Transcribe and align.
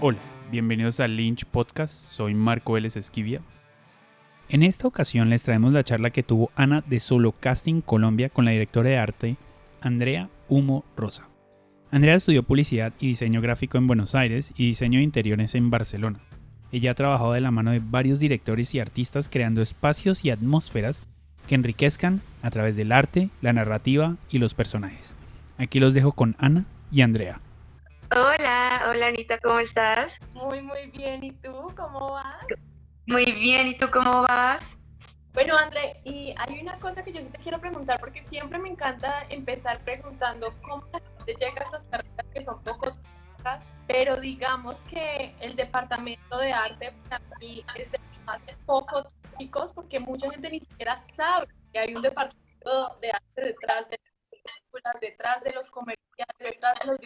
Hola, 0.00 0.18
bienvenidos 0.50 0.98
al 0.98 1.16
Lynch 1.16 1.44
Podcast, 1.46 1.94
soy 1.94 2.34
Marco 2.34 2.72
Vélez 2.72 2.96
Esquivia. 2.96 3.40
En 4.48 4.64
esta 4.64 4.88
ocasión 4.88 5.30
les 5.30 5.44
traemos 5.44 5.72
la 5.72 5.84
charla 5.84 6.10
que 6.10 6.24
tuvo 6.24 6.50
Ana 6.56 6.82
de 6.86 6.98
Solo 6.98 7.32
Casting 7.32 7.80
Colombia 7.80 8.28
con 8.28 8.44
la 8.44 8.50
directora 8.50 8.90
de 8.90 8.98
arte 8.98 9.36
Andrea 9.80 10.28
Humo 10.48 10.84
Rosa. 10.96 11.28
Andrea 11.92 12.16
estudió 12.16 12.42
publicidad 12.42 12.92
y 12.98 13.08
diseño 13.08 13.40
gráfico 13.40 13.78
en 13.78 13.86
Buenos 13.86 14.16
Aires 14.16 14.52
y 14.56 14.66
diseño 14.66 14.98
de 14.98 15.04
interiores 15.04 15.54
en 15.54 15.70
Barcelona. 15.70 16.18
Ella 16.72 16.90
ha 16.90 16.94
trabajado 16.94 17.32
de 17.32 17.40
la 17.40 17.52
mano 17.52 17.70
de 17.70 17.80
varios 17.80 18.18
directores 18.18 18.74
y 18.74 18.80
artistas 18.80 19.28
creando 19.28 19.62
espacios 19.62 20.24
y 20.24 20.30
atmósferas 20.30 21.04
que 21.46 21.54
enriquezcan 21.54 22.20
a 22.42 22.50
través 22.50 22.74
del 22.74 22.90
arte, 22.90 23.30
la 23.40 23.52
narrativa 23.52 24.16
y 24.28 24.38
los 24.38 24.54
personajes. 24.54 25.14
Aquí 25.56 25.78
los 25.78 25.94
dejo 25.94 26.12
con 26.12 26.34
Ana 26.38 26.66
y 26.90 27.02
Andrea. 27.02 27.40
Hola, 28.10 28.86
hola 28.88 29.06
Anita, 29.06 29.38
¿cómo 29.38 29.58
estás? 29.58 30.20
Muy, 30.34 30.62
muy 30.62 30.90
bien. 30.90 31.24
¿Y 31.24 31.32
tú 31.32 31.72
cómo 31.76 32.12
vas? 32.12 32.46
Muy 33.06 33.24
bien, 33.32 33.68
¿y 33.68 33.76
tú 33.76 33.90
cómo 33.90 34.22
vas? 34.22 34.78
Bueno, 35.32 35.56
André, 35.56 36.00
y 36.04 36.34
hay 36.38 36.60
una 36.60 36.78
cosa 36.78 37.02
que 37.02 37.12
yo 37.12 37.20
sí 37.20 37.28
te 37.28 37.38
quiero 37.38 37.58
preguntar, 37.58 37.98
porque 37.98 38.22
siempre 38.22 38.58
me 38.58 38.68
encanta 38.68 39.26
empezar 39.30 39.80
preguntando 39.80 40.54
cómo 40.62 40.86
la 40.92 41.00
gente 41.00 41.34
llega 41.34 41.60
a 41.60 41.64
estas 41.64 41.84
carreras 41.86 42.26
que 42.32 42.42
son 42.42 42.62
poco 42.62 42.86
pero 43.86 44.16
digamos 44.16 44.84
que 44.86 45.34
el 45.40 45.54
departamento 45.54 46.38
de 46.38 46.52
arte 46.52 46.94
para 47.08 47.22
mí 47.40 47.64
es 47.74 47.90
de 47.90 47.98
los 47.98 48.24
más 48.24 48.40
poco 48.64 49.12
técnicos, 49.22 49.72
porque 49.72 50.00
mucha 50.00 50.30
gente 50.30 50.50
ni 50.50 50.60
siquiera 50.60 50.98
sabe 51.14 51.46
que 51.72 51.78
hay 51.78 51.94
un 51.94 52.00
departamento 52.00 52.96
de 53.00 53.10
arte 53.10 53.42
detrás 53.42 53.88
de 53.90 54.00
las 54.02 54.14
películas, 54.30 54.96
detrás 55.00 55.42
de 55.42 55.52
los 55.52 55.70
comerciales, 55.70 56.38
detrás 56.38 56.74
de 56.80 56.86
los 56.86 56.98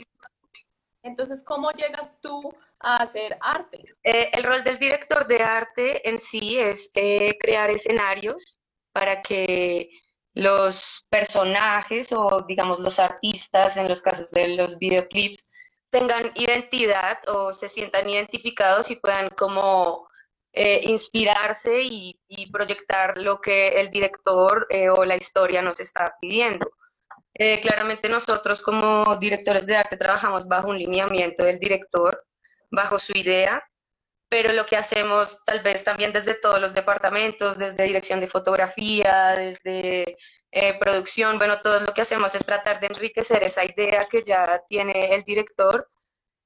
entonces, 1.02 1.44
¿cómo 1.44 1.70
llegas 1.72 2.20
tú 2.20 2.52
a 2.80 2.96
hacer 2.96 3.36
arte? 3.40 3.82
Eh, 4.02 4.30
el 4.32 4.42
rol 4.42 4.64
del 4.64 4.78
director 4.78 5.26
de 5.26 5.42
arte 5.42 6.08
en 6.08 6.18
sí 6.18 6.58
es 6.58 6.90
eh, 6.94 7.36
crear 7.38 7.70
escenarios 7.70 8.60
para 8.92 9.22
que 9.22 9.90
los 10.34 11.06
personajes 11.08 12.12
o 12.12 12.44
digamos 12.46 12.80
los 12.80 12.98
artistas 12.98 13.76
en 13.76 13.88
los 13.88 14.02
casos 14.02 14.30
de 14.30 14.48
los 14.48 14.78
videoclips 14.78 15.46
tengan 15.90 16.30
identidad 16.34 17.18
o 17.28 17.52
se 17.52 17.68
sientan 17.68 18.08
identificados 18.08 18.90
y 18.90 18.96
puedan 18.96 19.30
como 19.30 20.08
eh, 20.52 20.80
inspirarse 20.84 21.80
y, 21.80 22.20
y, 22.28 22.50
proyectar 22.50 23.16
lo 23.18 23.40
que 23.40 23.80
el 23.80 23.90
director 23.90 24.66
o 24.96 25.04
la 25.04 25.16
historia 25.16 25.62
nos 25.62 25.80
está 25.80 26.16
pidiendo. 26.20 26.70
Eh, 27.38 27.60
claramente 27.60 28.08
nosotros 28.08 28.60
como 28.62 29.16
directores 29.16 29.64
de 29.64 29.76
arte 29.76 29.96
trabajamos 29.96 30.48
bajo 30.48 30.68
un 30.68 30.78
lineamiento 30.78 31.44
del 31.44 31.60
director, 31.60 32.24
bajo 32.70 32.98
su 32.98 33.16
idea, 33.16 33.62
pero 34.28 34.52
lo 34.52 34.66
que 34.66 34.76
hacemos 34.76 35.44
tal 35.44 35.60
vez 35.62 35.84
también 35.84 36.12
desde 36.12 36.34
todos 36.34 36.60
los 36.60 36.74
departamentos, 36.74 37.56
desde 37.56 37.84
dirección 37.84 38.20
de 38.20 38.28
fotografía, 38.28 39.34
desde 39.36 40.16
eh, 40.50 40.78
producción, 40.80 41.38
bueno, 41.38 41.60
todo 41.62 41.80
lo 41.80 41.94
que 41.94 42.02
hacemos 42.02 42.34
es 42.34 42.44
tratar 42.44 42.80
de 42.80 42.88
enriquecer 42.88 43.44
esa 43.44 43.64
idea 43.64 44.06
que 44.08 44.24
ya 44.24 44.62
tiene 44.68 45.14
el 45.14 45.22
director 45.22 45.88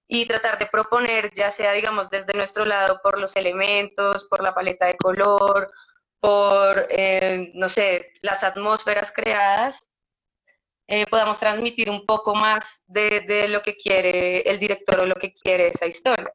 y 0.06 0.26
tratar 0.26 0.58
de 0.58 0.66
proponer, 0.66 1.32
ya 1.34 1.50
sea, 1.50 1.72
digamos, 1.72 2.10
desde 2.10 2.34
nuestro 2.34 2.64
lado 2.66 3.00
por 3.02 3.18
los 3.18 3.34
elementos, 3.36 4.24
por 4.24 4.42
la 4.42 4.54
paleta 4.54 4.86
de 4.86 4.96
color, 4.96 5.72
por, 6.20 6.86
eh, 6.90 7.50
no 7.54 7.68
sé, 7.68 8.12
las 8.20 8.44
atmósferas 8.44 9.10
creadas, 9.10 9.88
eh, 10.94 11.06
podamos 11.06 11.40
transmitir 11.40 11.88
un 11.88 12.04
poco 12.04 12.34
más 12.34 12.84
de, 12.86 13.48
lo 13.48 13.62
que 13.62 13.76
quiere 13.76 14.42
el 14.42 14.58
director 14.58 15.00
o 15.00 15.06
lo 15.06 15.14
que 15.14 15.32
quiere 15.32 15.68
esa 15.68 15.86
historia. 15.86 16.30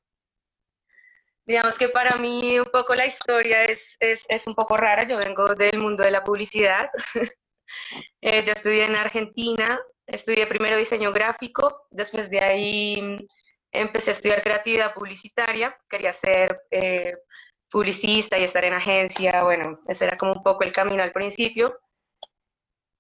Digamos 1.46 1.78
que 1.78 1.90
para 1.90 2.16
mí 2.16 2.58
un 2.58 2.72
poco 2.72 2.96
la 2.96 3.06
historia 3.06 3.66
es, 3.66 3.96
es, 4.00 4.48
un 4.48 4.56
poco 4.56 4.76
rara, 4.76 5.04
yo 5.04 5.18
vengo 5.18 5.54
del 5.54 5.78
mundo 5.78 6.04
de 6.04 6.10
la 6.10 6.24
publicidad, 6.24 6.90
eh, 8.22 8.44
yo 8.44 8.54
estudié 8.54 8.86
en 8.86 8.96
Argentina, 8.96 9.80
estudié 10.08 10.48
primero 10.48 10.76
diseño 10.76 11.14
gráfico, 11.14 11.86
después 11.92 12.32
de 12.32 12.40
ahí 12.40 13.28
empecé 13.72 14.10
a 14.10 14.14
estudiar 14.14 14.42
creatividad 14.42 14.96
publicitaria, 14.96 15.78
quería 15.88 16.14
ser 16.14 16.64
eh, 16.72 17.14
publicista 17.70 18.40
y 18.40 18.44
estar 18.46 18.66
en 18.66 18.74
agencia, 18.74 19.44
bueno, 19.44 19.80
ese 19.88 20.06
era 20.06 20.18
como 20.18 20.34
un 20.34 20.42
poco 20.42 20.64
el 20.64 20.72
camino 20.72 21.04
al 21.04 21.12
principio. 21.12 21.80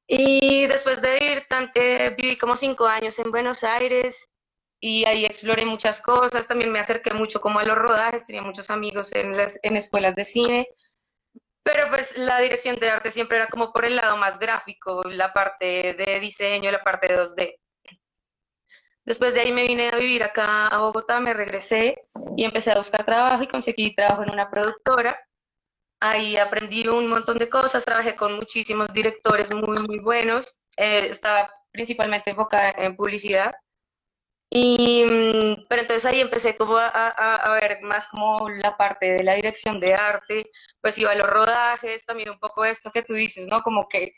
Y 0.07 0.65
después 0.67 1.01
de 1.01 1.17
ir, 1.17 2.15
viví 2.15 2.37
como 2.37 2.55
cinco 2.55 2.85
años 2.85 3.19
en 3.19 3.29
Buenos 3.29 3.63
Aires 3.63 4.29
y 4.79 5.03
ahí 5.05 5.25
exploré 5.25 5.65
muchas 5.65 6.01
cosas, 6.01 6.47
también 6.47 6.71
me 6.71 6.79
acerqué 6.79 7.13
mucho 7.13 7.41
como 7.41 7.59
a 7.59 7.63
los 7.63 7.77
rodajes, 7.77 8.25
tenía 8.25 8.41
muchos 8.41 8.69
amigos 8.69 9.13
en, 9.13 9.35
las, 9.35 9.59
en 9.63 9.75
escuelas 9.75 10.15
de 10.15 10.23
cine, 10.23 10.69
pero 11.63 11.89
pues 11.89 12.17
la 12.17 12.39
dirección 12.39 12.77
de 12.77 12.89
arte 12.89 13.11
siempre 13.11 13.37
era 13.37 13.47
como 13.47 13.73
por 13.73 13.83
el 13.83 13.97
lado 13.97 14.15
más 14.15 14.39
gráfico, 14.39 15.03
la 15.03 15.33
parte 15.33 15.93
de 15.93 16.19
diseño, 16.21 16.71
la 16.71 16.83
parte 16.83 17.07
de 17.09 17.19
2D. 17.19 17.55
Después 19.03 19.33
de 19.33 19.41
ahí 19.41 19.51
me 19.51 19.67
vine 19.67 19.89
a 19.89 19.97
vivir 19.97 20.23
acá 20.23 20.67
a 20.67 20.77
Bogotá, 20.77 21.19
me 21.19 21.33
regresé 21.33 21.97
y 22.37 22.45
empecé 22.45 22.71
a 22.71 22.77
buscar 22.77 23.05
trabajo 23.05 23.43
y 23.43 23.47
conseguí 23.47 23.93
trabajo 23.93 24.23
en 24.23 24.29
una 24.29 24.49
productora 24.49 25.26
Ahí 25.99 26.37
aprendí 26.37 26.87
un 26.87 27.07
montón 27.07 27.37
de 27.37 27.49
cosas, 27.49 27.85
trabajé 27.85 28.15
con 28.15 28.35
muchísimos 28.35 28.93
directores 28.93 29.51
muy, 29.53 29.79
muy 29.79 29.99
buenos. 29.99 30.57
Eh, 30.77 31.07
estaba 31.09 31.51
principalmente 31.71 32.31
enfocada 32.31 32.71
en 32.77 32.95
publicidad. 32.95 33.53
Y, 34.49 35.03
mm, 35.05 35.65
pero 35.67 35.81
entonces 35.81 36.05
ahí 36.05 36.21
empecé 36.21 36.55
como 36.55 36.77
a, 36.77 36.87
a, 36.87 37.51
ver 37.53 37.79
más 37.81 38.07
como 38.07 38.49
la 38.49 38.77
parte 38.77 39.07
de 39.13 39.23
la 39.23 39.33
dirección 39.33 39.79
de 39.79 39.93
arte, 39.93 40.49
pues 40.81 40.97
iba 40.97 41.11
a 41.11 41.15
los 41.15 41.27
rodajes, 41.27 42.05
también 42.05 42.29
un 42.29 42.39
poco 42.39 42.63
esto 42.65 42.91
que 42.91 43.03
tú 43.03 43.13
dices, 43.13 43.47
¿no? 43.47 43.61
Como 43.61 43.87
que 43.87 44.13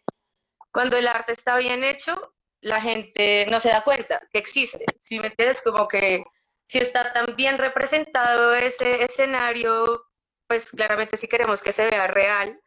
cuando 0.72 0.98
el 0.98 1.08
arte 1.08 1.34
está 1.34 1.58
bien 1.58 1.84
hecho, 1.84 2.34
la 2.62 2.82
gente 2.82 3.48
no 3.50 3.60
se 3.60 3.70
da 3.70 3.84
cuenta 3.84 4.22
que 4.32 4.40
existe. 4.40 4.86
Si 5.00 5.20
me 5.20 5.28
entiendes, 5.28 5.62
como 5.62 5.88
que 5.88 6.24
si 6.64 6.80
está 6.80 7.12
tan 7.14 7.36
bien 7.36 7.58
representado 7.58 8.54
ese 8.56 9.04
escenario, 9.04 10.09
pues 10.50 10.72
claramente 10.72 11.16
si 11.16 11.28
queremos 11.28 11.62
que 11.62 11.72
se 11.72 11.86
vea 11.86 12.08
real, 12.08 12.60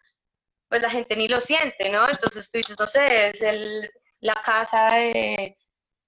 pues 0.69 0.82
la 0.82 0.91
gente 0.91 1.16
ni 1.16 1.28
lo 1.28 1.41
siente, 1.41 1.91
¿no? 1.91 2.09
Entonces 2.09 2.50
tú 2.50 2.59
dices, 2.59 2.76
no 2.78 2.87
sé, 2.87 3.28
es 3.28 3.43
el, 3.43 3.91
la 4.20 4.34
casa 4.34 4.94
de, 4.94 5.59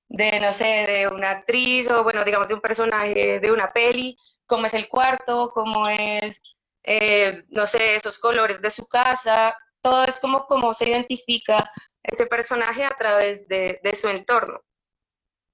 de, 0.09 0.41
no 0.41 0.53
sé, 0.53 0.65
de 0.65 1.09
una 1.09 1.33
actriz 1.33 1.91
o, 1.91 2.05
bueno, 2.05 2.25
digamos, 2.25 2.47
de 2.49 2.55
un 2.55 2.61
personaje 2.61 3.41
de 3.41 3.53
una 3.53 3.73
peli, 3.73 4.17
cómo 4.47 4.67
es 4.67 4.75
el 4.75 4.89
cuarto, 4.89 5.51
cómo 5.53 5.89
es, 5.89 6.41
eh, 6.85 7.43
no 7.49 7.67
sé, 7.67 7.97
esos 7.97 8.21
colores 8.21 8.63
de 8.63 8.71
su 8.71 8.87
casa, 8.87 9.57
todo 9.83 10.05
es 10.05 10.21
como 10.21 10.47
cómo 10.47 10.73
se 10.75 10.89
identifica 10.89 11.71
ese 12.05 12.27
personaje 12.27 12.85
a 12.85 12.97
través 12.97 13.49
de, 13.49 13.81
de 13.83 13.97
su 13.97 14.09
entorno. 14.09 14.61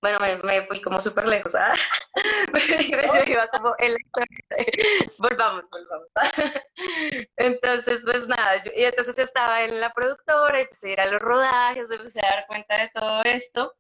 Bueno, 0.03 0.19
me, 0.45 0.63
fui 0.63 0.81
como 0.81 0.99
súper 0.99 1.27
lejos, 1.27 1.55
¿ah? 1.55 1.75
yo 3.27 3.33
iba 3.33 3.47
como 3.49 3.75
en 3.79 3.93
la 3.93 3.99
volvamos, 5.19 5.69
volvamos. 5.71 6.09
entonces, 7.37 8.03
pues 8.05 8.27
nada, 8.27 8.63
y 8.75 8.85
entonces 8.85 9.19
estaba 9.19 9.63
en 9.63 9.79
la 9.79 9.93
productora, 9.93 10.61
empecé 10.61 10.89
a 10.89 10.93
ir 10.93 11.01
a 11.01 11.07
los 11.07 11.21
rodajes, 11.21 11.91
empecé 11.91 12.21
a 12.21 12.35
dar 12.35 12.47
cuenta 12.47 12.79
de 12.79 12.91
todo 12.95 13.23
esto. 13.25 13.75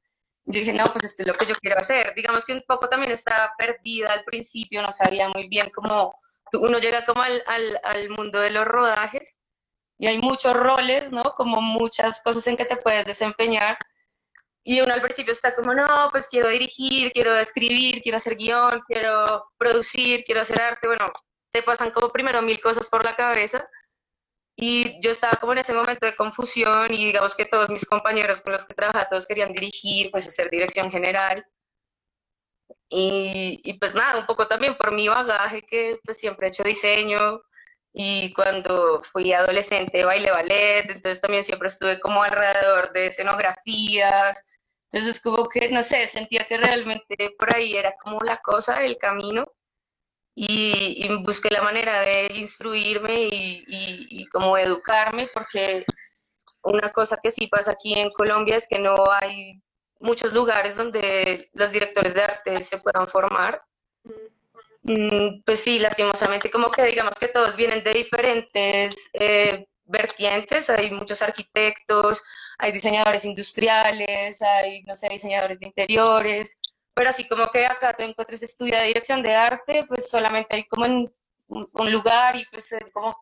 Yo 0.44 0.60
dije, 0.60 0.75
no, 0.75 0.92
pues 0.92 1.04
esto 1.04 1.22
es 1.22 1.28
lo 1.28 1.34
que 1.34 1.47
yo 1.47 1.54
quiero 1.56 1.80
hacer. 1.80 2.12
Digamos 2.14 2.44
que 2.44 2.53
un 2.53 2.64
poco 2.66 2.88
también 2.88 3.12
estaba 3.12 3.53
perdida 3.56 4.12
al 4.12 4.25
principio, 4.25 4.82
no 4.82 4.92
sabía 4.92 5.28
muy 5.28 5.48
bien 5.48 5.70
cómo 5.70 6.14
uno 6.53 6.78
llega 6.78 7.06
como 7.06 7.22
al, 7.22 7.42
al, 7.47 7.80
al 7.82 8.10
mundo 8.10 8.41
de 8.41 8.50
los 8.50 8.66
rodajes 8.66 9.36
y 9.98 10.06
hay 10.06 10.19
muchos 10.19 10.54
roles, 10.54 11.12
¿no? 11.12 11.22
Como 11.36 11.60
muchas 11.60 12.20
cosas 12.22 12.47
en 12.47 12.56
que 12.56 12.64
te 12.64 12.76
puedes 12.76 13.06
desempeñar 13.06 13.78
y 14.62 14.81
uno 14.81 14.93
al 14.93 15.00
principio 15.00 15.32
está 15.32 15.54
como, 15.54 15.75
no, 15.75 15.87
pues 16.10 16.28
quiero 16.28 16.48
dirigir, 16.48 17.12
quiero 17.12 17.37
escribir, 17.37 18.03
quiero 18.03 18.19
hacer 18.19 18.37
guion, 18.37 18.83
quiero 18.86 19.51
producir, 19.57 20.24
quiero 20.24 20.42
hacer 20.42 20.60
arte. 20.60 20.86
Bueno, 20.86 21.07
te 21.51 21.62
pasan 21.62 21.91
como 21.91 22.10
primero 22.10 22.42
mil 22.42 22.60
cosas 22.60 22.89
por 22.89 23.04
la 23.04 23.16
cabeza. 23.16 23.66
Y 24.57 25.01
yo 25.03 25.10
estaba 25.12 25.39
como 25.41 25.53
en 25.53 25.59
ese 25.60 25.72
momento 25.72 26.04
de 26.04 26.15
confusión 26.15 26.92
y 26.92 27.07
digamos 27.07 27.34
que 27.34 27.47
todos 27.47 27.71
mis 27.71 27.86
compañeros 27.86 28.42
con 28.42 28.53
los 28.53 28.65
que 28.66 28.74
trabajaba, 28.74 29.09
todos 29.09 29.27
querían 29.27 29.53
dirigir, 29.54 30.10
pues 30.10 30.28
hacer 30.28 30.51
dirección 30.51 30.91
general. 30.91 31.47
Y, 32.91 33.60
y 33.65 33.78
pues 33.78 33.95
nada, 33.95 34.18
un 34.21 34.27
poco 34.27 34.47
también 34.47 34.77
por 34.77 34.92
mi 34.92 35.09
bagaje 35.09 35.63
que 35.63 35.98
pues 36.04 36.18
siempre 36.18 36.48
he 36.48 36.51
hecho 36.51 36.65
diseño, 36.65 37.41
y 37.92 38.33
cuando 38.33 39.03
fui 39.03 39.33
adolescente 39.33 40.04
bailé 40.04 40.31
ballet, 40.31 40.91
entonces 40.91 41.21
también 41.21 41.45
siempre 41.45 41.69
estuve 41.69 41.98
como 42.01 42.22
alrededor 42.22 42.92
de 42.92 43.07
escenografías, 43.07 44.45
entonces 44.92 45.21
como 45.22 45.48
que, 45.48 45.69
no 45.71 45.83
sé, 45.83 46.07
sentía 46.07 46.47
que 46.47 46.57
realmente 46.57 47.16
por 47.39 47.54
ahí 47.54 47.77
era 47.77 47.95
como 48.03 48.21
la 48.21 48.39
cosa, 48.39 48.84
el 48.84 48.98
camino, 48.98 49.47
y, 50.34 51.09
busqué 51.22 51.51
la 51.51 51.63
manera 51.63 52.01
de 52.01 52.28
instruirme 52.34 53.28
y, 53.31 53.65
y, 53.66 54.27
como 54.28 54.57
educarme, 54.57 55.28
porque 55.34 55.84
una 56.63 56.92
cosa 56.92 57.19
que 57.22 57.31
sí 57.31 57.47
pasa 57.47 57.72
aquí 57.72 57.95
en 57.98 58.10
Colombia 58.10 58.57
es 58.57 58.66
que 58.69 58.78
no 58.78 58.97
hay 59.10 59.60
muchos 59.98 60.33
lugares 60.33 60.77
donde 60.77 61.51
los 61.53 61.72
directores 61.72 62.15
de 62.15 62.22
arte 62.22 62.63
se 62.63 62.78
puedan 62.78 63.07
formar. 63.09 63.63
Mm, 64.91 65.42
pues 65.45 65.60
sí, 65.60 65.78
lastimosamente 65.78 66.51
como 66.51 66.71
que 66.72 66.83
digamos 66.84 67.15
que 67.15 67.28
todos 67.28 67.54
vienen 67.54 67.84
de 67.84 67.92
diferentes 67.92 69.10
eh, 69.13 69.69
vertientes, 69.84 70.69
hay 70.69 70.91
muchos 70.91 71.22
arquitectos, 71.22 72.21
hay 72.59 72.72
diseñadores 72.72 73.25
industriales, 73.25 74.42
hay, 74.42 74.83
no 74.83 74.97
sé, 74.97 75.09
diseñadores 75.09 75.60
de 75.60 75.66
interiores, 75.66 76.59
pero 76.92 77.10
así 77.10 77.28
como 77.28 77.47
que 77.53 77.66
acá 77.66 77.95
tú 77.97 78.03
encuentres 78.03 78.42
estudia 78.42 78.83
dirección 78.83 79.22
de 79.22 79.33
arte, 79.33 79.84
pues 79.87 80.10
solamente 80.10 80.57
hay 80.57 80.65
como 80.66 80.87
en 80.87 81.15
un 81.48 81.92
lugar 81.92 82.34
y 82.34 82.45
pues 82.51 82.72
eh, 82.72 82.81
como 82.92 83.16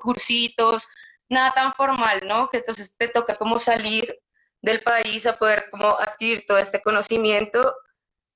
cursitos, 0.00 0.86
nada 1.30 1.52
tan 1.52 1.72
formal, 1.72 2.20
¿no? 2.26 2.50
Que 2.50 2.58
entonces 2.58 2.94
te 2.98 3.08
toca 3.08 3.36
como 3.36 3.58
salir 3.58 4.14
del 4.60 4.82
país 4.82 5.26
a 5.26 5.38
poder 5.38 5.70
como 5.70 5.88
adquirir 5.88 6.44
todo 6.46 6.58
este 6.58 6.82
conocimiento 6.82 7.74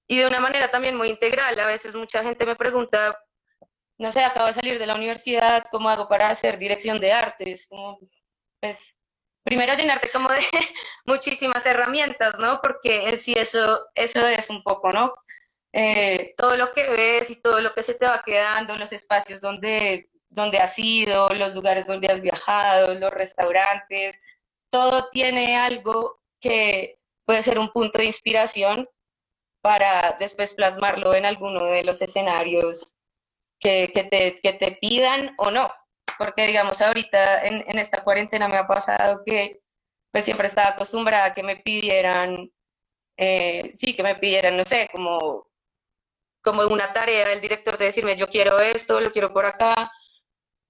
y 0.09 0.19
de 0.19 0.27
una 0.27 0.41
manera 0.41 0.71
también 0.71 0.97
muy 0.97 1.09
integral. 1.11 1.61
A 1.61 1.67
veces 1.67 1.95
mucha 1.95 2.23
gente 2.25 2.47
me 2.47 2.57
pregunta, 2.57 3.17
no 3.99 4.11
sé, 4.11 4.23
acabo 4.25 4.47
de 4.49 4.55
salir 4.55 4.79
de 4.79 4.87
la 4.87 4.95
universidad, 4.95 5.65
¿cómo 5.71 5.89
hago 5.91 6.09
para 6.09 6.31
hacer 6.31 6.59
dirección 6.59 6.99
de 6.99 7.13
artes? 7.13 7.69
Pues, 8.61 8.99
primero 9.45 9.75
llenarte 9.75 10.11
como 10.11 10.31
de 10.31 10.41
muchísimas 11.07 11.65
herramientas, 11.67 12.39
¿no? 12.39 12.61
Porque 12.63 13.17
sí 13.19 13.35
eso, 13.37 13.81
eso 13.95 14.27
es 14.27 14.51
un 14.51 14.63
poco, 14.63 14.91
¿no? 14.93 15.15
Eh, 15.73 16.35
todo 16.39 16.57
lo 16.57 16.73
que 16.73 16.89
ves 16.89 17.31
y 17.31 17.37
todo 17.37 17.61
lo 17.61 17.75
que 17.75 17.83
se 17.83 17.95
te 17.95 18.07
va 18.07 18.23
quedando, 18.25 18.77
los 18.79 18.93
espacios 18.93 19.41
donde, 19.43 20.11
donde 20.31 20.59
has 20.59 20.79
ido, 20.79 21.29
los 21.35 21.55
lugares 21.55 21.87
donde 21.87 22.09
has 22.09 22.23
viajado, 22.23 22.95
los 22.95 23.11
restaurantes, 23.13 24.19
todo 24.71 25.09
tiene 25.11 25.59
algo 25.59 26.21
que 26.41 26.99
puede 27.27 27.43
ser 27.43 27.59
un 27.59 27.71
punto 27.71 27.99
de 27.99 28.07
inspiración 28.07 28.89
para 29.69 30.17
después 30.19 30.55
plasmarlo 30.55 31.15
en 31.15 31.27
alguno 31.27 31.63
de 31.63 31.85
los 31.85 32.01
escenarios 32.01 32.95
que, 33.61 33.89
te, 34.11 34.41
que 34.41 34.55
te 34.55 34.79
pidan 34.81 35.35
o 35.37 35.51
no. 35.51 35.71
Porque 36.17 36.47
digamos, 36.47 36.81
ahorita 36.81 37.45
en, 37.45 37.63
en, 37.69 37.79
esta 37.79 38.03
cuarentena 38.03 38.49
me 38.49 38.57
ha 38.57 38.67
pasado 38.67 39.21
que 39.27 39.61
pues 40.11 40.25
siempre 40.25 40.47
estaba 40.47 40.71
acostumbrada 40.71 41.27
a 41.27 41.35
que 41.35 41.43
me 41.43 41.57
pidieran, 41.57 42.51
eh, 43.19 43.71
sí, 43.75 43.95
que 43.95 44.03
me 44.03 44.15
pidieran, 44.15 44.57
no 44.57 44.65
sé, 44.65 44.89
como, 44.91 45.49
como 46.43 46.63
una 46.63 46.91
tarea 46.95 47.29
del 47.29 47.43
director 47.43 47.77
de 47.77 47.85
decirme, 47.85 48.17
yo 48.17 48.27
quiero 48.27 48.59
esto, 48.61 49.03
lo 49.03 49.13
quiero 49.13 49.35
por 49.35 49.45
acá, 49.45 49.93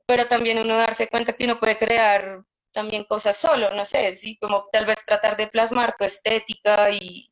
pero 0.06 0.26
también 0.26 0.58
uno 0.58 0.76
darse 0.76 1.06
cuenta 1.06 1.34
que 1.34 1.44
uno 1.44 1.60
puede 1.60 1.78
crear 1.78 2.42
también 2.72 3.04
cosas 3.04 3.36
solo, 3.36 3.72
no 3.74 3.84
sé, 3.84 4.16
sí, 4.16 4.36
como 4.40 4.64
tal 4.72 4.86
vez 4.86 5.04
tratar 5.04 5.36
de 5.36 5.46
plasmar 5.46 5.94
tu 5.96 6.02
estética 6.02 6.90
y, 6.90 7.30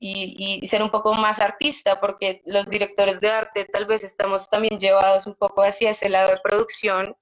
y, 0.00 0.66
ser 0.66 0.82
un 0.82 0.90
poco 0.90 1.12
más 1.14 1.40
artista, 1.40 2.00
porque 2.00 2.42
los 2.46 2.66
directores 2.66 3.20
de 3.20 3.30
arte 3.30 3.64
tal 3.66 3.86
vez 3.86 4.04
estamos 4.04 4.48
también 4.48 4.78
llevados 4.78 5.26
un 5.26 5.34
poco 5.34 5.62
hacia 5.62 5.90
ese 5.90 6.08
lado 6.08 6.30
de 6.30 6.40
producción, 6.40 7.16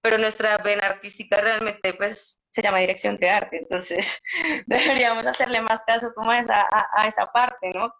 pero 0.00 0.18
nuestra 0.18 0.58
vena 0.58 0.86
artística 0.86 1.40
realmente 1.40 1.94
pues 1.94 2.38
se 2.50 2.62
llama 2.62 2.78
dirección 2.78 3.16
de 3.18 3.30
arte, 3.30 3.58
entonces 3.58 4.22
deberíamos 4.66 5.26
hacerle 5.26 5.60
más 5.60 5.84
caso 5.84 6.12
como 6.14 6.30
a 6.30 6.38
esa, 6.38 6.66
a, 6.70 7.06
esa 7.06 7.30
parte, 7.32 7.70
¿no? 7.74 7.92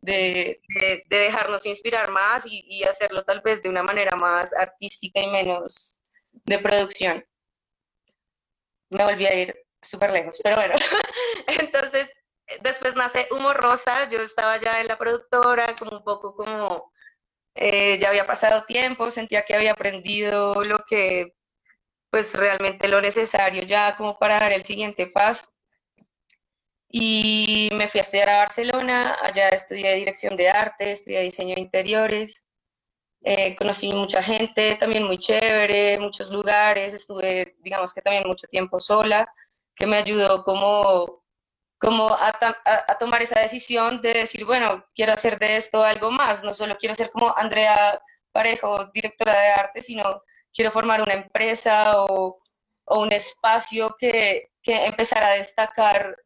De, 0.00 0.60
de, 0.68 1.04
dejarnos 1.08 1.64
inspirar 1.64 2.10
más 2.10 2.44
y, 2.44 2.62
y 2.68 2.84
hacerlo 2.84 3.24
tal 3.24 3.40
vez 3.40 3.62
de 3.62 3.70
una 3.70 3.82
manera 3.82 4.14
más 4.14 4.52
artística 4.52 5.18
y 5.18 5.28
menos 5.28 5.96
de 6.30 6.58
producción. 6.58 7.24
Me 8.90 9.02
volví 9.04 9.24
a 9.26 9.34
ir 9.34 9.56
súper 9.80 10.10
lejos, 10.10 10.38
pero 10.42 10.56
bueno, 10.56 10.74
entonces 11.46 12.12
después 12.62 12.94
nace 12.94 13.28
Humo 13.30 13.52
Rosa, 13.54 14.08
yo 14.10 14.20
estaba 14.20 14.60
ya 14.60 14.80
en 14.80 14.88
la 14.88 14.98
productora, 14.98 15.76
como 15.76 15.98
un 15.98 16.04
poco 16.04 16.34
como 16.36 16.92
eh, 17.54 17.98
ya 18.00 18.08
había 18.08 18.26
pasado 18.26 18.64
tiempo, 18.64 19.10
sentía 19.10 19.44
que 19.44 19.54
había 19.54 19.72
aprendido 19.72 20.62
lo 20.64 20.84
que, 20.86 21.34
pues 22.10 22.34
realmente 22.34 22.88
lo 22.88 23.00
necesario 23.00 23.62
ya 23.64 23.96
como 23.96 24.18
para 24.18 24.40
dar 24.40 24.52
el 24.52 24.62
siguiente 24.64 25.06
paso. 25.06 25.46
Y 26.88 27.70
me 27.72 27.88
fui 27.88 27.98
a 27.98 28.02
estudiar 28.02 28.30
a 28.30 28.38
Barcelona, 28.38 29.16
allá 29.22 29.48
estudié 29.48 29.94
dirección 29.96 30.36
de 30.36 30.48
arte, 30.48 30.92
estudié 30.92 31.22
diseño 31.22 31.56
de 31.56 31.62
interiores, 31.62 32.46
eh, 33.22 33.56
conocí 33.56 33.92
mucha 33.92 34.22
gente, 34.22 34.76
también 34.76 35.04
muy 35.04 35.18
chévere, 35.18 35.98
muchos 35.98 36.30
lugares, 36.30 36.94
estuve, 36.94 37.56
digamos 37.60 37.92
que 37.92 38.02
también 38.02 38.24
mucho 38.28 38.46
tiempo 38.48 38.78
sola, 38.78 39.26
que 39.74 39.86
me 39.86 39.96
ayudó 39.96 40.44
como 40.44 41.23
como 41.78 42.08
a, 42.08 42.32
tomar 42.98 43.22
esa 43.22 43.40
decisión 43.40 44.00
de 44.00 44.14
decir, 44.14 44.44
bueno, 44.44 44.84
quiero 44.94 45.12
hacer 45.12 45.38
de 45.38 45.56
esto 45.56 45.82
algo 45.82 46.10
más, 46.10 46.42
no 46.42 46.54
solo 46.54 46.76
quiero 46.78 46.94
ser 46.94 47.10
como 47.10 47.36
Andrea 47.36 48.00
Parejo, 48.32 48.86
directora 48.86 49.32
de 49.38 49.48
arte, 49.48 49.82
sino 49.82 50.22
quiero 50.52 50.70
formar 50.70 51.02
una 51.02 51.14
empresa 51.14 52.04
o, 52.04 52.40
un 52.86 53.12
espacio 53.12 53.96
que, 53.98 54.50
que 54.62 54.86
empezara 54.86 55.28
a 55.28 55.36
destacar 55.36 56.16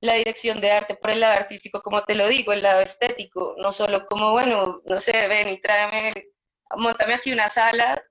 la 0.00 0.14
dirección 0.14 0.60
de 0.60 0.70
arte 0.70 0.94
por 0.94 1.10
el 1.10 1.20
lado 1.20 1.34
artístico, 1.34 1.82
como 1.82 2.04
te 2.04 2.14
lo 2.14 2.26
digo, 2.28 2.52
el 2.52 2.62
lado 2.62 2.80
estético, 2.80 3.54
no 3.58 3.72
solo 3.72 4.06
como, 4.06 4.32
bueno, 4.32 4.80
no 4.84 5.00
sé, 5.00 5.12
ven 5.28 5.48
y 5.48 5.60
tráeme, 5.60 6.12
montame 6.76 7.14
aquí 7.14 7.32
una 7.32 7.48
sala 7.48 8.02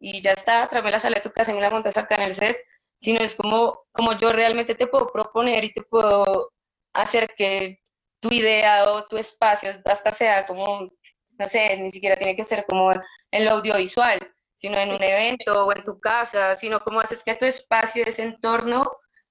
y 0.00 0.20
ya 0.20 0.32
está, 0.32 0.66
tráeme 0.68 0.90
la 0.90 1.00
sala 1.00 1.16
de 1.16 1.22
tu 1.22 1.32
casa 1.32 1.52
y 1.52 1.54
me 1.54 1.60
la 1.60 1.70
montas 1.70 1.96
acá 1.96 2.16
en 2.16 2.22
el 2.22 2.34
set, 2.34 2.56
sino 2.98 3.20
es 3.20 3.34
como, 3.34 3.86
como 3.92 4.12
yo 4.18 4.32
realmente 4.32 4.74
te 4.74 4.86
puedo 4.86 5.10
proponer 5.10 5.64
y 5.64 5.72
te 5.72 5.82
puedo 5.82 6.52
hacer 6.92 7.34
que 7.36 7.80
tu 8.20 8.28
idea 8.30 8.90
o 8.90 9.06
tu 9.06 9.16
espacio 9.16 9.70
hasta 9.84 10.12
sea 10.12 10.44
como, 10.44 10.90
no 11.38 11.48
sé, 11.48 11.76
ni 11.78 11.90
siquiera 11.90 12.16
tiene 12.16 12.36
que 12.36 12.44
ser 12.44 12.66
como 12.66 12.92
en 13.30 13.44
lo 13.44 13.52
audiovisual, 13.52 14.18
sino 14.54 14.78
en 14.78 14.90
un 14.90 15.02
evento 15.02 15.66
o 15.66 15.72
en 15.72 15.84
tu 15.84 16.00
casa, 16.00 16.56
sino 16.56 16.80
como 16.80 17.00
haces 17.00 17.22
que 17.22 17.36
tu 17.36 17.46
espacio, 17.46 18.04
ese 18.04 18.22
entorno, 18.22 18.84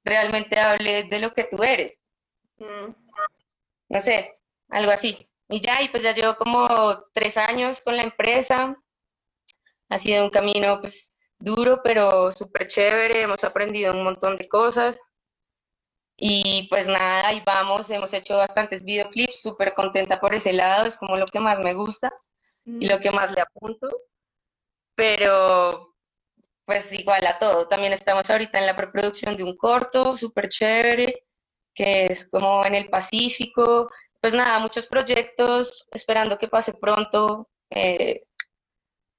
realmente 0.04 0.58
hable 0.58 1.04
de 1.04 1.20
lo 1.20 1.34
que 1.34 1.44
tú 1.44 1.64
eres. 1.64 2.02
Mm. 2.58 2.94
No 3.90 4.02
sé, 4.02 4.40
algo 4.70 4.92
así. 4.92 5.30
Y 5.50 5.62
ya, 5.62 5.82
y 5.82 5.90
pues 5.90 6.04
ya 6.04 6.14
llevo 6.14 6.36
como 6.36 7.04
tres 7.14 7.38
años 7.38 7.82
con 7.82 7.96
la 7.98 8.04
empresa. 8.04 8.76
Ha 9.90 9.98
sido 9.98 10.26
un 10.26 10.30
camino, 10.30 10.80
pues, 10.82 11.14
duro, 11.40 11.82
pero 11.84 12.32
súper 12.32 12.68
chévere, 12.68 13.22
hemos 13.22 13.44
aprendido 13.44 13.94
un 13.94 14.04
montón 14.04 14.36
de 14.36 14.48
cosas. 14.48 15.00
Y 16.20 16.68
pues 16.70 16.88
nada, 16.88 17.28
ahí 17.28 17.44
vamos, 17.46 17.90
hemos 17.92 18.12
hecho 18.14 18.38
bastantes 18.38 18.84
videoclips, 18.84 19.42
súper 19.42 19.74
contenta 19.76 20.20
por 20.20 20.34
ese 20.34 20.52
lado, 20.52 20.86
es 20.88 20.98
como 20.98 21.16
lo 21.16 21.28
que 21.28 21.40
más 21.40 21.60
me 21.60 21.76
gusta 21.76 22.12
y 22.66 22.88
lo 22.88 22.98
mm. 22.98 23.02
que 23.02 23.12
más 23.12 23.32
le 23.32 23.42
apunto. 23.42 23.88
Pero 24.96 25.96
pues 26.66 26.92
igual 26.92 27.26
a 27.28 27.38
todo, 27.38 27.68
también 27.68 27.94
estamos 27.94 28.30
ahorita 28.30 28.60
en 28.60 28.66
la 28.66 28.76
preproducción 28.76 29.38
de 29.38 29.44
un 29.44 29.56
corto, 29.56 30.18
súper 30.18 30.50
chévere, 30.50 31.24
que 31.74 32.08
es 32.08 32.30
como 32.30 32.66
en 32.66 32.76
el 32.76 32.90
Pacífico. 32.90 33.90
Pues 34.20 34.34
nada, 34.34 34.60
muchos 34.60 34.88
proyectos, 34.88 35.88
esperando 35.92 36.38
que 36.38 36.48
pase 36.48 36.74
pronto 36.74 37.48
eh, 37.70 38.24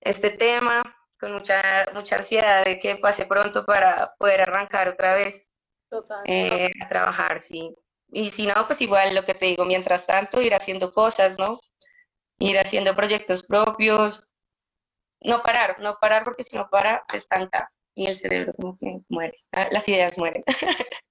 este 0.00 0.30
tema 0.30 0.82
con 1.18 1.32
mucha, 1.32 1.86
mucha 1.94 2.16
ansiedad 2.16 2.64
de 2.64 2.78
que 2.78 2.96
pase 2.96 3.26
pronto 3.26 3.64
para 3.64 4.14
poder 4.18 4.42
arrancar 4.42 4.88
otra 4.88 5.14
vez 5.14 5.50
eh, 6.24 6.70
a 6.80 6.88
trabajar, 6.88 7.40
sí. 7.40 7.74
Y 8.10 8.30
si 8.30 8.46
no, 8.46 8.54
pues 8.66 8.80
igual 8.80 9.14
lo 9.14 9.24
que 9.24 9.34
te 9.34 9.46
digo, 9.46 9.64
mientras 9.64 10.06
tanto, 10.06 10.40
ir 10.40 10.54
haciendo 10.54 10.92
cosas, 10.92 11.38
¿no? 11.38 11.60
Ir 12.38 12.58
haciendo 12.58 12.94
proyectos 12.94 13.42
propios, 13.42 14.28
no 15.20 15.42
parar, 15.42 15.80
no 15.80 15.98
parar 16.00 16.24
porque 16.24 16.44
si 16.44 16.56
no 16.56 16.68
para, 16.70 17.02
se 17.10 17.16
estanca 17.16 17.70
y 17.94 18.06
el 18.06 18.14
cerebro 18.14 18.52
como 18.54 18.78
que 18.78 19.00
muere, 19.08 19.38
ah, 19.52 19.68
las 19.70 19.88
ideas 19.88 20.18
mueren. 20.18 20.44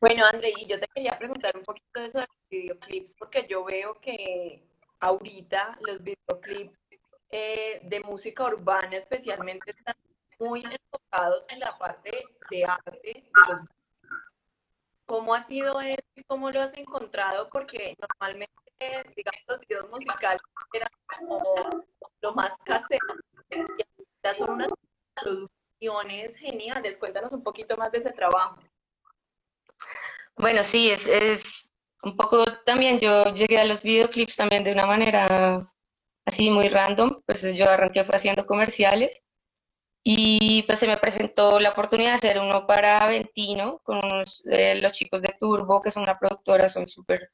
Bueno, 0.00 0.26
André, 0.26 0.52
y 0.58 0.66
yo 0.66 0.78
te 0.78 0.86
quería 0.94 1.16
preguntar 1.18 1.56
un 1.56 1.64
poquito 1.64 2.00
de 2.00 2.04
eso 2.04 2.18
de 2.18 2.26
los 2.26 2.48
videoclips, 2.50 3.14
porque 3.14 3.46
yo 3.48 3.64
veo 3.64 3.98
que 4.02 4.62
ahorita 5.00 5.78
los 5.80 6.02
videoclips 6.02 6.78
eh, 7.36 7.80
de 7.82 7.98
música 7.98 8.44
urbana 8.44 8.96
especialmente 8.96 9.72
están 9.72 9.96
muy 10.38 10.62
enfocados 10.62 11.44
en 11.48 11.58
la 11.58 11.76
parte 11.76 12.12
de 12.48 12.64
arte 12.64 13.00
de 13.02 13.24
los 13.48 13.60
¿Cómo 15.04 15.34
ha 15.34 15.42
sido 15.42 15.80
eso 15.80 16.00
y 16.14 16.22
cómo 16.22 16.52
lo 16.52 16.62
has 16.62 16.74
encontrado? 16.74 17.50
Porque 17.50 17.96
normalmente, 17.98 18.52
digamos, 19.16 19.42
los 19.48 19.60
videos 19.66 19.90
musicales 19.90 20.40
eran 20.72 20.88
como 21.18 21.42
lo 22.20 22.34
más 22.34 22.52
casero. 22.64 23.14
Y 23.50 24.34
son 24.38 24.50
unas 24.50 24.70
producciones 25.20 26.36
geniales. 26.36 26.96
Cuéntanos 26.98 27.32
un 27.32 27.42
poquito 27.42 27.76
más 27.76 27.90
de 27.90 27.98
ese 27.98 28.12
trabajo. 28.12 28.60
Bueno, 30.36 30.62
sí, 30.62 30.90
es, 30.90 31.06
es 31.08 31.68
un 32.02 32.16
poco 32.16 32.44
también, 32.64 33.00
yo 33.00 33.24
llegué 33.34 33.58
a 33.58 33.64
los 33.64 33.82
videoclips 33.82 34.36
también 34.36 34.62
de 34.62 34.72
una 34.72 34.86
manera 34.86 35.73
así 36.24 36.50
muy 36.50 36.68
random, 36.68 37.22
pues 37.26 37.42
yo 37.54 37.70
arranqué 37.70 38.00
haciendo 38.00 38.46
comerciales 38.46 39.24
y 40.06 40.62
pues 40.64 40.78
se 40.78 40.86
me 40.86 40.98
presentó 40.98 41.58
la 41.60 41.70
oportunidad 41.70 42.10
de 42.10 42.28
hacer 42.28 42.38
uno 42.38 42.66
para 42.66 43.06
Ventino 43.06 43.80
con 43.84 44.00
eh, 44.50 44.78
los 44.80 44.92
chicos 44.92 45.22
de 45.22 45.34
Turbo, 45.40 45.80
que 45.82 45.90
son 45.90 46.02
una 46.02 46.18
productora, 46.18 46.68
son 46.68 46.86
súper 46.88 47.30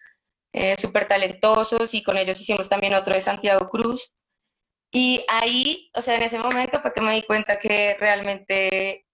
eh, 0.52 0.76
talentosos 1.08 1.94
y 1.94 2.02
con 2.02 2.16
ellos 2.16 2.40
hicimos 2.40 2.68
también 2.68 2.94
otro 2.94 3.14
de 3.14 3.20
Santiago 3.20 3.68
Cruz. 3.68 4.14
Y 4.92 5.24
ahí, 5.28 5.90
o 5.94 6.02
sea, 6.02 6.16
en 6.16 6.22
ese 6.22 6.38
momento 6.38 6.80
fue 6.80 6.92
que 6.92 7.00
me 7.00 7.14
di 7.14 7.22
cuenta 7.22 7.58
que 7.58 7.96
realmente, 7.98 9.06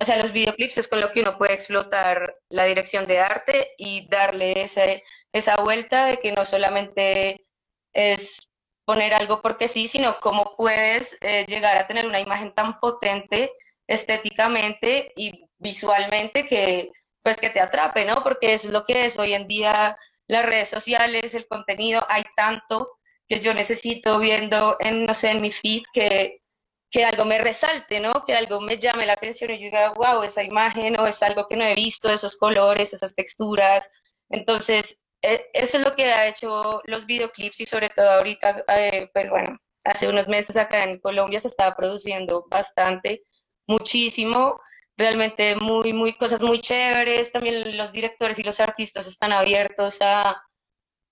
o 0.00 0.04
sea, 0.04 0.18
los 0.18 0.32
videoclips 0.32 0.78
es 0.78 0.88
con 0.88 1.00
lo 1.00 1.12
que 1.12 1.20
uno 1.20 1.38
puede 1.38 1.54
explotar 1.54 2.36
la 2.48 2.64
dirección 2.64 3.06
de 3.06 3.20
arte 3.20 3.72
y 3.78 4.08
darle 4.08 4.62
ese, 4.62 5.02
esa 5.32 5.56
vuelta 5.56 6.06
de 6.06 6.18
que 6.18 6.32
no 6.32 6.44
solamente 6.44 7.46
es 7.92 8.50
poner 8.84 9.14
algo 9.14 9.40
porque 9.40 9.68
sí, 9.68 9.88
sino 9.88 10.20
cómo 10.20 10.54
puedes 10.56 11.16
eh, 11.20 11.44
llegar 11.46 11.76
a 11.76 11.86
tener 11.86 12.06
una 12.06 12.20
imagen 12.20 12.52
tan 12.54 12.78
potente 12.80 13.52
estéticamente 13.86 15.12
y 15.16 15.46
visualmente 15.58 16.46
que 16.46 16.90
pues 17.22 17.38
que 17.38 17.50
te 17.50 17.60
atrape, 17.60 18.04
¿no? 18.04 18.22
Porque 18.22 18.52
eso 18.52 18.68
es 18.68 18.74
lo 18.74 18.84
que 18.84 19.06
es 19.06 19.18
hoy 19.18 19.32
en 19.32 19.46
día 19.46 19.96
las 20.26 20.44
redes 20.44 20.68
sociales, 20.68 21.34
el 21.34 21.46
contenido, 21.46 22.04
hay 22.08 22.22
tanto 22.36 22.98
que 23.28 23.40
yo 23.40 23.54
necesito 23.54 24.18
viendo 24.18 24.76
en, 24.80 25.06
no 25.06 25.14
sé, 25.14 25.30
en 25.30 25.40
mi 25.40 25.50
feed 25.50 25.82
que, 25.92 26.42
que 26.90 27.04
algo 27.04 27.24
me 27.24 27.38
resalte, 27.38 28.00
¿no? 28.00 28.24
Que 28.24 28.34
algo 28.34 28.60
me 28.60 28.78
llame 28.78 29.06
la 29.06 29.14
atención 29.14 29.50
y 29.50 29.58
yo 29.58 29.64
diga, 29.64 29.92
wow, 29.94 30.22
esa 30.22 30.42
imagen 30.42 30.98
o 31.00 31.06
es 31.06 31.22
algo 31.22 31.46
que 31.48 31.56
no 31.56 31.64
he 31.64 31.74
visto, 31.74 32.10
esos 32.10 32.36
colores, 32.36 32.92
esas 32.92 33.14
texturas. 33.14 33.88
Entonces, 34.28 35.03
eso 35.52 35.78
es 35.78 35.84
lo 35.84 35.94
que 35.94 36.06
ha 36.06 36.26
hecho 36.28 36.80
los 36.84 37.06
videoclips 37.06 37.60
y 37.60 37.66
sobre 37.66 37.88
todo 37.90 38.10
ahorita, 38.10 38.64
eh, 38.76 39.10
pues 39.12 39.30
bueno, 39.30 39.58
hace 39.84 40.08
unos 40.08 40.28
meses 40.28 40.56
acá 40.56 40.84
en 40.84 41.00
Colombia 41.00 41.40
se 41.40 41.48
estaba 41.48 41.76
produciendo 41.76 42.46
bastante, 42.50 43.22
muchísimo 43.66 44.60
realmente 44.96 45.56
muy, 45.56 45.92
muy, 45.92 46.16
cosas 46.16 46.42
muy 46.42 46.60
chéveres. 46.60 47.32
También 47.32 47.76
los 47.76 47.92
directores 47.92 48.38
y 48.38 48.42
los 48.42 48.60
artistas 48.60 49.06
están 49.06 49.32
abiertos 49.32 49.98
a, 50.00 50.42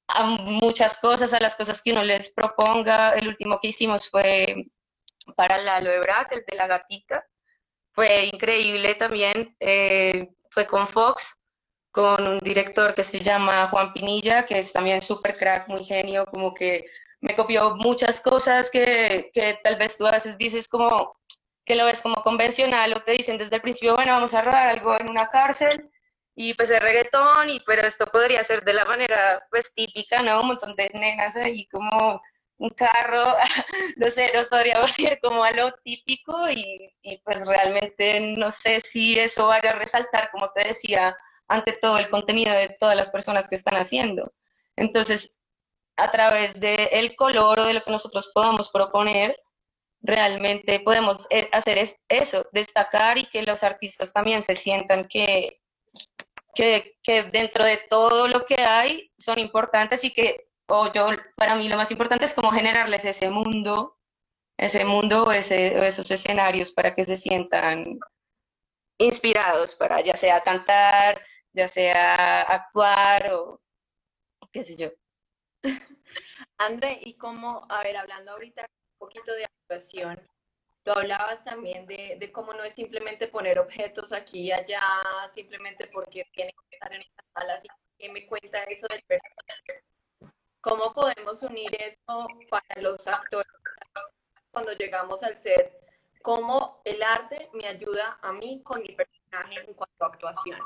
a 0.09 0.25
muchas 0.25 0.97
cosas, 0.99 1.33
a 1.35 1.41
las 1.41 1.57
cosas 1.57 1.83
que 1.83 1.93
uno 1.93 2.05
les 2.05 2.33
proponga. 2.33 3.13
El 3.15 3.29
último 3.29 3.59
que 3.61 3.69
hicimos 3.69 4.09
fue 4.09 4.67
para 5.37 5.59
la 5.59 5.81
Loebrat, 5.81 6.33
el 6.33 6.45
de 6.47 6.57
la 6.57 6.67
gatita. 6.67 7.25
Fue 7.93 8.27
increíble 8.27 8.95
también. 8.95 9.57
Eh, 9.61 10.29
fue 10.51 10.67
con 10.67 10.87
Fox, 10.87 11.39
con 11.93 12.27
un 12.27 12.39
director 12.39 12.95
que 12.95 13.05
se 13.05 13.21
llama 13.21 13.69
Juan 13.69 13.93
Pinilla, 13.93 14.47
que 14.47 14.59
es 14.59 14.73
también 14.73 15.03
súper 15.03 15.37
crack, 15.37 15.69
muy 15.69 15.85
genio, 15.85 16.27
como 16.27 16.55
que 16.55 16.87
me 17.21 17.37
copió 17.37 17.77
muchas 17.77 18.21
cosas 18.21 18.71
que, 18.71 19.31
que 19.33 19.59
tal 19.63 19.77
vez 19.77 19.99
tú 19.99 20.07
a 20.07 20.13
veces 20.13 20.39
dices 20.39 20.67
como, 20.69 21.15
que 21.65 21.77
lo 21.77 21.85
ves 21.85 22.03
como 22.03 22.23
convencional 22.23 22.95
o 22.95 23.03
te 23.03 23.13
dicen 23.13 23.39
desde 23.39 23.57
el 23.57 23.63
principio, 23.63 23.95
bueno, 23.95 24.13
vamos 24.13 24.35
a 24.35 24.43
rodar 24.43 24.69
algo 24.69 24.99
en 24.99 25.11
una 25.11 25.29
cárcel 25.29 25.89
y 26.35 26.55
pues 26.55 26.71
es 26.71 26.81
reggaetón, 26.83 27.51
y, 27.51 27.61
pero 27.61 27.87
esto 27.87 28.07
podría 28.07 28.43
ser 28.43 28.65
de 28.65 28.73
la 28.73 28.87
manera 28.87 29.47
pues 29.51 29.73
típica, 29.75 30.23
¿no? 30.23 30.41
Un 30.41 30.49
montón 30.49 30.75
de 30.77 30.91
nenas 30.95 31.37
ahí 31.37 31.67
como 31.69 32.23
un 32.57 32.71
carro, 32.71 33.35
no 33.97 34.09
sé, 34.09 34.31
nos 34.35 34.49
podríamos 34.49 34.99
ir 34.99 35.19
como 35.23 35.45
a 35.45 35.53
lo 35.53 35.73
típico 35.85 36.49
y, 36.51 36.91
y 37.03 37.19
pues 37.19 37.47
realmente 37.47 38.19
no 38.39 38.51
sé 38.51 38.81
si 38.81 39.19
eso 39.19 39.49
vaya 39.49 39.71
a 39.71 39.79
resaltar, 39.79 40.31
como 40.31 40.51
te 40.53 40.69
decía, 40.69 41.15
ante 41.53 41.75
todo 41.75 41.99
el 41.99 42.09
contenido 42.09 42.53
de 42.55 42.75
todas 42.81 42.97
las 42.97 43.11
personas 43.11 43.47
que 43.47 43.57
están 43.57 43.77
haciendo. 43.77 44.33
Entonces, 44.75 45.39
a 45.97 46.11
través 46.11 46.59
del 46.59 46.89
el 46.91 47.15
color 47.15 47.61
o 47.61 47.65
de 47.67 47.75
lo 47.75 47.83
que 47.83 47.91
nosotros 47.91 48.31
podamos 48.33 48.71
proponer, 48.71 49.39
realmente 50.01 50.81
podemos 50.81 51.27
eh, 51.31 51.49
hacer 51.53 51.79
eso, 52.09 52.47
destacar 52.53 53.19
y 53.19 53.27
que 53.27 53.43
los 53.43 53.63
artistas 53.63 54.13
también 54.15 54.43
se 54.43 54.57
sientan 54.57 55.07
que, 55.09 55.61
que, 56.55 56.95
dentro 57.31 57.65
de 57.65 57.79
todo 57.89 58.29
lo 58.29 58.47
que 58.47 58.63
hay 58.63 59.13
son 59.19 59.39
importantes 59.39 60.05
y 60.05 60.11
que, 60.11 60.49
o 60.69 60.91
yo, 60.91 61.11
para 61.37 61.55
mí 61.55 61.69
lo 61.69 61.77
más 61.77 61.91
importante 61.91 62.25
es 62.25 62.35
como 62.35 62.51
generarles 62.51 63.05
ese 63.05 63.29
mundo, 63.29 63.99
ese 64.57 64.87
mundo 64.87 65.25
o, 65.25 65.33
ese, 65.33 65.87
esos 65.87 66.11
escenarios 66.11 66.73
para 66.73 66.95
que 66.95 67.05
se 67.05 67.19
sientan 67.19 67.99
inspirados 68.99 69.75
para 69.75 70.01
ya 70.01 70.17
sea 70.17 70.43
cantar, 70.43 71.21
ya 71.53 71.69
sea 71.69 72.43
actuar 72.43 73.33
o 73.33 73.61
qué 74.53 74.63
sé 74.65 74.77
yo. 74.77 74.89
André, 76.59 76.99
y 77.03 77.15
como, 77.15 77.67
a 77.69 77.83
ver, 77.83 77.97
hablando 77.97 78.33
ahorita 78.33 78.67
poquito 78.99 79.33
de 79.33 79.45
actuación, 79.45 80.21
tú 80.85 80.93
hablabas 80.93 81.43
también 81.45 81.87
de, 81.87 82.17
de, 82.19 82.33
cómo 82.33 82.53
no 82.53 82.63
es 82.63 82.75
simplemente 82.75 83.29
poner 83.29 83.59
objetos 83.59 84.13
aquí 84.13 84.43
y 84.43 84.53
allá, 84.53 84.83
simplemente 85.33 85.89
porque 85.89 86.25
tienen 86.33 86.55
que 86.69 86.77
estar 86.77 86.93
en 86.93 87.03
estas 87.03 87.27
salas. 87.35 87.63
¿Qué 87.99 88.09
me 88.11 88.27
cuenta 88.27 88.63
eso 88.65 88.87
del 88.89 89.03
personaje? 89.03 89.85
¿Cómo 90.61 90.93
podemos 90.93 91.43
unir 91.43 91.71
eso 91.81 92.27
para 92.49 92.81
los 92.81 93.07
actores 93.07 93.51
cuando 94.51 94.73
llegamos 94.73 95.23
al 95.23 95.37
set? 95.37 95.73
¿Cómo 96.23 96.81
el 96.85 97.03
arte 97.03 97.51
me 97.53 97.67
ayuda 97.67 98.19
a 98.23 98.33
mí 98.33 98.63
con 98.63 98.81
mi 98.83 98.95
personaje 98.95 99.61
en 99.67 99.75
cuanto 99.75 100.05
a 100.05 100.07
actuación? 100.07 100.61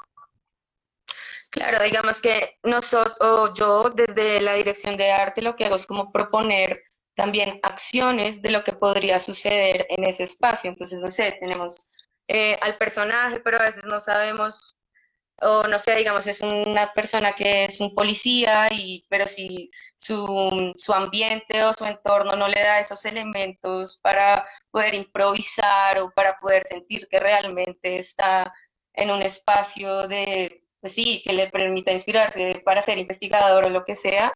Claro, 1.56 1.82
digamos 1.82 2.20
que 2.20 2.58
nosotros, 2.64 3.52
yo 3.54 3.88
desde 3.88 4.42
la 4.42 4.52
dirección 4.54 4.94
de 4.98 5.10
arte 5.10 5.40
lo 5.40 5.56
que 5.56 5.64
hago 5.64 5.76
es 5.76 5.86
como 5.86 6.12
proponer 6.12 6.82
también 7.14 7.60
acciones 7.62 8.42
de 8.42 8.50
lo 8.50 8.62
que 8.62 8.72
podría 8.72 9.18
suceder 9.18 9.86
en 9.88 10.04
ese 10.04 10.24
espacio. 10.24 10.68
Entonces, 10.68 10.98
no 10.98 11.10
sé, 11.10 11.32
tenemos 11.40 11.88
eh, 12.28 12.58
al 12.60 12.76
personaje, 12.76 13.40
pero 13.40 13.58
a 13.58 13.62
veces 13.62 13.86
no 13.86 14.02
sabemos, 14.02 14.76
o 15.40 15.62
no 15.64 15.78
sé, 15.78 15.96
digamos, 15.96 16.26
es 16.26 16.42
una 16.42 16.92
persona 16.92 17.32
que 17.34 17.64
es 17.64 17.80
un 17.80 17.94
policía, 17.94 18.68
y, 18.70 19.06
pero 19.08 19.26
si 19.26 19.70
su, 19.96 20.74
su 20.76 20.92
ambiente 20.92 21.64
o 21.64 21.72
su 21.72 21.86
entorno 21.86 22.36
no 22.36 22.48
le 22.48 22.60
da 22.62 22.80
esos 22.80 23.02
elementos 23.06 23.98
para 24.02 24.46
poder 24.70 24.94
improvisar 24.94 26.00
o 26.00 26.10
para 26.10 26.38
poder 26.38 26.66
sentir 26.66 27.08
que 27.08 27.18
realmente 27.18 27.96
está 27.96 28.52
en 28.92 29.10
un 29.10 29.22
espacio 29.22 30.06
de, 30.08 30.65
pues 30.80 30.94
sí, 30.94 31.22
que 31.24 31.32
le 31.32 31.50
permita 31.50 31.92
inspirarse 31.92 32.62
para 32.64 32.82
ser 32.82 32.98
investigador 32.98 33.66
o 33.66 33.70
lo 33.70 33.84
que 33.84 33.94
sea, 33.94 34.32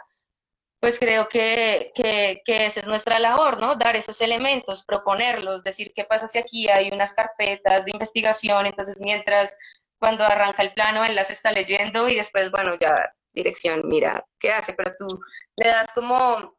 pues 0.81 0.99
creo 0.99 1.29
que, 1.29 1.93
que, 1.95 2.43
esa 2.47 2.81
es 2.81 2.87
nuestra 2.87 3.19
labor, 3.19 3.61
¿no? 3.61 3.77
Dar 3.77 3.97
esos 3.97 4.21
elementos, 4.23 4.83
proponerlos, 4.85 5.63
decir 5.63 5.93
qué 5.95 6.05
pasa 6.05 6.27
si 6.27 6.39
aquí 6.39 6.69
hay 6.69 6.89
unas 6.91 7.13
carpetas 7.13 7.85
de 7.85 7.93
investigación, 7.93 8.67
entonces 8.67 8.99
mientras 9.01 9.57
cuando 9.99 10.25
arranca 10.25 10.63
el 10.63 10.73
plano 10.73 11.05
él 11.05 11.15
las 11.15 11.31
está 11.31 11.53
leyendo 11.53 12.09
y 12.09 12.17
después, 12.17 12.51
bueno, 12.51 12.77
ya 12.81 13.13
dirección, 13.33 13.83
mira, 13.89 14.25
¿qué 14.39 14.53
hace? 14.53 14.73
Pero 14.73 14.95
tú 14.99 15.21
le 15.57 15.69
das 15.69 15.93
como, 15.93 16.57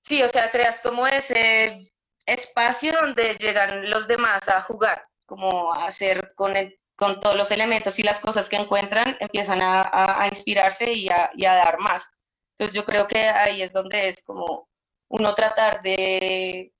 sí, 0.00 0.22
o 0.22 0.28
sea, 0.28 0.50
creas 0.50 0.80
como 0.80 1.06
ese 1.06 1.92
espacio 2.26 2.92
donde 2.92 3.36
llegan 3.36 3.90
los 3.90 4.08
demás 4.08 4.48
a 4.48 4.62
jugar, 4.62 5.06
como 5.26 5.72
a 5.74 5.86
hacer 5.86 6.32
con, 6.34 6.54
con 6.96 7.20
todos 7.20 7.36
los 7.36 7.50
elementos 7.50 7.98
y 7.98 8.02
las 8.02 8.20
cosas 8.20 8.48
que 8.48 8.56
encuentran, 8.56 9.16
empiezan 9.20 9.60
a, 9.62 10.22
a, 10.22 10.26
inspirarse 10.28 10.92
y 10.92 11.08
a, 11.08 11.30
y 11.34 11.44
a 11.44 11.54
dar 11.54 11.78
más. 11.78 12.08
Entonces 12.52 12.74
yo 12.74 12.84
creo 12.84 13.08
que 13.08 13.18
ahí 13.18 13.62
es 13.62 13.72
donde 13.72 14.08
es 14.08 14.22
como 14.22 14.68
uno 15.08 15.34
tratar 15.34 15.82
de, 15.82 16.72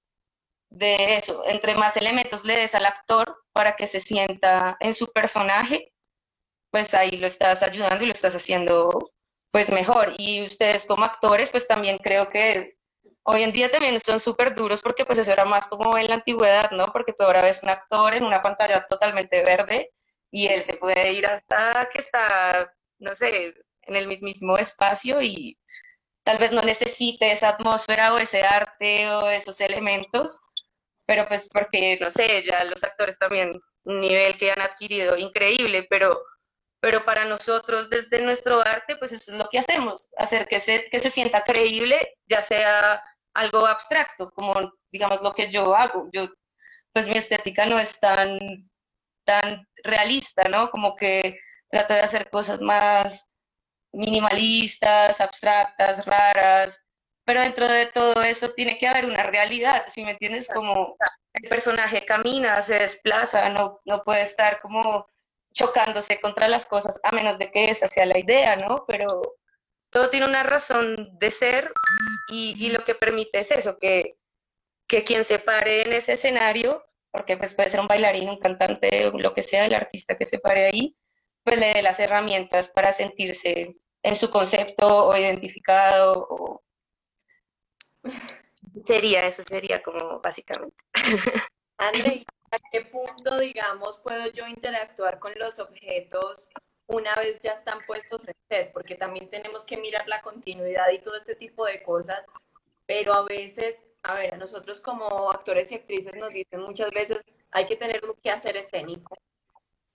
de 0.70 1.16
eso, 1.16 1.44
entre 1.46 1.74
más 1.76 1.96
elementos 1.96 2.44
le 2.44 2.56
des 2.56 2.74
al 2.74 2.86
actor 2.86 3.36
para 3.52 3.76
que 3.76 3.86
se 3.86 4.00
sienta 4.00 4.76
en 4.80 4.94
su 4.94 5.06
personaje, 5.12 5.92
pues 6.70 6.94
ahí 6.94 7.12
lo 7.12 7.26
estás 7.26 7.62
ayudando 7.62 8.04
y 8.04 8.08
lo 8.08 8.12
estás 8.12 8.34
haciendo 8.34 9.12
pues 9.52 9.70
mejor. 9.70 10.14
Y 10.18 10.42
ustedes 10.42 10.86
como 10.86 11.04
actores, 11.04 11.50
pues 11.50 11.68
también 11.68 11.98
creo 11.98 12.28
que 12.28 12.76
hoy 13.24 13.42
en 13.42 13.52
día 13.52 13.70
también 13.70 13.98
son 14.00 14.20
súper 14.20 14.54
duros 14.54 14.82
porque 14.82 15.04
pues 15.04 15.18
eso 15.18 15.32
era 15.32 15.44
más 15.44 15.66
como 15.68 15.96
en 15.96 16.08
la 16.08 16.16
antigüedad, 16.16 16.70
¿no? 16.72 16.86
Porque 16.92 17.12
tú 17.12 17.24
ahora 17.24 17.42
ves 17.42 17.62
un 17.62 17.68
actor 17.70 18.14
en 18.14 18.24
una 18.24 18.42
pantalla 18.42 18.84
totalmente 18.86 19.44
verde 19.44 19.92
y 20.34 20.48
él 20.48 20.64
se 20.64 20.76
puede 20.78 21.12
ir 21.12 21.26
hasta 21.26 21.88
que 21.92 22.00
está, 22.00 22.74
no 22.98 23.14
sé, 23.14 23.54
en 23.82 23.94
el 23.94 24.08
mismísimo 24.08 24.58
espacio 24.58 25.22
y 25.22 25.56
tal 26.24 26.38
vez 26.38 26.50
no 26.50 26.60
necesite 26.60 27.30
esa 27.30 27.50
atmósfera 27.50 28.12
o 28.12 28.18
ese 28.18 28.42
arte 28.42 29.08
o 29.10 29.30
esos 29.30 29.60
elementos, 29.60 30.40
pero 31.06 31.28
pues 31.28 31.48
porque, 31.52 31.98
no 32.00 32.10
sé, 32.10 32.42
ya 32.42 32.64
los 32.64 32.82
actores 32.82 33.16
también, 33.16 33.60
un 33.84 34.00
nivel 34.00 34.36
que 34.36 34.50
han 34.50 34.60
adquirido 34.60 35.16
increíble, 35.16 35.86
pero, 35.88 36.20
pero 36.80 37.04
para 37.04 37.26
nosotros 37.26 37.88
desde 37.88 38.20
nuestro 38.20 38.60
arte, 38.60 38.96
pues 38.96 39.12
eso 39.12 39.30
es 39.30 39.38
lo 39.38 39.48
que 39.48 39.60
hacemos, 39.60 40.08
hacer 40.16 40.48
que 40.48 40.58
se, 40.58 40.88
que 40.90 40.98
se 40.98 41.10
sienta 41.10 41.44
creíble, 41.44 42.16
ya 42.26 42.42
sea 42.42 43.00
algo 43.34 43.66
abstracto, 43.66 44.32
como 44.32 44.52
digamos 44.90 45.22
lo 45.22 45.32
que 45.32 45.48
yo 45.48 45.76
hago. 45.76 46.08
Yo, 46.12 46.26
pues 46.92 47.08
mi 47.08 47.18
estética 47.18 47.66
no 47.66 47.78
es 47.78 48.00
tan, 48.00 48.68
tan 49.24 49.66
realista, 49.82 50.44
¿no? 50.44 50.70
Como 50.70 50.94
que 50.96 51.38
trato 51.68 51.94
de 51.94 52.00
hacer 52.00 52.30
cosas 52.30 52.60
más 52.60 53.28
minimalistas, 53.92 55.20
abstractas, 55.20 56.04
raras, 56.04 56.80
pero 57.24 57.40
dentro 57.40 57.66
de 57.66 57.86
todo 57.86 58.22
eso 58.22 58.50
tiene 58.52 58.76
que 58.76 58.86
haber 58.86 59.06
una 59.06 59.22
realidad, 59.22 59.84
si 59.86 60.04
me 60.04 60.12
entiendes, 60.12 60.50
como 60.52 60.96
el 61.32 61.48
personaje 61.48 62.04
camina, 62.04 62.60
se 62.62 62.74
desplaza, 62.78 63.48
no, 63.48 63.80
no 63.84 64.02
puede 64.04 64.22
estar 64.22 64.60
como 64.60 65.06
chocándose 65.52 66.20
contra 66.20 66.48
las 66.48 66.66
cosas, 66.66 67.00
a 67.02 67.12
menos 67.12 67.38
de 67.38 67.50
que 67.50 67.70
esa 67.70 67.88
sea 67.88 68.06
la 68.06 68.18
idea, 68.18 68.56
¿no? 68.56 68.84
Pero 68.86 69.22
todo 69.90 70.10
tiene 70.10 70.26
una 70.26 70.42
razón 70.42 71.16
de 71.18 71.30
ser 71.30 71.72
y, 72.28 72.54
y 72.58 72.70
lo 72.70 72.84
que 72.84 72.94
permite 72.94 73.38
es 73.38 73.50
eso, 73.52 73.78
que, 73.78 74.18
que 74.86 75.04
quien 75.04 75.24
se 75.24 75.38
pare 75.38 75.82
en 75.82 75.92
ese 75.92 76.14
escenario, 76.14 76.84
porque 77.14 77.36
pues 77.36 77.54
puede 77.54 77.70
ser 77.70 77.78
un 77.78 77.86
bailarín, 77.86 78.28
un 78.28 78.38
cantante, 78.38 79.12
lo 79.12 79.32
que 79.32 79.40
sea, 79.40 79.66
el 79.66 79.74
artista 79.74 80.18
que 80.18 80.26
se 80.26 80.40
pare 80.40 80.66
ahí, 80.66 80.96
pues 81.44 81.56
le 81.60 81.72
dé 81.72 81.80
las 81.80 82.00
herramientas 82.00 82.68
para 82.68 82.92
sentirse 82.92 83.76
en 84.02 84.16
su 84.16 84.30
concepto 84.30 85.06
o 85.06 85.16
identificado 85.16 86.26
o 86.28 86.64
sería 88.84 89.28
eso 89.28 89.44
sería 89.44 89.80
como 89.80 90.20
básicamente 90.20 90.76
André, 91.78 92.24
¿a 92.50 92.58
qué 92.72 92.80
punto 92.80 93.38
digamos 93.38 94.00
puedo 94.00 94.26
yo 94.32 94.48
interactuar 94.48 95.20
con 95.20 95.34
los 95.36 95.60
objetos 95.60 96.48
una 96.88 97.14
vez 97.14 97.38
ya 97.40 97.52
están 97.52 97.78
puestos 97.86 98.26
en 98.26 98.34
set? 98.48 98.72
Porque 98.72 98.96
también 98.96 99.30
tenemos 99.30 99.64
que 99.64 99.76
mirar 99.76 100.08
la 100.08 100.20
continuidad 100.20 100.90
y 100.90 100.98
todo 100.98 101.16
este 101.16 101.36
tipo 101.36 101.64
de 101.64 101.80
cosas, 101.84 102.26
pero 102.86 103.14
a 103.14 103.22
veces, 103.22 103.84
a 104.04 104.14
ver, 104.14 104.34
a 104.34 104.36
nosotros 104.36 104.80
como 104.80 105.30
actores 105.30 105.72
y 105.72 105.76
actrices 105.76 106.14
nos 106.14 106.32
dicen 106.32 106.60
muchas 106.60 106.90
veces 106.90 107.20
hay 107.50 107.66
que 107.66 107.76
tener 107.76 108.02
un 108.04 108.30
hacer 108.30 108.56
escénico 108.56 109.16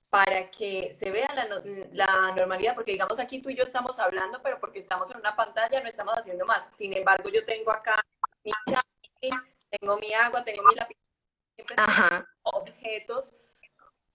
para 0.10 0.50
que 0.50 0.94
se 0.94 1.12
vea 1.12 1.32
la, 1.36 1.62
la, 1.92 2.32
normalidad, 2.36 2.74
porque 2.74 2.94
digamos 2.94 3.20
aquí 3.20 3.40
tú 3.42 3.50
y 3.50 3.56
yo 3.56 3.64
estamos 3.64 4.00
hablando, 4.00 4.42
pero 4.42 4.60
porque 4.60 4.80
estamos 4.80 5.12
en 5.12 5.18
una 5.18 5.36
pantalla 5.36 5.80
no 5.82 5.88
estamos 5.88 6.18
haciendo 6.18 6.46
más. 6.48 6.68
Sin 6.76 6.96
embargo, 6.98 7.30
yo 7.30 7.46
tengo 7.46 7.72
acá 7.72 8.02
mi 8.44 8.52
tengo 9.70 9.98
mi 9.98 10.12
agua, 10.14 10.44
tengo 10.44 10.64
mi 10.64 10.76
lápiz, 10.76 10.98
objetos 12.42 13.38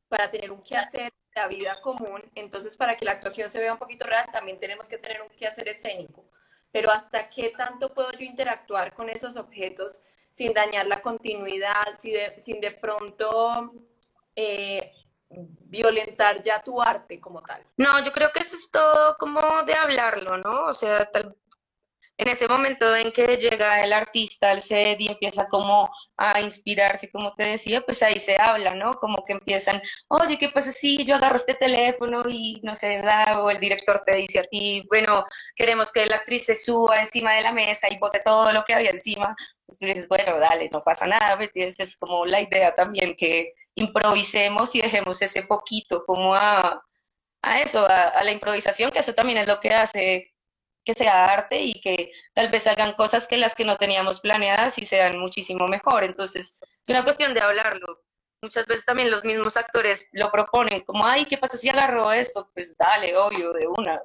para 0.08 0.28
tener 0.30 0.50
un 0.50 0.62
quehacer 0.64 1.12
de 1.12 1.40
la 1.40 1.46
vida 1.46 1.76
común. 1.80 2.22
Entonces, 2.34 2.76
para 2.76 2.96
que 2.96 3.04
la 3.04 3.12
actuación 3.12 3.48
se 3.50 3.60
vea 3.60 3.72
un 3.72 3.78
poquito 3.78 4.04
real, 4.06 4.28
también 4.32 4.58
tenemos 4.58 4.88
que 4.88 4.98
tener 4.98 5.22
un 5.22 5.28
quehacer 5.30 5.68
escénico. 5.68 6.24
Pero 6.75 6.90
hasta 6.90 7.31
qué 7.31 7.54
tanto 7.57 7.95
puedo 7.95 8.11
yo 8.11 8.25
interactuar 8.25 8.93
con 8.95 9.09
esos 9.09 9.37
objetos 9.37 10.02
sin 10.28 10.52
dañar 10.52 10.88
la 10.88 11.00
continuidad, 11.00 11.87
sin 12.00 12.61
de, 12.61 12.71
pronto... 12.73 13.73
Eh, 14.35 14.93
violentar 15.31 16.43
ya 16.43 16.62
tu 16.62 16.81
arte 16.81 17.21
como 17.21 17.43
tal. 17.43 17.62
No, 17.76 18.02
yo 18.04 18.12
creo 18.12 18.31
que 18.33 18.40
eso 18.40 18.57
es 18.57 18.71
todo 18.71 19.16
como 19.19 19.40
de 19.64 19.75
hablarlo, 19.75 20.37
¿no? 20.38 20.66
O 20.66 20.73
sea, 20.73 21.11
en 22.16 22.28
ese 22.28 22.47
momento 22.49 22.94
en 22.94 23.12
que 23.12 23.37
llega 23.37 23.83
el 23.83 23.92
artista 23.92 24.50
al 24.50 24.62
set 24.62 25.00
y 25.00 25.09
empieza 25.09 25.47
como 25.49 25.90
a 26.16 26.40
inspirarse, 26.40 27.11
como 27.11 27.35
te 27.35 27.44
decía, 27.44 27.80
pues 27.80 28.02
ahí 28.02 28.21
se 28.21 28.38
habla, 28.38 28.75
¿no? 28.75 28.94
Como 28.94 29.25
que 29.25 29.33
empiezan, 29.33 29.83
oye, 30.09 30.38
¿qué 30.38 30.49
pasa 30.50 30.71
si 30.71 31.04
yo 31.04 31.16
agarro 31.16 31.37
este 31.37 31.54
teléfono 31.54 32.23
y 32.28 32.61
no 32.62 32.76
sé, 32.76 33.02
o 33.37 33.50
el 33.50 33.59
director 33.59 34.02
te 34.06 34.14
dice 34.16 34.40
a 34.40 34.44
ti, 34.44 34.85
bueno, 34.88 35.26
queremos 35.56 35.92
que 35.92 36.06
la 36.06 36.16
actriz 36.16 36.47
se 36.47 36.56
suba 36.56 36.97
encima 36.97 37.33
de 37.35 37.42
la 37.42 37.52
mesa 37.52 37.88
y 37.90 37.99
bote 37.99 38.21
todo 38.25 38.52
lo 38.52 38.64
que 38.64 38.75
había 38.75 38.90
encima, 38.90 39.35
pues 39.66 39.78
tú 39.78 39.87
dices, 39.87 40.09
bueno, 40.09 40.38
dale, 40.38 40.68
no 40.73 40.80
pasa 40.83 41.06
nada, 41.06 41.37
¿entiendes? 41.40 41.80
Es 41.80 41.97
como 41.97 42.26
la 42.26 42.40
idea 42.40 42.75
también 42.75 43.16
que 43.16 43.54
improvisemos 43.75 44.75
y 44.75 44.83
dejemos 44.83 45.21
ese 45.23 45.42
poquito 45.42 46.04
como 46.06 46.35
a, 46.35 46.83
a 47.42 47.61
eso, 47.61 47.87
a, 47.88 48.23
la 48.23 48.33
improvisación, 48.33 48.90
que 48.90 49.00
eso 49.00 49.14
también 49.14 49.38
es 49.38 49.49
lo 49.49 49.61
que 49.61 49.71
hace 49.71 50.33
que 50.84 50.94
sea 50.94 51.26
arte 51.26 51.60
y 51.60 51.80
que 51.80 52.12
tal 52.32 52.50
vez 52.50 52.66
hagan 52.66 52.92
cosas 52.94 53.26
que 53.26 53.36
las 53.36 53.54
que 53.54 53.64
no 53.64 53.76
teníamos 53.76 54.20
planeadas 54.20 54.78
y 54.78 54.84
sean 54.84 55.18
muchísimo 55.18 55.66
mejor. 55.68 56.04
Entonces, 56.04 56.58
es 56.62 56.90
una 56.90 57.04
cuestión 57.04 57.34
de 57.34 57.40
hablarlo. 57.40 58.02
Muchas 58.42 58.66
veces 58.66 58.84
también 58.84 59.10
los 59.10 59.24
mismos 59.24 59.56
actores 59.56 60.08
lo 60.12 60.30
proponen, 60.30 60.82
como, 60.82 61.06
ay, 61.06 61.24
¿qué 61.24 61.38
pasa 61.38 61.56
si 61.56 61.70
agarro 61.70 62.12
esto? 62.12 62.50
Pues 62.54 62.76
dale, 62.76 63.16
obvio, 63.16 63.52
de 63.52 63.66
una. 63.66 64.02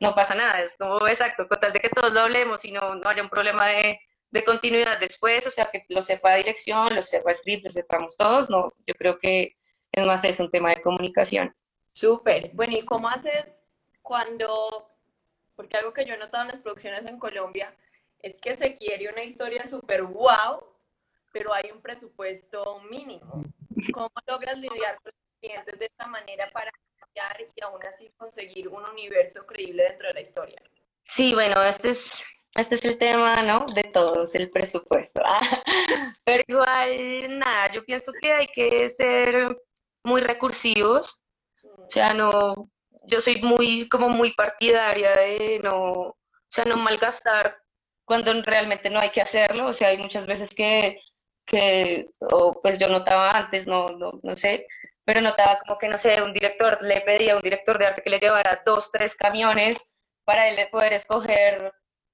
No 0.00 0.14
pasa 0.14 0.34
nada, 0.34 0.60
es 0.60 0.76
como 0.76 1.06
exacto, 1.06 1.46
con 1.48 1.60
tal 1.60 1.72
de 1.72 1.80
que 1.80 1.88
todos 1.88 2.12
lo 2.12 2.20
hablemos 2.20 2.64
y 2.64 2.72
no, 2.72 2.96
no 2.96 3.08
haya 3.08 3.22
un 3.22 3.28
problema 3.28 3.68
de, 3.68 4.00
de 4.30 4.44
continuidad 4.44 4.98
después, 4.98 5.46
o 5.46 5.50
sea, 5.50 5.66
que 5.66 5.84
lo 5.88 6.02
sepa 6.02 6.34
dirección, 6.34 6.94
lo 6.94 7.02
sepa 7.02 7.32
script, 7.32 7.64
lo 7.64 7.70
sepamos 7.70 8.16
todos, 8.16 8.50
no, 8.50 8.72
yo 8.86 8.94
creo 8.94 9.18
que 9.18 9.56
es 9.92 10.06
más 10.06 10.24
es 10.24 10.40
un 10.40 10.50
tema 10.50 10.70
de 10.70 10.82
comunicación. 10.82 11.54
Súper. 11.92 12.50
Bueno, 12.52 12.76
¿y 12.76 12.84
cómo 12.84 13.08
haces 13.08 13.62
cuando, 14.02 14.90
porque 15.56 15.76
algo 15.76 15.92
que 15.92 16.04
yo 16.04 16.14
he 16.14 16.18
notado 16.18 16.44
en 16.44 16.50
las 16.50 16.60
producciones 16.60 17.04
en 17.06 17.18
Colombia, 17.18 17.74
es 18.20 18.38
que 18.40 18.54
se 18.54 18.74
quiere 18.74 19.08
una 19.08 19.24
historia 19.24 19.66
súper 19.66 20.02
wow, 20.02 20.64
pero 21.32 21.52
hay 21.52 21.70
un 21.72 21.80
presupuesto 21.80 22.80
mínimo. 22.90 23.42
¿Cómo 23.92 24.10
logras 24.26 24.58
lidiar 24.58 24.96
con 25.02 25.12
los 25.12 25.40
clientes 25.40 25.78
de 25.78 25.86
esta 25.86 26.06
manera 26.06 26.48
para 26.52 26.70
cambiar 26.98 27.48
y 27.54 27.62
aún 27.62 27.84
así 27.84 28.10
conseguir 28.16 28.68
un 28.68 28.84
universo 28.84 29.44
creíble 29.46 29.84
dentro 29.84 30.08
de 30.08 30.14
la 30.14 30.20
historia? 30.20 30.62
Sí, 31.04 31.34
bueno, 31.34 31.62
este 31.62 31.90
es 31.90 32.24
este 32.56 32.74
es 32.76 32.84
el 32.86 32.96
tema, 32.96 33.42
¿no? 33.42 33.66
De 33.74 33.84
todos, 33.84 34.34
el 34.34 34.48
presupuesto. 34.48 35.20
Pero 36.24 36.42
igual, 36.46 37.38
nada, 37.38 37.70
yo 37.70 37.84
pienso 37.84 38.12
que 38.18 38.32
hay 38.32 38.46
que 38.46 38.88
ser 38.88 39.58
muy 40.02 40.22
recursivos. 40.22 41.20
O 41.62 41.90
sea, 41.90 42.14
no, 42.14 42.70
yo 43.06 43.20
soy 43.20 43.40
muy, 43.42 43.88
como 43.88 44.08
muy 44.08 44.32
partidaria 44.32 45.12
de 45.12 45.60
no, 45.62 45.92
o 45.92 46.16
sea, 46.48 46.64
no 46.64 46.76
malgastar 46.76 47.58
cuando 48.04 48.32
realmente 48.42 48.90
no 48.90 49.00
hay 49.00 49.10
que 49.10 49.22
hacerlo. 49.22 49.66
O 49.66 49.72
sea, 49.72 49.88
hay 49.88 49.98
muchas 49.98 50.26
veces 50.26 50.54
que, 50.54 51.00
que 51.46 52.08
o 52.20 52.60
pues 52.62 52.78
yo 52.78 52.88
notaba 52.88 53.30
antes, 53.32 53.66
no, 53.66 53.90
no, 53.90 54.12
no 54.22 54.36
sé, 54.36 54.66
pero 55.04 55.20
notaba 55.20 55.58
como 55.60 55.78
que, 55.78 55.88
no 55.88 55.98
sé, 55.98 56.20
un 56.22 56.32
director 56.32 56.78
le 56.82 57.00
pedía 57.02 57.34
a 57.34 57.36
un 57.36 57.42
director 57.42 57.78
de 57.78 57.86
arte 57.86 58.02
que 58.02 58.10
le 58.10 58.20
llevara 58.20 58.62
dos, 58.66 58.90
tres 58.90 59.14
camiones 59.16 59.96
para 60.24 60.48
él 60.48 60.58
poder 60.70 60.92
escoger 60.92 61.72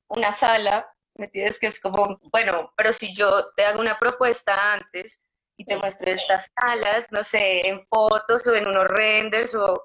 una 0.08 0.32
sala, 0.32 0.86
¿me 1.14 1.26
entiendes? 1.26 1.58
Que 1.58 1.68
es 1.68 1.80
como, 1.80 2.18
bueno, 2.32 2.72
pero 2.76 2.92
si 2.92 3.14
yo 3.14 3.52
te 3.56 3.64
hago 3.64 3.80
una 3.80 3.98
propuesta 3.98 4.74
antes 4.74 5.24
y 5.56 5.64
te 5.64 5.76
muestre 5.76 6.12
estas 6.12 6.50
salas, 6.54 7.10
no 7.10 7.24
sé, 7.24 7.66
en 7.66 7.80
fotos 7.80 8.46
o 8.46 8.54
en 8.54 8.66
unos 8.66 8.88
renders 8.88 9.54
o 9.54 9.82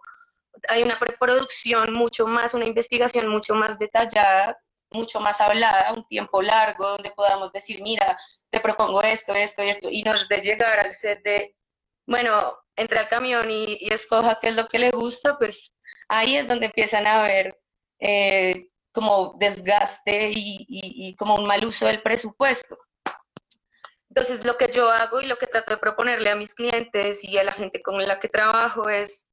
hay 0.67 0.83
una 0.83 0.97
preproducción 0.99 1.93
mucho 1.93 2.27
más, 2.27 2.53
una 2.53 2.65
investigación 2.65 3.27
mucho 3.27 3.55
más 3.55 3.77
detallada, 3.79 4.57
mucho 4.91 5.19
más 5.19 5.41
hablada, 5.41 5.93
un 5.93 6.05
tiempo 6.07 6.41
largo 6.41 6.89
donde 6.89 7.11
podamos 7.11 7.51
decir, 7.51 7.81
mira, 7.81 8.17
te 8.49 8.59
propongo 8.59 9.01
esto, 9.01 9.33
esto 9.33 9.63
y 9.63 9.69
esto, 9.69 9.89
y 9.91 10.03
nos 10.03 10.27
de 10.27 10.37
llegar 10.37 10.79
al 10.79 10.93
set 10.93 11.21
de, 11.23 11.55
bueno, 12.05 12.57
entre 12.75 12.99
al 12.99 13.09
camión 13.09 13.49
y, 13.51 13.77
escoja 13.91 14.39
qué 14.39 14.49
es 14.49 14.55
lo 14.55 14.67
que 14.67 14.79
le 14.79 14.91
gusta, 14.91 15.37
pues 15.37 15.75
ahí 16.07 16.37
es 16.37 16.47
donde 16.47 16.67
empiezan 16.67 17.05
a 17.07 17.23
ver 17.23 17.59
eh, 17.99 18.69
como 18.93 19.35
desgaste 19.37 20.31
y, 20.33 21.15
como 21.17 21.35
un 21.35 21.45
mal 21.45 21.63
uso 21.65 21.85
del 21.87 22.01
presupuesto. 22.01 22.77
Entonces, 24.09 24.45
lo 24.45 24.57
que 24.57 24.71
yo 24.71 24.89
hago 24.89 25.21
y 25.21 25.27
lo 25.27 25.37
que 25.37 25.47
trato 25.47 25.71
de 25.71 25.77
proponerle 25.77 26.31
a 26.31 26.35
mis 26.35 26.55
clientes 26.55 27.23
y 27.23 27.37
a 27.37 27.43
la 27.43 27.51
gente 27.51 27.81
con 27.81 28.01
la 28.03 28.19
que 28.19 28.29
trabajo 28.29 28.89
es 28.89 29.29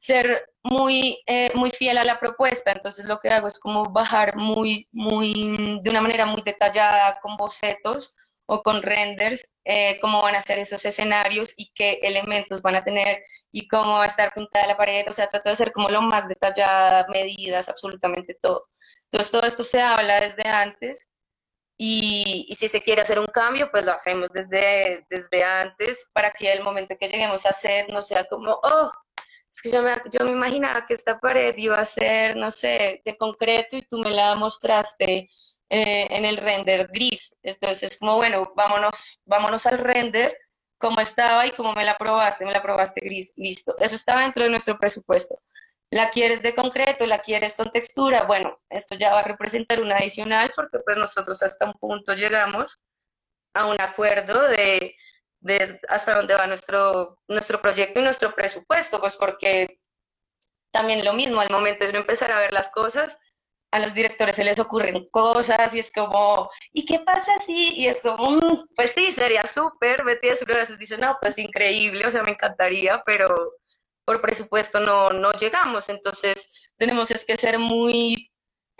ser 0.00 0.50
muy, 0.62 1.22
eh, 1.26 1.50
muy 1.54 1.70
fiel 1.70 1.98
a 1.98 2.04
la 2.04 2.18
propuesta. 2.18 2.72
Entonces, 2.72 3.04
lo 3.06 3.20
que 3.20 3.28
hago 3.28 3.46
es 3.46 3.58
como 3.58 3.84
bajar 3.84 4.36
muy, 4.36 4.88
muy, 4.92 5.78
de 5.82 5.90
una 5.90 6.00
manera 6.00 6.24
muy 6.26 6.42
detallada 6.42 7.20
con 7.20 7.36
bocetos 7.36 8.16
o 8.46 8.62
con 8.62 8.82
renders, 8.82 9.44
eh, 9.64 9.98
cómo 10.00 10.22
van 10.22 10.34
a 10.34 10.40
ser 10.40 10.58
esos 10.58 10.84
escenarios 10.84 11.52
y 11.56 11.70
qué 11.74 12.00
elementos 12.02 12.62
van 12.62 12.76
a 12.76 12.84
tener 12.84 13.22
y 13.52 13.68
cómo 13.68 13.98
va 13.98 14.04
a 14.04 14.06
estar 14.06 14.32
pintada 14.32 14.66
la 14.68 14.76
pared. 14.76 15.06
O 15.08 15.12
sea, 15.12 15.28
trato 15.28 15.50
de 15.50 15.56
ser 15.56 15.72
como 15.72 15.90
lo 15.90 16.02
más 16.02 16.26
detallada, 16.28 17.06
medidas, 17.12 17.68
absolutamente 17.68 18.34
todo. 18.40 18.68
Entonces 19.04 19.30
todo 19.30 19.42
esto 19.46 19.64
se 19.64 19.82
habla 19.82 20.20
desde 20.20 20.48
antes 20.48 21.08
y, 21.76 22.48
si 22.54 22.68
se 22.68 22.82
quiere 22.82 23.02
hacer 23.02 23.18
un 23.18 23.26
cambio, 23.26 23.70
pues 23.70 23.84
lo 23.84 23.92
hacemos 23.92 24.30
desde, 24.32 25.06
desde 25.10 25.44
antes 25.44 26.10
para 26.12 26.30
que 26.30 26.52
el 26.52 26.62
momento 26.62 26.96
que 26.98 27.08
lleguemos 27.08 27.46
a 27.46 27.50
hacer 27.50 27.88
no 27.90 28.02
sea 28.02 28.24
como, 28.26 28.52
oh, 28.62 28.90
es 29.50 29.62
que 29.62 29.70
yo 29.70 29.82
me, 29.82 29.94
yo 30.12 30.24
me 30.24 30.32
imaginaba 30.32 30.86
que 30.86 30.94
esta 30.94 31.18
pared 31.18 31.56
iba 31.56 31.78
a 31.78 31.84
ser, 31.84 32.36
no 32.36 32.50
sé, 32.50 33.02
de 33.04 33.16
concreto 33.16 33.76
y 33.76 33.82
tú 33.82 33.98
me 33.98 34.10
la 34.10 34.34
mostraste 34.36 35.28
eh, 35.68 36.06
en 36.10 36.24
el 36.24 36.36
render 36.36 36.88
gris. 36.92 37.34
Entonces 37.42 37.92
es 37.92 37.98
como, 37.98 38.16
bueno, 38.16 38.52
vámonos, 38.56 39.20
vámonos 39.24 39.66
al 39.66 39.78
render, 39.78 40.36
como 40.78 41.00
estaba 41.00 41.46
y 41.46 41.52
como 41.52 41.72
me 41.74 41.84
la 41.84 41.98
probaste, 41.98 42.44
me 42.44 42.52
la 42.52 42.62
probaste 42.62 43.00
gris, 43.04 43.32
listo. 43.36 43.76
Eso 43.78 43.96
estaba 43.96 44.22
dentro 44.22 44.44
de 44.44 44.50
nuestro 44.50 44.78
presupuesto 44.78 45.40
la 45.90 46.10
quieres 46.10 46.42
de 46.42 46.54
concreto, 46.54 47.06
la 47.06 47.20
quieres 47.20 47.56
con 47.56 47.70
textura, 47.72 48.22
bueno, 48.24 48.58
esto 48.70 48.94
ya 48.96 49.12
va 49.12 49.20
a 49.20 49.24
representar 49.24 49.82
un 49.82 49.92
adicional 49.92 50.52
porque 50.54 50.78
pues 50.84 50.96
nosotros 50.96 51.42
hasta 51.42 51.66
un 51.66 51.74
punto 51.74 52.14
llegamos 52.14 52.80
a 53.54 53.66
un 53.66 53.80
acuerdo 53.80 54.48
de, 54.48 54.94
hasta 55.88 56.14
dónde 56.14 56.34
va 56.34 56.46
nuestro, 56.46 57.18
nuestro 57.28 57.60
proyecto 57.60 58.00
y 58.00 58.02
nuestro 58.02 58.34
presupuesto, 58.34 59.00
pues 59.00 59.16
porque 59.16 59.80
también 60.70 61.04
lo 61.04 61.12
mismo, 61.12 61.40
al 61.40 61.50
momento 61.50 61.86
de 61.86 61.96
empezar 61.96 62.30
a 62.32 62.40
ver 62.40 62.52
las 62.52 62.68
cosas, 62.70 63.16
a 63.72 63.78
los 63.78 63.94
directores 63.94 64.36
se 64.36 64.44
les 64.44 64.58
ocurren 64.58 65.08
cosas 65.10 65.74
y 65.74 65.78
es 65.78 65.92
como, 65.92 66.50
¿y 66.72 66.84
qué 66.84 67.00
pasa 67.00 67.38
si? 67.38 67.74
Y 67.76 67.86
es 67.86 68.02
como, 68.02 68.30
mm, 68.32 68.68
pues 68.74 68.92
sí, 68.92 69.12
sería 69.12 69.46
súper, 69.46 70.04
Betty 70.04 70.28
a 70.28 70.58
veces 70.58 70.78
dice, 70.78 70.98
no, 70.98 71.16
pues 71.20 71.38
increíble, 71.38 72.06
o 72.06 72.10
sea, 72.10 72.22
me 72.22 72.32
encantaría, 72.32 73.02
pero 73.06 73.54
por 74.04 74.20
presupuesto 74.20 74.80
no, 74.80 75.10
no 75.10 75.30
llegamos. 75.32 75.88
Entonces 75.88 76.52
tenemos 76.76 77.10
es 77.10 77.24
que 77.24 77.36
ser 77.36 77.58
muy 77.58 78.29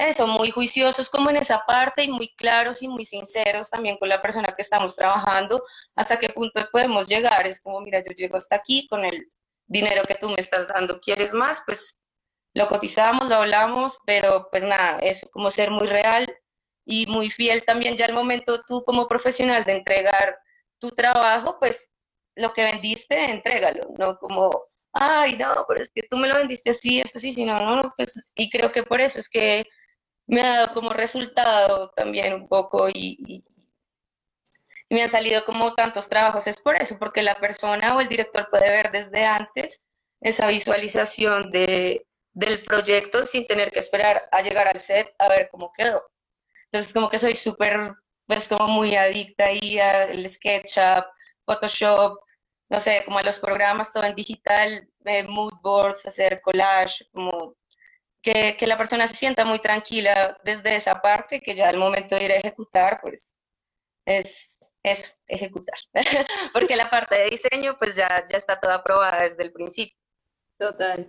eso, 0.08 0.26
muy 0.26 0.50
juiciosos 0.50 1.10
como 1.10 1.30
en 1.30 1.36
esa 1.36 1.64
parte 1.66 2.04
y 2.04 2.08
muy 2.08 2.34
claros 2.34 2.82
y 2.82 2.88
muy 2.88 3.04
sinceros 3.04 3.70
también 3.70 3.98
con 3.98 4.08
la 4.08 4.22
persona 4.22 4.52
que 4.56 4.62
estamos 4.62 4.96
trabajando, 4.96 5.62
hasta 5.94 6.18
qué 6.18 6.30
punto 6.30 6.66
podemos 6.72 7.08
llegar. 7.08 7.46
Es 7.46 7.60
como, 7.60 7.80
mira, 7.80 8.02
yo 8.02 8.12
llego 8.12 8.36
hasta 8.36 8.56
aquí 8.56 8.86
con 8.88 9.04
el 9.04 9.30
dinero 9.66 10.02
que 10.04 10.14
tú 10.14 10.28
me 10.28 10.36
estás 10.38 10.66
dando, 10.68 11.00
¿quieres 11.00 11.32
más? 11.32 11.62
Pues 11.66 11.96
lo 12.54 12.68
cotizamos, 12.68 13.28
lo 13.28 13.36
hablamos, 13.36 13.98
pero 14.04 14.48
pues 14.50 14.64
nada, 14.64 14.98
es 15.00 15.26
como 15.32 15.50
ser 15.50 15.70
muy 15.70 15.86
real 15.86 16.26
y 16.84 17.06
muy 17.06 17.30
fiel 17.30 17.64
también 17.64 17.96
ya 17.96 18.06
al 18.06 18.14
momento 18.14 18.62
tú 18.66 18.82
como 18.84 19.06
profesional 19.06 19.64
de 19.64 19.72
entregar 19.72 20.36
tu 20.78 20.90
trabajo, 20.90 21.58
pues 21.60 21.90
lo 22.34 22.52
que 22.52 22.64
vendiste, 22.64 23.30
entrégalo, 23.30 23.82
no 23.98 24.16
como, 24.18 24.64
ay, 24.92 25.36
no, 25.36 25.64
pero 25.68 25.82
es 25.82 25.90
que 25.94 26.02
tú 26.10 26.16
me 26.16 26.28
lo 26.28 26.36
vendiste 26.36 26.70
así, 26.70 27.00
esto 27.00 27.18
así, 27.18 27.32
si 27.32 27.44
no, 27.44 27.58
no, 27.58 27.92
pues, 27.96 28.26
y 28.34 28.50
creo 28.50 28.72
que 28.72 28.82
por 28.82 29.00
eso 29.00 29.18
es 29.18 29.28
que 29.28 29.66
me 30.30 30.42
ha 30.42 30.58
dado 30.60 30.74
como 30.74 30.90
resultado 30.90 31.90
también 31.90 32.32
un 32.34 32.48
poco 32.48 32.88
y, 32.88 33.44
me 34.88 35.02
han 35.02 35.08
salido 35.08 35.44
como 35.44 35.74
tantos 35.74 36.08
trabajos, 36.08 36.48
es 36.48 36.60
por 36.60 36.74
eso, 36.76 36.98
porque 36.98 37.22
la 37.22 37.38
persona 37.38 37.94
o 37.94 38.00
el 38.00 38.08
director 38.08 38.48
puede 38.50 38.70
ver 38.70 38.90
desde 38.90 39.24
antes 39.24 39.84
esa 40.20 40.48
visualización 40.48 41.50
de, 41.52 42.06
del 42.32 42.62
proyecto 42.62 43.24
sin 43.24 43.46
tener 43.46 43.70
que 43.70 43.78
esperar 43.78 44.28
a 44.32 44.42
llegar 44.42 44.66
al 44.66 44.80
set 44.80 45.14
a 45.18 45.28
ver 45.28 45.48
cómo 45.50 45.72
quedó. 45.72 46.02
Entonces 46.66 46.92
como 46.92 47.08
que 47.08 47.18
soy 47.20 47.36
súper, 47.36 47.94
pues 48.26 48.48
como 48.48 48.66
muy 48.66 48.96
adicta 48.96 49.46
ahí 49.46 49.78
al 49.78 50.28
SketchUp, 50.28 51.04
Photoshop, 51.44 52.18
no 52.68 52.80
sé, 52.80 53.02
como 53.04 53.18
a 53.18 53.22
los 53.22 53.38
programas, 53.38 53.92
todo 53.92 54.04
en 54.04 54.14
digital, 54.16 54.88
eh, 55.04 55.22
mood 55.24 55.54
boards, 55.62 56.06
hacer 56.06 56.40
collage, 56.40 57.04
como 57.12 57.54
que, 58.22 58.56
que, 58.58 58.66
la 58.66 58.76
persona 58.76 59.06
se 59.06 59.14
sienta 59.14 59.44
muy 59.44 59.60
tranquila 59.60 60.38
desde 60.44 60.76
esa 60.76 61.00
parte, 61.00 61.40
que 61.40 61.54
ya 61.54 61.68
al 61.68 61.78
momento 61.78 62.16
de 62.16 62.24
ir 62.24 62.32
a 62.32 62.36
ejecutar, 62.36 63.00
pues 63.00 63.34
es, 64.04 64.58
es 64.82 65.18
ejecutar. 65.26 65.78
Porque 66.52 66.76
la 66.76 66.90
parte 66.90 67.18
de 67.18 67.30
diseño, 67.30 67.76
pues 67.78 67.94
ya, 67.94 68.24
ya 68.28 68.36
está 68.36 68.58
toda 68.58 68.76
aprobada 68.76 69.22
desde 69.22 69.42
el 69.42 69.52
principio. 69.52 69.96
Total. 70.58 71.08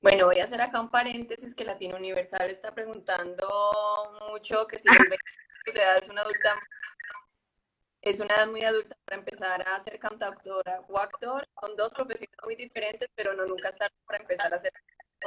Bueno, 0.00 0.26
voy 0.26 0.40
a 0.40 0.44
hacer 0.44 0.60
acá 0.60 0.80
un 0.80 0.90
paréntesis 0.90 1.54
que 1.54 1.64
Latino 1.64 1.96
Universal 1.96 2.50
está 2.50 2.74
preguntando 2.74 3.48
mucho 4.28 4.66
que 4.66 4.80
si 4.80 4.88
edad 5.74 5.98
es 5.98 6.08
una 6.08 6.22
adulta 6.22 6.54
es 8.00 8.18
una 8.18 8.34
edad 8.34 8.48
muy 8.48 8.64
adulta 8.64 8.96
para 9.04 9.18
empezar 9.18 9.62
a 9.68 9.78
ser 9.78 9.98
cantautora 10.00 10.80
o 10.88 10.98
actor. 10.98 11.48
Son 11.60 11.76
dos 11.76 11.92
profesiones 11.94 12.36
muy 12.42 12.56
diferentes, 12.56 13.08
pero 13.14 13.32
no 13.32 13.46
nunca 13.46 13.68
estar 13.68 13.92
para 14.04 14.18
empezar 14.18 14.52
a 14.52 14.56
hacer 14.56 14.72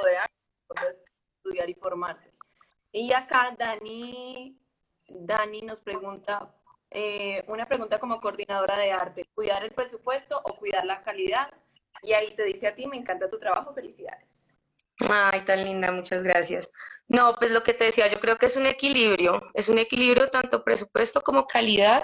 de 0.04 0.16
arte, 0.18 0.35
estudiar 1.38 1.70
y 1.70 1.74
formarse. 1.74 2.32
Y 2.92 3.12
acá 3.12 3.54
Dani, 3.58 4.58
Dani 5.08 5.62
nos 5.62 5.80
pregunta 5.80 6.54
eh, 6.90 7.44
una 7.48 7.66
pregunta 7.66 7.98
como 7.98 8.20
coordinadora 8.20 8.78
de 8.78 8.92
arte, 8.92 9.26
¿cuidar 9.34 9.64
el 9.64 9.72
presupuesto 9.72 10.40
o 10.44 10.56
cuidar 10.56 10.84
la 10.86 11.02
calidad? 11.02 11.52
Y 12.02 12.12
ahí 12.12 12.34
te 12.34 12.44
dice 12.44 12.68
a 12.68 12.74
ti, 12.74 12.86
me 12.86 12.96
encanta 12.96 13.28
tu 13.28 13.38
trabajo, 13.38 13.74
felicidades. 13.74 14.46
Ay, 15.08 15.44
tan 15.44 15.64
linda, 15.64 15.90
muchas 15.92 16.22
gracias. 16.22 16.70
No, 17.08 17.36
pues 17.36 17.50
lo 17.50 17.62
que 17.62 17.74
te 17.74 17.84
decía, 17.84 18.06
yo 18.08 18.18
creo 18.18 18.36
que 18.36 18.46
es 18.46 18.56
un 18.56 18.66
equilibrio, 18.66 19.42
es 19.54 19.68
un 19.68 19.78
equilibrio 19.78 20.30
tanto 20.30 20.64
presupuesto 20.64 21.20
como 21.20 21.46
calidad 21.46 22.02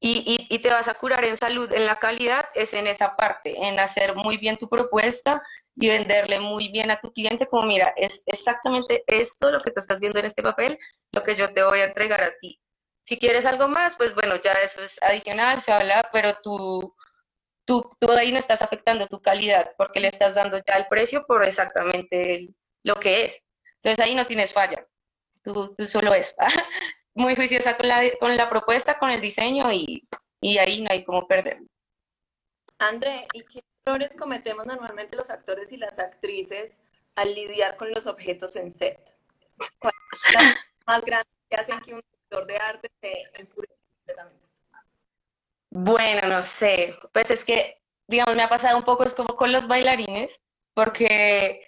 y, 0.00 0.46
y, 0.48 0.58
te 0.60 0.70
vas 0.70 0.86
a 0.86 0.94
curar 0.94 1.24
en 1.24 1.36
salud, 1.36 1.72
en 1.72 1.84
la 1.84 1.96
calidad 1.96 2.46
es 2.54 2.72
en 2.72 2.86
esa 2.86 3.16
parte, 3.16 3.54
en 3.66 3.80
hacer 3.80 4.14
muy 4.14 4.36
bien 4.36 4.56
tu 4.56 4.68
propuesta 4.68 5.42
y 5.74 5.88
venderle 5.88 6.38
muy 6.38 6.68
bien 6.70 6.90
a 6.92 7.00
tu 7.00 7.12
cliente 7.12 7.46
como 7.46 7.66
mira, 7.66 7.92
es 7.96 8.22
exactamente 8.26 9.02
esto 9.08 9.50
lo 9.50 9.60
que 9.60 9.72
tú 9.72 9.80
estás 9.80 9.98
viendo 9.98 10.20
en 10.20 10.26
este 10.26 10.42
papel, 10.42 10.78
lo 11.10 11.24
que 11.24 11.34
yo 11.34 11.52
te 11.52 11.64
voy 11.64 11.80
a 11.80 11.86
entregar 11.86 12.22
a 12.22 12.30
ti. 12.40 12.60
Si 13.02 13.18
quieres 13.18 13.44
algo 13.44 13.66
más, 13.68 13.96
pues 13.96 14.14
bueno, 14.14 14.36
ya 14.36 14.52
eso 14.52 14.82
es 14.82 15.02
adicional, 15.02 15.60
se 15.60 15.72
habla, 15.72 16.08
pero 16.12 16.34
tú 16.42 16.94
tú, 17.68 17.84
tú 18.00 18.10
ahí 18.12 18.32
no 18.32 18.38
estás 18.38 18.62
afectando 18.62 19.06
tu 19.08 19.20
calidad 19.20 19.72
porque 19.76 20.00
le 20.00 20.08
estás 20.08 20.34
dando 20.34 20.58
ya 20.66 20.74
el 20.76 20.88
precio 20.88 21.26
por 21.26 21.44
exactamente 21.44 22.48
lo 22.82 22.94
que 22.94 23.26
es. 23.26 23.44
Entonces 23.82 24.04
ahí 24.04 24.14
no 24.14 24.26
tienes 24.26 24.54
falla, 24.54 24.86
tú, 25.44 25.74
tú 25.76 25.86
solo 25.86 26.14
es. 26.14 26.34
Muy 27.18 27.34
juiciosa 27.34 27.76
con 27.76 27.88
la, 27.88 28.00
con 28.20 28.36
la 28.36 28.48
propuesta, 28.48 28.96
con 28.96 29.10
el 29.10 29.20
diseño 29.20 29.72
y, 29.72 30.06
y 30.40 30.58
ahí 30.58 30.82
no 30.82 30.88
hay 30.88 31.02
como 31.02 31.26
perder. 31.26 31.58
André, 32.78 33.26
¿y 33.32 33.42
qué 33.42 33.60
errores 33.84 34.14
cometemos 34.14 34.64
normalmente 34.64 35.16
los 35.16 35.28
actores 35.28 35.72
y 35.72 35.78
las 35.78 35.98
actrices 35.98 36.80
al 37.16 37.34
lidiar 37.34 37.76
con 37.76 37.90
los 37.90 38.06
objetos 38.06 38.54
en 38.54 38.70
set? 38.70 39.16
¿Cuál 39.80 39.94
es 40.12 40.32
la 40.32 40.56
más 40.86 41.04
grande 41.04 41.28
que 41.50 41.56
hacen 41.56 41.80
que 41.80 41.94
un 41.94 42.02
actor 42.22 42.46
de 42.46 42.56
arte 42.56 42.88
se 43.00 43.22
enfurezca 43.34 43.74
completamente? 43.96 44.46
Bueno, 45.70 46.28
no 46.28 46.42
sé, 46.44 46.94
pues 47.12 47.32
es 47.32 47.44
que, 47.44 47.82
digamos, 48.06 48.36
me 48.36 48.44
ha 48.44 48.48
pasado 48.48 48.78
un 48.78 48.84
poco, 48.84 49.02
es 49.02 49.12
como 49.12 49.34
con 49.34 49.50
los 49.50 49.66
bailarines, 49.66 50.40
porque 50.72 51.67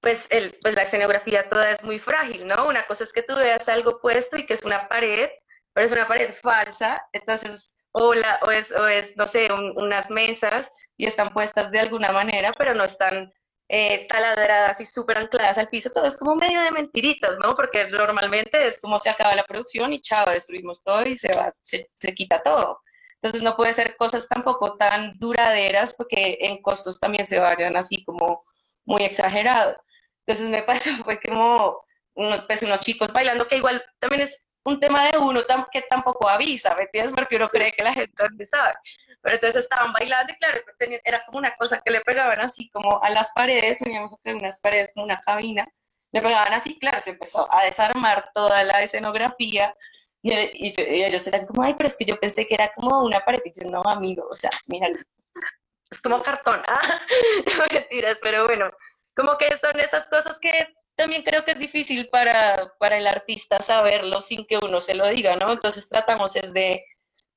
pues, 0.00 0.28
el, 0.30 0.58
pues 0.62 0.74
la 0.74 0.82
escenografía 0.82 1.48
toda 1.48 1.70
es 1.70 1.82
muy 1.82 1.98
frágil, 1.98 2.46
¿no? 2.46 2.66
Una 2.66 2.84
cosa 2.86 3.04
es 3.04 3.12
que 3.12 3.22
tú 3.22 3.36
veas 3.36 3.68
algo 3.68 4.00
puesto 4.00 4.36
y 4.38 4.46
que 4.46 4.54
es 4.54 4.64
una 4.64 4.88
pared, 4.88 5.28
pero 5.72 5.86
es 5.86 5.92
una 5.92 6.08
pared 6.08 6.34
falsa, 6.34 7.04
entonces, 7.12 7.76
o, 7.92 8.14
la, 8.14 8.40
o, 8.46 8.50
es, 8.50 8.70
o 8.72 8.86
es, 8.88 9.16
no 9.16 9.28
sé, 9.28 9.48
unas 9.52 10.10
mesas 10.10 10.70
y 10.96 11.06
están 11.06 11.32
puestas 11.32 11.70
de 11.70 11.80
alguna 11.80 12.12
manera, 12.12 12.52
pero 12.56 12.74
no 12.74 12.84
están 12.84 13.32
eh, 13.68 14.06
taladradas 14.08 14.80
y 14.80 14.86
súper 14.86 15.18
ancladas 15.18 15.58
al 15.58 15.68
piso, 15.68 15.90
todo 15.90 16.06
es 16.06 16.16
como 16.16 16.34
medio 16.34 16.60
de 16.60 16.72
mentiritas, 16.72 17.38
¿no? 17.38 17.54
Porque 17.54 17.86
normalmente 17.88 18.66
es 18.66 18.80
como 18.80 18.98
se 18.98 19.10
acaba 19.10 19.34
la 19.34 19.44
producción 19.44 19.92
y 19.92 20.00
chao, 20.00 20.28
destruimos 20.30 20.82
todo 20.82 21.06
y 21.06 21.16
se 21.16 21.32
va, 21.32 21.54
se, 21.62 21.90
se 21.94 22.14
quita 22.14 22.42
todo. 22.42 22.80
Entonces 23.14 23.42
no 23.42 23.54
puede 23.54 23.72
ser 23.74 23.96
cosas 23.96 24.26
tampoco 24.28 24.76
tan 24.76 25.18
duraderas 25.18 25.92
porque 25.92 26.38
en 26.40 26.62
costos 26.62 26.98
también 26.98 27.24
se 27.26 27.38
vayan 27.38 27.76
así 27.76 28.02
como 28.04 28.44
muy 28.86 29.02
exagerado. 29.04 29.76
Entonces 30.30 30.48
me 30.48 30.62
pasó, 30.62 30.90
fue 31.04 31.18
como 31.20 31.84
unos, 32.14 32.44
pues, 32.46 32.62
unos 32.62 32.80
chicos 32.80 33.12
bailando 33.12 33.48
que 33.48 33.56
igual 33.56 33.84
también 33.98 34.22
es 34.22 34.46
un 34.64 34.78
tema 34.78 35.10
de 35.10 35.18
uno 35.18 35.40
que 35.72 35.82
tampoco 35.82 36.28
avisa, 36.28 36.74
¿me 36.76 36.82
entiendes? 36.82 37.12
Porque 37.12 37.34
uno 37.34 37.48
cree 37.48 37.72
que 37.72 37.82
la 37.82 37.92
gente 37.92 38.12
no 38.16 38.44
sabe. 38.44 38.74
Pero 39.22 39.34
entonces 39.34 39.64
estaban 39.64 39.92
bailando 39.92 40.32
y 40.32 40.36
claro, 40.36 40.60
era 41.04 41.24
como 41.24 41.38
una 41.38 41.56
cosa 41.56 41.80
que 41.80 41.90
le 41.90 42.00
pegaban 42.02 42.40
así 42.40 42.70
como 42.70 43.02
a 43.02 43.10
las 43.10 43.32
paredes, 43.32 43.78
teníamos 43.78 44.14
unas 44.24 44.60
paredes 44.60 44.92
como 44.94 45.06
una 45.06 45.18
cabina, 45.18 45.66
le 46.12 46.22
pegaban 46.22 46.52
así, 46.52 46.78
claro, 46.78 47.00
se 47.00 47.10
empezó 47.10 47.52
a 47.52 47.64
desarmar 47.64 48.30
toda 48.32 48.62
la 48.62 48.82
escenografía 48.82 49.74
y, 50.22 50.32
ellos 50.76 51.26
eran 51.26 51.44
como, 51.46 51.64
ay, 51.64 51.74
pero 51.74 51.88
es 51.88 51.96
que 51.96 52.04
yo 52.04 52.20
pensé 52.20 52.46
que 52.46 52.54
era 52.54 52.70
como 52.72 53.02
una 53.02 53.24
pared. 53.24 53.40
Y 53.44 53.52
yo, 53.58 53.68
no, 53.68 53.82
amigo, 53.84 54.28
o 54.30 54.34
sea, 54.34 54.50
mira, 54.66 54.88
es 55.90 56.00
como 56.00 56.22
cartón. 56.22 56.62
Ah, 56.68 57.66
mentiras, 57.72 58.18
pero 58.22 58.46
bueno, 58.46 58.70
como 59.20 59.36
que 59.36 59.54
son 59.56 59.78
esas 59.78 60.06
cosas 60.08 60.38
que 60.38 60.50
también 60.94 61.22
creo 61.22 61.44
que 61.44 61.52
es 61.52 61.58
difícil 61.58 62.08
para, 62.08 62.72
para 62.78 62.96
el 62.96 63.06
artista 63.06 63.60
saberlo 63.60 64.20
sin 64.20 64.46
que 64.46 64.58
uno 64.58 64.80
se 64.80 64.94
lo 64.94 65.06
diga, 65.08 65.36
¿no? 65.36 65.52
Entonces 65.52 65.88
tratamos 65.88 66.32
desde, 66.32 66.84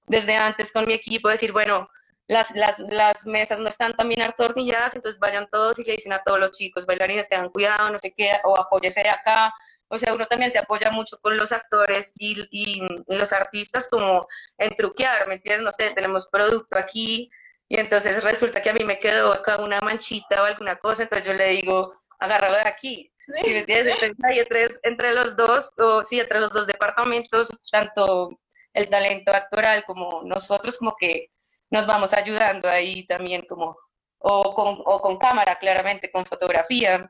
desde 0.08 0.36
antes 0.36 0.72
con 0.72 0.86
mi 0.86 0.93
equipo 0.93 1.30
decir, 1.30 1.52
bueno, 1.52 1.89
las, 2.28 2.56
las, 2.56 2.80
las 2.80 3.26
mesas 3.26 3.60
no 3.60 3.67
están 3.67 3.93
tan 3.96 4.08
bien 4.08 4.22
atornilladas, 4.22 4.96
entonces 4.96 5.19
vayan 5.19 5.48
todos 5.52 5.78
y 5.80 5.84
le 5.84 5.93
dicen 5.93 6.13
a 6.13 6.24
todos 6.24 6.39
los 6.39 6.52
chicos, 6.52 6.86
bailarines, 6.86 7.28
tengan 7.28 7.50
cuidado, 7.50 7.91
no 7.91 8.00
sé 8.00 8.13
qué, 8.15 8.32
o 8.46 8.58
apóyese 8.58 9.02
de 9.04 9.10
acá, 9.10 9.54
o 9.89 9.98
sea, 9.98 10.13
uno 10.13 10.26
también 10.26 10.52
se 10.52 10.60
apoya 10.60 10.89
mucho 10.89 11.19
con 11.19 11.36
los 11.38 11.52
actores 11.52 12.13
y, 12.17 12.48
y, 12.50 12.82
los 13.08 13.34
artistas 13.34 13.89
como 13.89 14.28
en 14.58 14.74
truquear, 14.74 15.28
¿me 15.28 15.36
entiendes? 15.36 15.63
No 15.63 15.72
sé, 15.74 15.91
tenemos 15.91 16.28
producto 16.30 16.78
aquí 16.78 17.30
y 17.69 17.80
entonces 17.80 18.23
resulta 18.23 18.62
que 18.62 18.69
a 18.69 18.73
mí 18.73 18.84
me 18.84 18.99
quedó 18.99 19.34
acá 19.34 19.58
una 19.58 19.80
manchita 19.82 20.41
o 20.41 20.45
alguna 20.45 20.78
cosa, 20.78 21.04
entonces 21.04 21.28
yo 21.28 21.34
le 21.34 21.49
digo, 21.49 21.93
agárralo 22.19 22.56
de 22.56 22.67
aquí. 22.67 23.10
¿me 23.28 23.39
entiendes? 23.60 23.88
Entonces 23.88 24.17
ahí 24.23 24.39
entre, 24.39 24.67
entre 24.84 25.13
los 25.13 25.36
dos, 25.36 25.71
o 25.78 26.04
sí, 26.04 26.19
entre 26.19 26.39
los 26.39 26.52
dos 26.52 26.67
departamentos, 26.67 27.49
tanto 27.71 28.38
el 28.73 28.89
talento 28.89 29.32
actoral 29.32 29.84
como 29.86 30.23
nosotros, 30.23 30.78
como 30.78 30.95
que 30.99 31.30
nos 31.69 31.88
vamos 31.88 32.13
ayudando 32.13 32.69
ahí 32.69 33.06
también 33.08 33.45
como, 33.47 33.78
o 34.19 34.54
con, 34.54 34.78
o 34.86 35.02
con 35.02 35.17
cámara, 35.17 35.56
claramente, 35.56 36.12
con 36.12 36.26
fotografía 36.26 37.10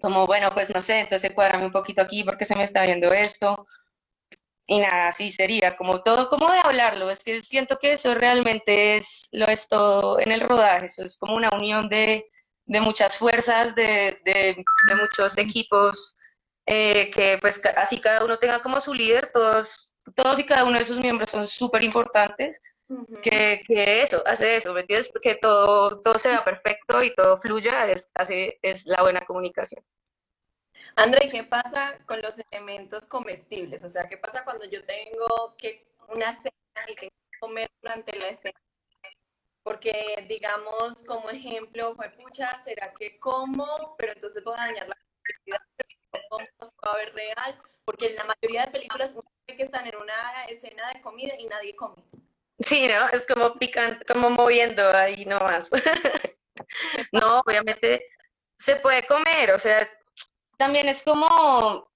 como, 0.00 0.26
bueno, 0.26 0.50
pues 0.52 0.72
no 0.74 0.82
sé, 0.82 1.00
entonces 1.00 1.32
cuadrame 1.34 1.66
un 1.66 1.72
poquito 1.72 2.02
aquí 2.02 2.24
porque 2.24 2.44
se 2.44 2.56
me 2.56 2.64
está 2.64 2.84
viendo 2.84 3.12
esto. 3.12 3.66
Y 4.66 4.80
nada, 4.80 5.08
así 5.08 5.30
sería, 5.30 5.76
como 5.76 6.02
todo, 6.02 6.28
como 6.28 6.50
de 6.50 6.58
hablarlo. 6.62 7.10
Es 7.10 7.22
que 7.22 7.40
siento 7.42 7.78
que 7.78 7.92
eso 7.92 8.14
realmente 8.14 8.96
es, 8.96 9.28
lo 9.32 9.46
es 9.46 9.68
todo 9.68 10.18
en 10.20 10.32
el 10.32 10.40
rodaje, 10.40 10.86
eso 10.86 11.04
es 11.04 11.18
como 11.18 11.34
una 11.34 11.50
unión 11.50 11.88
de, 11.88 12.30
de 12.66 12.80
muchas 12.80 13.18
fuerzas, 13.18 13.74
de, 13.74 14.18
de, 14.24 14.64
de 14.88 14.96
muchos 14.96 15.36
equipos, 15.36 16.16
eh, 16.66 17.10
que 17.10 17.38
pues 17.40 17.60
así 17.76 18.00
cada 18.00 18.24
uno 18.24 18.38
tenga 18.38 18.62
como 18.62 18.80
su 18.80 18.94
líder, 18.94 19.30
todos, 19.34 19.92
todos 20.14 20.38
y 20.38 20.44
cada 20.44 20.64
uno 20.64 20.78
de 20.78 20.84
sus 20.84 20.98
miembros 20.98 21.30
son 21.30 21.46
súper 21.46 21.82
importantes 21.82 22.60
que, 23.22 23.62
que, 23.66 24.02
eso, 24.02 24.22
hace 24.26 24.56
eso, 24.56 24.72
¿me 24.72 24.80
entiendes? 24.80 25.10
Que 25.22 25.36
todo, 25.36 26.02
todo 26.02 26.18
sea 26.18 26.44
perfecto 26.44 27.02
y 27.02 27.14
todo 27.14 27.36
fluya, 27.36 27.88
es, 27.90 28.10
hace, 28.14 28.58
es 28.62 28.86
la 28.86 29.02
buena 29.02 29.24
comunicación. 29.24 29.82
André, 30.96 31.28
¿qué 31.28 31.42
pasa 31.42 31.98
con 32.06 32.22
los 32.22 32.40
elementos 32.50 33.06
comestibles? 33.06 33.82
O 33.82 33.88
sea, 33.88 34.08
¿qué 34.08 34.16
pasa 34.16 34.44
cuando 34.44 34.64
yo 34.64 34.84
tengo 34.84 35.54
que 35.58 35.86
una 36.08 36.32
cena 36.40 36.54
y 36.88 36.94
tengo 36.94 37.12
que 37.30 37.38
comer 37.40 37.70
durante 37.82 38.16
la 38.16 38.28
escena? 38.28 38.60
Porque, 39.64 40.24
digamos, 40.28 41.02
como 41.04 41.30
ejemplo, 41.30 41.96
fue 41.96 42.10
pucha, 42.10 42.58
¿será 42.60 42.92
que 42.94 43.18
como? 43.18 43.96
Pero 43.98 44.12
entonces 44.12 44.44
voy 44.44 44.54
a 44.54 44.66
dañar 44.66 44.88
la 44.88 44.96
actividad, 45.22 45.60
pero 46.12 46.48
no 46.60 46.66
se 46.66 46.74
va 46.86 46.96
ver 46.96 47.14
real, 47.14 47.60
porque 47.84 48.06
en 48.06 48.16
la 48.16 48.24
mayoría 48.24 48.66
de 48.66 48.72
películas 48.72 49.12
uno 49.12 49.24
que 49.46 49.62
están 49.62 49.86
en 49.86 49.96
una 49.96 50.44
escena 50.48 50.92
de 50.92 51.00
comida 51.00 51.34
y 51.38 51.46
nadie 51.46 51.74
come. 51.74 52.02
Sí, 52.60 52.86
¿no? 52.86 53.08
Es 53.08 53.26
como 53.26 53.54
picante, 53.54 54.04
como 54.04 54.30
moviendo 54.30 54.88
ahí 54.90 55.24
nomás. 55.24 55.70
no, 57.12 57.40
obviamente 57.40 58.06
se 58.58 58.76
puede 58.76 59.04
comer, 59.06 59.50
o 59.50 59.58
sea, 59.58 59.88
también 60.56 60.88
es 60.88 61.02
como, 61.02 61.88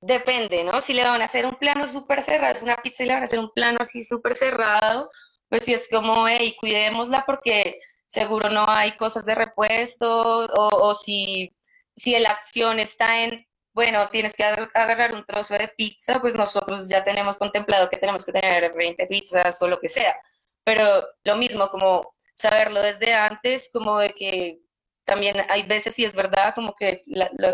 depende, 0.00 0.64
¿no? 0.64 0.80
Si 0.80 0.92
le 0.92 1.04
van 1.04 1.22
a 1.22 1.26
hacer 1.26 1.46
un 1.46 1.56
plano 1.56 1.86
súper 1.86 2.22
cerrado, 2.22 2.52
es 2.52 2.62
una 2.62 2.76
pizza 2.76 3.04
y 3.04 3.06
le 3.06 3.14
van 3.14 3.22
a 3.22 3.24
hacer 3.24 3.38
un 3.38 3.50
plano 3.52 3.78
así 3.80 4.04
súper 4.04 4.36
cerrado, 4.36 5.10
pues 5.48 5.64
sí 5.64 5.74
es 5.74 5.88
como, 5.90 6.28
hey, 6.28 6.56
cuidémosla 6.60 7.24
porque 7.26 7.78
seguro 8.06 8.50
no 8.50 8.64
hay 8.68 8.96
cosas 8.96 9.26
de 9.26 9.34
repuesto, 9.34 10.46
o, 10.46 10.68
o 10.88 10.94
si, 10.94 11.54
si 11.94 12.18
la 12.18 12.30
acción 12.30 12.78
está 12.80 13.24
en, 13.24 13.46
bueno, 13.72 14.08
tienes 14.10 14.34
que 14.34 14.44
agarrar 14.44 15.14
un 15.14 15.24
trozo 15.24 15.54
de 15.54 15.68
pizza, 15.68 16.20
pues 16.20 16.34
nosotros 16.34 16.88
ya 16.88 17.04
tenemos 17.04 17.36
contemplado 17.36 17.88
que 17.88 17.98
tenemos 17.98 18.24
que 18.24 18.32
tener 18.32 18.72
20 18.74 19.06
pizzas 19.06 19.60
o 19.60 19.68
lo 19.68 19.78
que 19.80 19.88
sea. 19.88 20.16
Pero 20.64 21.04
lo 21.24 21.36
mismo, 21.36 21.68
como 21.70 22.14
saberlo 22.34 22.80
desde 22.82 23.12
antes, 23.14 23.70
como 23.72 23.98
de 23.98 24.14
que 24.14 24.60
también 25.06 25.36
hay 25.48 25.62
veces, 25.62 25.98
y 25.98 26.04
es 26.04 26.14
verdad, 26.14 26.54
como 26.54 26.74
que 26.74 27.04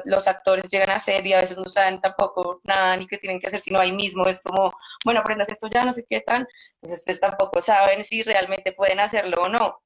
los 0.05 0.27
actores 0.27 0.69
llegan 0.71 0.91
a 0.91 0.99
ser 0.99 1.27
y 1.27 1.35
a 1.35 1.41
veces 1.41 1.59
no 1.59 1.67
saben 1.67 2.01
tampoco 2.01 2.61
nada 2.65 2.97
ni 2.97 3.07
qué 3.07 3.19
tienen 3.19 3.39
que 3.39 3.47
hacer, 3.47 3.61
sino 3.61 3.79
ahí 3.79 3.93
mismo 3.93 4.27
es 4.27 4.43
como, 4.43 4.73
bueno, 5.05 5.21
aprendas 5.21 5.51
esto 5.51 5.69
ya, 5.69 5.85
no 5.85 5.93
sé 5.93 6.05
qué 6.09 6.23
tan, 6.23 6.47
entonces 6.77 7.03
pues 7.05 7.21
tampoco 7.21 7.61
saben 7.61 8.05
si 8.05 8.23
realmente 8.23 8.73
pueden 8.73 9.01
hacerlo 9.01 9.43
o 9.43 9.49
no. 9.49 9.83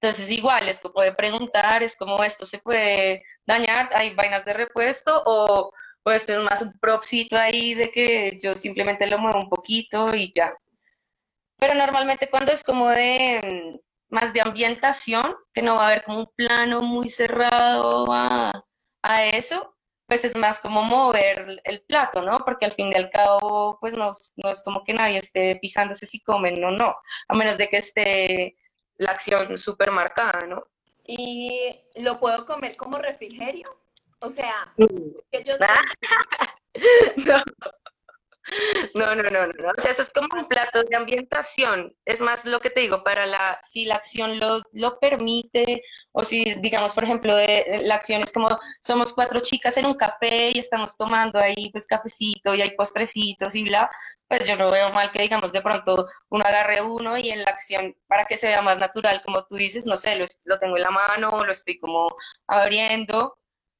Entonces 0.00 0.30
igual, 0.30 0.68
es 0.68 0.80
como 0.80 1.02
de 1.02 1.12
preguntar, 1.12 1.82
es 1.82 1.94
como 1.94 2.24
esto 2.24 2.46
se 2.46 2.58
puede 2.58 3.22
dañar, 3.46 3.90
hay 3.94 4.14
vainas 4.14 4.44
de 4.44 4.54
repuesto 4.54 5.22
o, 5.26 5.72
o 6.04 6.10
esto 6.10 6.32
es 6.32 6.40
más 6.40 6.62
un 6.62 6.78
propsito 6.80 7.36
ahí 7.36 7.74
de 7.74 7.90
que 7.90 8.38
yo 8.42 8.54
simplemente 8.56 9.06
lo 9.06 9.18
muevo 9.18 9.38
un 9.38 9.50
poquito 9.50 10.14
y 10.14 10.32
ya. 10.34 10.54
Pero 11.58 11.74
normalmente 11.74 12.28
cuando 12.30 12.50
es 12.52 12.64
como 12.64 12.88
de 12.88 13.80
más 14.12 14.34
de 14.34 14.42
ambientación, 14.42 15.34
que 15.54 15.62
no 15.62 15.76
va 15.76 15.84
a 15.84 15.86
haber 15.86 16.04
como 16.04 16.20
un 16.20 16.30
plano 16.36 16.82
muy 16.82 17.08
cerrado 17.08 18.04
a, 18.10 18.52
eso, 19.32 19.74
pues 20.06 20.24
es 20.24 20.36
más 20.36 20.60
como 20.60 20.82
mover 20.82 21.60
el 21.64 21.82
plato, 21.84 22.20
¿no? 22.22 22.44
Porque 22.44 22.66
al 22.66 22.72
fin 22.72 22.92
y 22.92 22.96
al 22.96 23.08
cabo, 23.08 23.78
pues 23.80 23.94
no, 23.94 24.10
no 24.36 24.50
es 24.50 24.62
como 24.62 24.84
que 24.84 24.92
nadie 24.92 25.16
esté 25.16 25.58
fijándose 25.60 26.06
si 26.06 26.20
comen 26.20 26.62
o 26.62 26.70
no, 26.70 26.94
a 27.28 27.34
menos 27.34 27.56
de 27.56 27.68
que 27.68 27.78
esté 27.78 28.56
la 28.96 29.12
acción 29.12 29.56
súper 29.56 29.90
marcada, 29.90 30.46
¿no? 30.46 30.62
¿Y 31.04 31.74
lo 31.96 32.20
puedo 32.20 32.44
comer 32.44 32.76
como 32.76 32.98
refrigerio? 32.98 33.64
O 34.20 34.28
sea, 34.28 34.72
mm. 34.76 35.10
que 35.32 35.44
yo... 35.44 35.54
no. 37.26 37.42
No, 38.94 39.14
no, 39.14 39.22
no, 39.22 39.46
no. 39.46 39.70
O 39.76 39.80
sea, 39.80 39.90
eso 39.90 40.02
es 40.02 40.12
como 40.12 40.28
un 40.34 40.48
plato 40.48 40.82
de 40.82 40.96
ambientación. 40.96 41.94
Es 42.04 42.20
más 42.20 42.44
lo 42.44 42.60
que 42.60 42.70
te 42.70 42.80
digo, 42.80 43.02
para 43.04 43.26
la, 43.26 43.58
si 43.62 43.84
la 43.84 43.96
acción 43.96 44.38
lo, 44.38 44.62
lo 44.72 44.98
permite, 44.98 45.82
o 46.12 46.24
si, 46.24 46.44
digamos, 46.60 46.92
por 46.92 47.04
ejemplo, 47.04 47.34
de, 47.36 47.82
la 47.84 47.94
acción 47.96 48.22
es 48.22 48.32
como 48.32 48.48
somos 48.80 49.12
cuatro 49.12 49.40
chicas 49.40 49.76
en 49.76 49.86
un 49.86 49.94
café 49.94 50.50
y 50.54 50.58
estamos 50.58 50.96
tomando 50.96 51.38
ahí 51.38 51.70
pues 51.70 51.86
cafecito 51.86 52.54
y 52.54 52.62
hay 52.62 52.76
postrecitos 52.76 53.54
y 53.54 53.64
bla, 53.64 53.90
pues 54.28 54.44
yo 54.46 54.56
no 54.56 54.70
veo 54.70 54.90
mal 54.90 55.10
que, 55.12 55.22
digamos, 55.22 55.52
de 55.52 55.62
pronto 55.62 56.06
uno 56.30 56.44
agarre 56.44 56.80
uno 56.82 57.18
y 57.18 57.30
en 57.30 57.42
la 57.42 57.50
acción, 57.50 57.94
para 58.06 58.24
que 58.24 58.36
se 58.36 58.48
vea 58.48 58.62
más 58.62 58.78
natural, 58.78 59.22
como 59.22 59.44
tú 59.46 59.56
dices, 59.56 59.86
no 59.86 59.96
sé, 59.96 60.16
lo, 60.16 60.24
lo 60.44 60.58
tengo 60.58 60.76
en 60.76 60.82
la 60.82 60.90
mano, 60.90 61.44
lo 61.44 61.52
estoy 61.52 61.78
como 61.78 62.08
abriendo, 62.46 63.36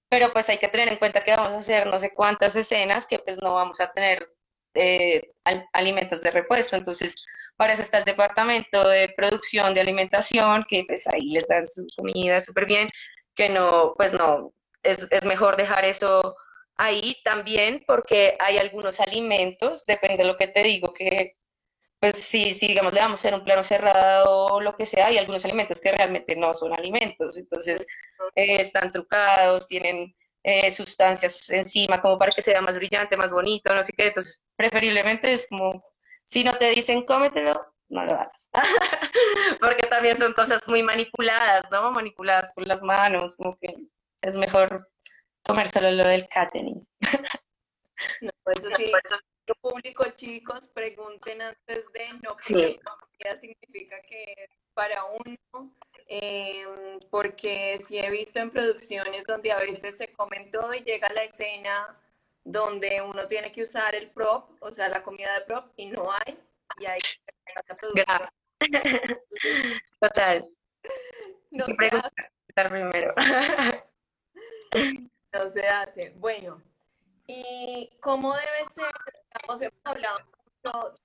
pero 0.08 0.32
pues 0.32 0.48
hay 0.50 0.58
que 0.58 0.68
tener 0.68 0.88
en 0.90 0.98
cuenta 0.98 1.24
que 1.24 1.32
vamos 1.32 1.50
a 1.50 1.56
hacer 1.56 1.86
no 1.86 1.98
sé 1.98 2.12
cuántas 2.14 2.54
escenas 2.56 3.06
que 3.06 3.18
pues 3.18 3.38
no 3.38 3.54
vamos 3.54 3.80
a 3.80 3.90
tener 3.92 4.28
eh, 4.74 5.32
alimentos 5.72 6.22
de 6.22 6.30
repuesto. 6.30 6.76
Entonces, 6.76 7.14
para 7.56 7.74
eso 7.74 7.82
está 7.82 7.98
el 7.98 8.04
departamento 8.04 8.88
de 8.88 9.12
producción 9.16 9.74
de 9.74 9.80
alimentación, 9.80 10.64
que 10.68 10.84
pues 10.86 11.06
ahí 11.06 11.30
les 11.30 11.46
dan 11.48 11.66
su 11.66 11.86
comida 11.96 12.40
súper 12.40 12.66
bien, 12.66 12.88
que 13.34 13.48
no, 13.48 13.94
pues 13.96 14.12
no, 14.14 14.52
es, 14.82 15.06
es 15.10 15.24
mejor 15.24 15.56
dejar 15.56 15.84
eso 15.84 16.36
ahí 16.76 17.16
también 17.24 17.84
porque 17.86 18.36
hay 18.40 18.58
algunos 18.58 19.00
alimentos, 19.00 19.84
depende 19.86 20.18
de 20.18 20.24
lo 20.24 20.36
que 20.36 20.48
te 20.48 20.62
digo, 20.62 20.92
que 20.92 21.36
pues 22.00 22.16
si, 22.18 22.52
si 22.54 22.66
digamos 22.66 22.92
le 22.92 23.00
vamos 23.00 23.20
a 23.20 23.22
hacer 23.22 23.34
un 23.34 23.44
plano 23.44 23.62
cerrado 23.62 24.46
o 24.46 24.60
lo 24.60 24.74
que 24.74 24.86
sea, 24.86 25.06
hay 25.06 25.18
algunos 25.18 25.44
alimentos 25.44 25.80
que 25.80 25.92
realmente 25.92 26.34
no 26.34 26.52
son 26.54 26.72
alimentos, 26.72 27.38
entonces 27.38 27.86
eh, 28.34 28.60
están 28.60 28.90
trucados, 28.90 29.68
tienen 29.68 30.12
eh, 30.42 30.70
sustancias 30.70 31.48
encima 31.50 32.00
como 32.00 32.18
para 32.18 32.32
que 32.32 32.42
sea 32.42 32.60
más 32.60 32.76
brillante, 32.76 33.16
más 33.16 33.30
bonito, 33.30 33.74
no 33.74 33.82
sé 33.82 33.92
qué. 33.92 34.08
Entonces, 34.08 34.42
preferiblemente 34.56 35.32
es 35.32 35.46
como, 35.48 35.82
si 36.24 36.44
no 36.44 36.52
te 36.54 36.70
dicen 36.70 37.04
cómetelo, 37.04 37.74
no 37.88 38.04
lo 38.04 38.14
hagas. 38.14 38.48
Porque 39.60 39.86
también 39.86 40.16
son 40.16 40.32
cosas 40.32 40.66
muy 40.68 40.82
manipuladas, 40.82 41.64
¿no? 41.70 41.92
Manipuladas 41.92 42.52
con 42.54 42.64
las 42.66 42.82
manos, 42.82 43.36
como 43.36 43.56
que 43.56 43.74
es 44.22 44.36
mejor 44.36 44.88
comérselo 45.44 45.90
lo 45.90 46.06
del 46.06 46.28
catering. 46.28 46.86
no, 48.20 48.30
eso 48.56 48.68
sí, 48.76 48.92
público, 49.60 50.04
chicos, 50.16 50.68
pregunten 50.68 51.42
antes 51.42 51.84
de 51.92 52.12
no. 52.22 52.36
Sí. 52.38 52.78
significa 53.40 54.00
que 54.08 54.34
para 54.74 55.04
uno 55.04 55.74
Em, 56.08 56.98
porque 57.10 57.80
sí 57.86 57.98
he 57.98 58.10
visto 58.10 58.38
en 58.38 58.50
producciones 58.50 59.24
donde 59.24 59.52
a 59.52 59.58
veces 59.58 59.96
se 59.96 60.08
comentó 60.08 60.72
y 60.74 60.82
llega 60.82 61.08
la 61.12 61.24
escena 61.24 61.98
donde 62.44 63.00
uno 63.02 63.26
tiene 63.28 63.52
que 63.52 63.62
usar 63.62 63.94
el 63.94 64.10
prop, 64.10 64.50
o 64.60 64.72
sea, 64.72 64.88
la 64.88 65.02
comida 65.02 65.38
de 65.38 65.44
prop, 65.44 65.72
y 65.76 65.86
no 65.86 66.10
hay, 66.12 66.38
y 66.78 66.86
hay 66.86 66.98
Total. 70.00 70.48
No 71.50 71.66
se 71.66 71.88
hace. 71.88 72.68
primero. 72.70 73.14
no 75.32 75.50
se 75.50 75.66
hace. 75.66 76.10
Bueno, 76.16 76.62
¿y 77.26 77.90
cómo 78.00 78.34
debe 78.34 78.64
ser? 78.74 78.92
Hemos 79.42 79.60
hablado 79.84 80.18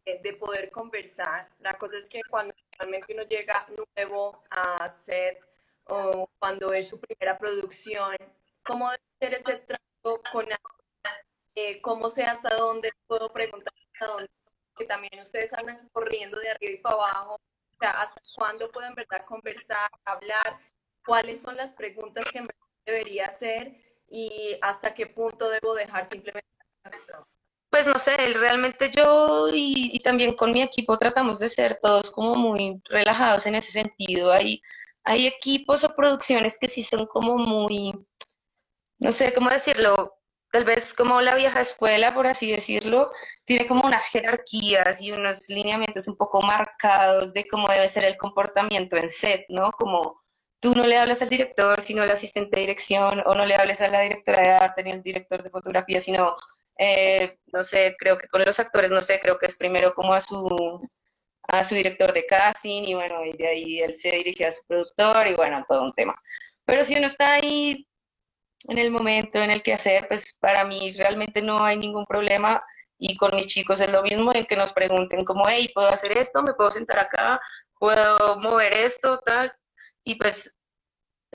de, 0.06 0.34
poder 0.34 0.72
conversar. 0.72 1.50
La 1.60 1.74
cosa 1.78 1.98
es 1.98 2.08
que 2.08 2.22
cuando 2.30 2.54
realmente 2.78 3.14
uno 3.14 3.24
llega 3.24 3.68
nuevo 3.96 4.44
a 4.50 4.90
set 4.90 5.40
o 5.86 6.30
cuando 6.40 6.74
es 6.74 6.90
su 6.90 7.00
primera 7.00 7.38
producción, 7.38 8.16
¿cómo 8.64 8.92
debe 8.92 9.02
ser 9.20 9.34
ese 9.34 9.58
trato 9.66 10.22
con 10.32 10.48
eh, 11.56 11.82
¿Cómo 11.82 12.10
sé 12.10 12.24
hasta 12.24 12.56
dónde 12.56 12.92
puedo 13.08 13.32
preguntar 13.34 13.74
hasta 13.94 14.14
dónde? 14.14 14.30
Que 14.76 14.86
también 14.86 15.20
ustedes 15.22 15.52
andan 15.54 15.90
corriendo 15.90 16.40
de 16.40 16.52
arriba 16.52 16.74
y 16.74 16.78
para 16.78 16.96
abajo. 16.96 17.36
O 17.36 17.78
sea, 17.80 17.92
¿hasta 17.92 18.22
cuándo 18.36 18.70
pueden 18.72 18.94
verdad 18.94 19.26
conversar, 19.26 19.90
hablar? 20.06 20.60
¿Cuáles 21.04 21.42
son 21.42 21.58
las 21.58 21.74
preguntas 21.74 22.26
que 22.32 22.46
debería 22.86 23.26
hacer? 23.26 23.76
¿Y 24.08 24.58
hasta 24.62 24.94
qué 24.94 25.08
punto 25.08 25.50
debo 25.50 25.74
dejar 25.74 26.08
simplemente 26.08 26.48
pues 27.70 27.88
no 27.88 28.00
sé, 28.00 28.16
realmente 28.34 28.92
yo 28.96 29.50
y, 29.54 30.00
también 30.00 30.36
con 30.36 30.52
mi 30.52 30.62
equipo 30.62 30.98
tratamos 30.98 31.40
de 31.40 31.50
ser 31.50 31.80
todos 31.82 32.12
como 32.12 32.36
muy 32.36 32.82
relajados 32.90 33.46
en 33.46 33.56
ese 33.56 33.72
sentido. 33.72 34.32
Hay, 34.32 34.62
hay 35.04 35.28
equipos 35.28 35.84
o 35.84 35.96
producciones 35.96 36.58
que 36.60 36.68
sí 36.70 36.84
son 36.84 37.08
como 37.08 37.38
muy, 37.38 37.94
no 39.00 39.12
sé 39.12 39.34
cómo 39.34 39.50
decirlo, 39.50 40.18
tal 40.52 40.66
vez 40.66 40.94
como 40.94 41.22
la 41.22 41.36
vieja 41.36 41.62
escuela, 41.62 42.14
por 42.14 42.28
así 42.28 42.52
decirlo, 42.52 43.12
tiene 43.46 43.68
como 43.68 43.86
unas 43.86 44.08
jerarquías 44.08 45.02
y 45.02 45.12
unos 45.12 45.50
lineamientos 45.50 46.08
un 46.08 46.18
poco 46.18 46.42
marcados 46.42 47.34
de 47.34 47.46
cómo 47.48 47.68
debe 47.70 47.88
ser 47.90 48.06
el 48.06 48.18
comportamiento 48.18 48.98
en 48.98 49.10
set, 49.10 49.46
¿no? 49.50 49.72
Como 49.74 50.22
tú 50.60 50.74
no 50.74 50.86
le 50.86 50.98
hablas 50.98 51.22
al 51.22 51.30
director, 51.30 51.82
sino 51.82 52.04
al 52.04 52.12
asistente 52.12 52.56
de 52.56 52.62
dirección, 52.62 53.22
o 53.26 53.36
no 53.36 53.46
le 53.46 53.56
hables 53.56 53.82
a 53.82 53.90
la 53.90 54.02
directora 54.02 54.42
de 54.42 54.50
arte 54.52 54.84
ni 54.84 54.92
al 54.92 55.04
director 55.04 55.44
de 55.44 55.50
fotografía, 55.50 56.00
sino 56.00 56.36
eh, 56.78 57.38
no 57.54 57.64
sé, 57.64 57.96
creo 58.00 58.18
que 58.18 58.28
con 58.28 58.44
los 58.44 58.60
actores, 58.60 58.92
no 58.92 59.02
sé, 59.02 59.20
creo 59.20 59.38
que 59.38 59.48
es 59.48 59.58
primero 59.58 59.94
como 59.94 60.14
a 60.14 60.22
su, 60.22 60.82
a 61.48 61.64
su 61.64 61.76
director 61.76 62.14
de 62.14 62.26
casting 62.26 62.84
y 62.84 62.94
bueno, 62.94 63.24
y 63.26 63.34
de 63.34 63.48
ahí 63.48 63.80
él 63.82 63.98
se 63.98 64.12
dirige 64.12 64.46
a 64.46 64.52
su 64.52 64.64
productor 64.68 65.28
y 65.28 65.34
bueno, 65.34 65.66
todo 65.68 65.84
un 65.84 65.94
tema. 65.94 66.16
Pero 66.66 66.84
si 66.84 66.96
uno 66.96 67.08
está 67.08 67.36
ahí 67.36 67.88
en 68.68 68.78
el 68.78 68.92
momento 68.92 69.40
en 69.40 69.52
el 69.52 69.64
que 69.64 69.74
hacer, 69.74 70.08
pues 70.08 70.36
para 70.40 70.66
mí 70.66 70.92
realmente 70.94 71.42
no 71.42 71.64
hay 71.64 71.78
ningún 71.78 72.06
problema 72.06 72.64
y 73.00 73.16
con 73.18 73.36
mis 73.36 73.48
chicos 73.48 73.80
es 73.82 73.92
lo 73.92 74.04
mismo 74.04 74.34
en 74.34 74.46
que 74.46 74.56
nos 74.56 74.74
pregunten 74.74 75.24
como, 75.24 75.48
hey, 75.48 75.70
¿puedo 75.74 75.88
hacer 75.88 76.18
esto? 76.18 76.42
¿Me 76.44 76.54
puedo 76.54 76.72
sentar 76.72 77.00
acá? 77.00 77.40
¿Puedo 77.80 78.40
mover 78.40 78.74
esto? 78.74 79.20
Tal. 79.26 79.54
Y 80.04 80.16
pues 80.16 80.57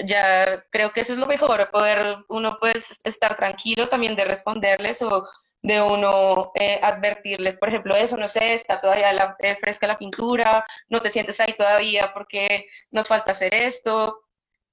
ya 0.07 0.62
creo 0.71 0.93
que 0.93 1.01
eso 1.01 1.12
es 1.12 1.19
lo 1.19 1.27
mejor, 1.27 1.71
poder 1.71 2.19
uno 2.29 2.57
pues 2.61 3.01
estar 3.05 3.37
tranquilo 3.37 3.88
también 3.88 4.17
de 4.17 4.25
responderles 4.25 5.03
o 5.03 5.29
de 5.62 5.81
uno 5.81 6.53
eh, 6.55 6.81
advertirles, 6.83 7.57
por 7.57 7.69
ejemplo, 7.69 7.95
eso, 7.95 8.17
no 8.17 8.29
sé, 8.29 8.55
está 8.55 8.81
todavía 8.81 9.12
la, 9.12 9.37
eh, 9.41 9.57
fresca 9.57 9.87
la 9.87 9.99
pintura, 9.99 10.67
no 10.88 11.01
te 11.01 11.11
sientes 11.11 11.38
ahí 11.41 11.55
todavía 11.57 12.12
porque 12.15 12.67
nos 12.91 13.09
falta 13.09 13.33
hacer 13.33 13.55
esto, 13.55 14.23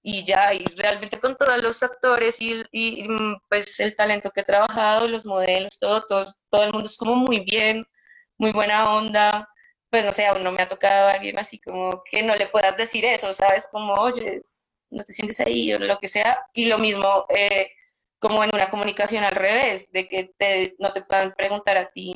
y 0.01 0.23
ya, 0.25 0.53
y 0.53 0.65
realmente 0.77 1.19
con 1.19 1.35
todos 1.37 1.61
los 1.61 1.83
actores 1.83 2.37
y, 2.39 2.63
mm, 3.07 3.35
pues 3.49 3.79
el 3.79 3.95
talento 3.95 4.31
que 4.31 4.41
he 4.41 4.43
trabajado, 4.43 5.07
los 5.07 5.25
modelos, 5.25 5.77
todo, 5.79 6.03
todo, 6.07 6.25
todo 6.49 6.63
el 6.63 6.71
mundo 6.71 6.87
es 6.87 6.97
como 6.97 7.15
muy 7.15 7.41
bien, 7.41 7.85
muy 8.37 8.51
buena 8.51 8.95
onda, 8.95 9.47
pues 9.89 10.05
no 10.05 10.13
sé, 10.13 10.27
aún 10.27 10.43
no 10.43 10.51
me 10.51 10.61
ha 10.63 10.69
tocado 10.69 11.09
alguien 11.09 11.39
así 11.39 11.59
como 11.59 12.03
que 12.09 12.23
no 12.23 12.35
le 12.35 12.47
puedas 12.47 12.77
decir 12.77 13.05
eso, 13.05 13.33
¿sabes? 13.33 13.67
Como, 13.71 13.93
oye, 13.95 14.43
no 14.91 15.03
te 15.03 15.13
sientes 15.13 15.39
ahí 15.39 15.73
o 15.73 15.79
lo 15.79 15.99
que 15.99 16.07
sea, 16.07 16.45
y 16.53 16.65
lo 16.65 16.77
mismo 16.79 17.25
eh, 17.29 17.71
como 18.19 18.43
en 18.43 18.51
una 18.53 18.69
comunicación 18.69 19.23
al 19.23 19.35
revés, 19.35 19.91
de 19.91 20.07
que 20.07 20.33
te, 20.37 20.75
no 20.79 20.91
te 20.93 21.01
puedan 21.03 21.33
preguntar 21.33 21.77
a 21.77 21.89
ti 21.89 22.13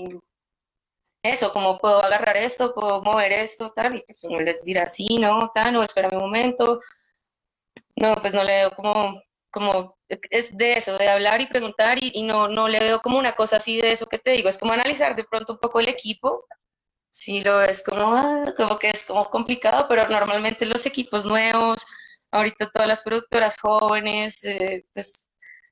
eso, 1.23 1.53
como 1.53 1.79
puedo 1.79 2.03
agarrar 2.03 2.35
esto, 2.37 2.73
puedo 2.73 3.01
mover 3.01 3.31
esto, 3.31 3.71
tal, 3.71 3.95
y 3.95 4.01
pues 4.01 4.23
uno 4.25 4.39
les 4.41 4.63
dirá 4.63 4.87
sí, 4.87 5.17
no, 5.19 5.51
tal, 5.53 5.77
o 5.77 5.83
espérame 5.83 6.15
un 6.15 6.23
momento, 6.23 6.79
no, 7.95 8.15
pues 8.15 8.33
no 8.33 8.43
le 8.43 8.53
veo 8.57 8.71
como, 8.75 9.21
como, 9.49 9.97
es 10.09 10.57
de 10.57 10.73
eso, 10.73 10.97
de 10.97 11.07
hablar 11.07 11.39
y 11.41 11.47
preguntar 11.47 11.97
y, 12.03 12.11
y, 12.13 12.23
no, 12.23 12.49
no 12.49 12.67
le 12.67 12.79
veo 12.79 13.01
como 13.01 13.17
una 13.17 13.35
cosa 13.35 13.57
así 13.57 13.79
de 13.79 13.91
eso 13.91 14.05
que 14.07 14.17
te 14.19 14.31
digo, 14.31 14.49
es 14.49 14.57
como 14.57 14.73
analizar 14.73 15.15
de 15.15 15.23
pronto 15.23 15.53
un 15.53 15.59
poco 15.59 15.79
el 15.79 15.87
equipo, 15.87 16.45
si 17.09 17.41
lo 17.41 17.61
es 17.61 17.83
como, 17.83 18.15
ah, 18.17 18.53
como 18.57 18.79
que 18.79 18.89
es 18.89 19.05
como 19.05 19.29
complicado, 19.29 19.85
pero 19.87 20.07
normalmente 20.09 20.65
los 20.65 20.85
equipos 20.85 21.25
nuevos, 21.25 21.85
ahorita 22.33 22.69
todas 22.71 22.87
las 22.87 23.01
productoras 23.01 23.55
jóvenes, 23.61 24.43
eh, 24.43 24.85
pues 24.93 25.27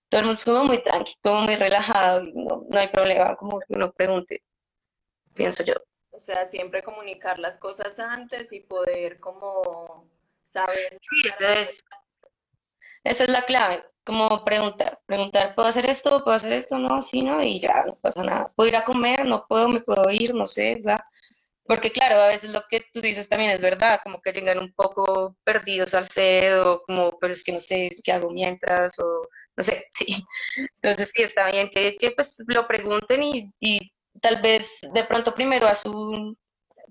todo 0.10 0.20
el 0.22 0.26
mundo 0.28 0.40
es 0.40 0.46
como 0.46 0.64
muy 0.66 0.82
tranquilo, 0.84 1.18
como 1.24 1.42
muy 1.42 1.56
relajado, 1.56 2.24
y 2.24 2.34
no, 2.34 2.66
no 2.70 2.80
hay 2.80 2.88
problema, 2.90 3.36
como 3.36 3.60
que 3.60 3.66
uno 3.70 3.92
pregunte, 3.92 4.44
pienso 5.34 5.64
yo. 5.64 5.74
O 6.12 6.20
sea, 6.20 6.46
siempre 6.46 6.84
comunicar 6.84 7.40
las 7.40 7.58
cosas 7.58 7.98
antes 7.98 8.54
y 8.54 8.60
poder 8.60 9.20
como 9.20 10.08
saber. 10.44 11.00
Sí, 11.02 11.28
eso 11.28 11.50
es, 11.50 11.84
esa 13.04 13.24
es 13.24 13.30
la 13.32 13.44
clave, 13.44 13.84
como 14.06 14.44
preguntar, 14.46 15.00
preguntar, 15.08 15.56
¿puedo 15.56 15.68
hacer 15.68 15.90
esto? 15.90 16.24
¿Puedo 16.24 16.36
hacer 16.36 16.54
esto? 16.54 16.78
No, 16.78 17.02
sí, 17.02 17.24
no, 17.24 17.42
y 17.42 17.60
ya, 17.60 17.84
no 17.88 17.96
pasa 17.96 18.22
nada. 18.22 18.52
¿Puedo 18.56 18.70
ir 18.70 18.76
a 18.76 18.86
comer? 18.86 19.26
No 19.26 19.48
puedo, 19.48 19.68
me 19.68 19.80
puedo 19.80 20.12
ir, 20.12 20.36
no 20.36 20.46
sé, 20.46 20.76
¿verdad? 20.76 21.04
Porque 21.66 21.92
claro, 21.92 22.22
a 22.22 22.28
veces 22.28 22.52
lo 22.52 22.64
que 22.70 22.86
tú 22.92 23.02
dices 23.02 23.30
también 23.30 23.52
es 23.52 23.62
verdad, 23.62 24.02
como 24.04 24.22
que 24.22 24.34
llegan 24.34 24.60
un 24.60 24.74
poco 24.74 25.38
perdidos 25.44 25.94
al 25.94 26.08
sed 26.08 26.62
o 26.62 26.82
como, 26.82 27.18
pues 27.20 27.34
es 27.34 27.44
que 27.44 27.52
no 27.52 27.60
sé 27.60 27.90
qué 28.04 28.12
hago 28.12 28.30
mientras 28.30 28.98
o 29.00 29.28
no 29.56 29.64
sé, 29.64 29.88
sí. 29.94 30.26
Entonces 30.58 31.12
sí, 31.16 31.24
está 31.24 31.52
bien 31.52 31.70
que, 31.70 31.96
pues 32.16 32.38
lo 32.48 32.68
pregunten 32.68 33.24
y, 33.24 33.94
tal 34.22 34.42
vez 34.42 34.82
de 34.94 35.04
pronto 35.06 35.34
primero 35.34 35.68
a 35.68 35.76
su 35.76 36.36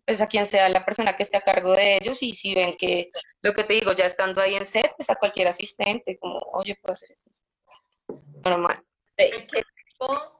pues 0.06 0.20
a 0.22 0.26
quien 0.26 0.46
sea 0.46 0.68
la 0.70 0.84
persona 0.84 1.14
que 1.14 1.22
esté 1.22 1.36
a 1.36 1.42
cargo 1.42 1.72
de 1.72 1.98
ellos 1.98 2.22
y 2.22 2.32
si 2.32 2.54
ven 2.54 2.76
que 2.76 3.10
lo 3.42 3.52
que 3.52 3.64
te 3.64 3.74
digo, 3.74 3.92
ya 3.92 4.06
estando 4.06 4.40
ahí 4.40 4.54
en 4.54 4.64
set, 4.64 4.92
pues 4.96 5.10
a 5.10 5.14
cualquier 5.14 5.48
asistente, 5.48 6.18
como, 6.18 6.38
oye, 6.52 6.76
puedo 6.80 6.94
hacer 6.94 7.12
esto. 7.12 7.30
Normal. 8.42 8.82
¿Y 9.18 9.46
qué 9.46 9.62
tipo 9.86 10.39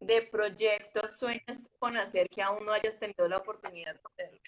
de 0.00 0.22
proyectos 0.22 1.18
sueñas 1.18 1.60
con 1.78 1.96
hacer 1.96 2.28
que 2.28 2.42
aún 2.42 2.64
no 2.64 2.72
hayas 2.72 2.98
tenido 2.98 3.28
la 3.28 3.36
oportunidad 3.36 3.94
de 3.94 4.24
hacerlo? 4.24 4.40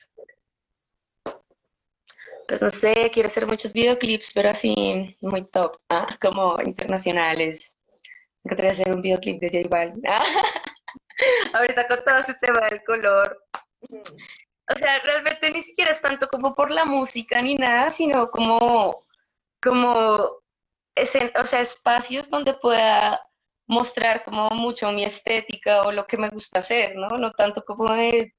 Pues 2.49 2.63
no 2.63 2.71
sé, 2.71 3.11
quiero 3.13 3.29
hacer 3.29 3.47
muchos 3.47 3.73
videoclips, 3.73 4.33
pero 4.35 4.51
así 4.51 5.17
muy 5.21 5.45
top, 5.45 5.77
ah, 5.89 6.19
como 6.21 6.61
internacionales. 6.63 7.75
Me 8.43 8.49
encantaría 8.49 8.73
hacer 8.73 8.95
un 8.95 9.03
videoclip 9.03 9.41
de 9.41 9.63
J 9.63 9.69
Balvin. 9.69 10.03
Ahorita 11.55 11.87
con 11.87 12.03
todo 12.05 12.23
su 12.23 12.33
tema 12.41 12.67
del 12.69 12.83
color. 12.85 13.47
O 14.69 14.75
sea, 14.75 14.99
realmente 15.01 15.51
ni 15.51 15.61
siquiera 15.61 15.93
es 15.93 16.01
tanto 16.01 16.27
como 16.29 16.55
por 16.55 16.71
la 16.71 16.85
música 16.85 17.41
ni 17.43 17.55
nada, 17.55 17.91
sino 17.91 18.31
como, 18.31 19.07
como 19.63 20.43
ese, 20.95 21.33
o 21.37 21.45
sea, 21.45 21.61
espacios 21.61 22.29
donde 22.29 22.55
pueda 22.55 23.21
mostrar 23.73 24.25
como 24.25 24.51
mucho 24.51 24.93
mi 24.93 25.05
estética 25.05 25.83
o 25.83 25.93
lo 25.93 26.07
que 26.07 26.17
me 26.19 26.29
gusta 26.31 26.61
hacer, 26.61 26.95
¿no? 26.97 27.09
No 27.09 27.33
tanto 27.33 27.65
como 27.65 27.93
de 27.93 28.35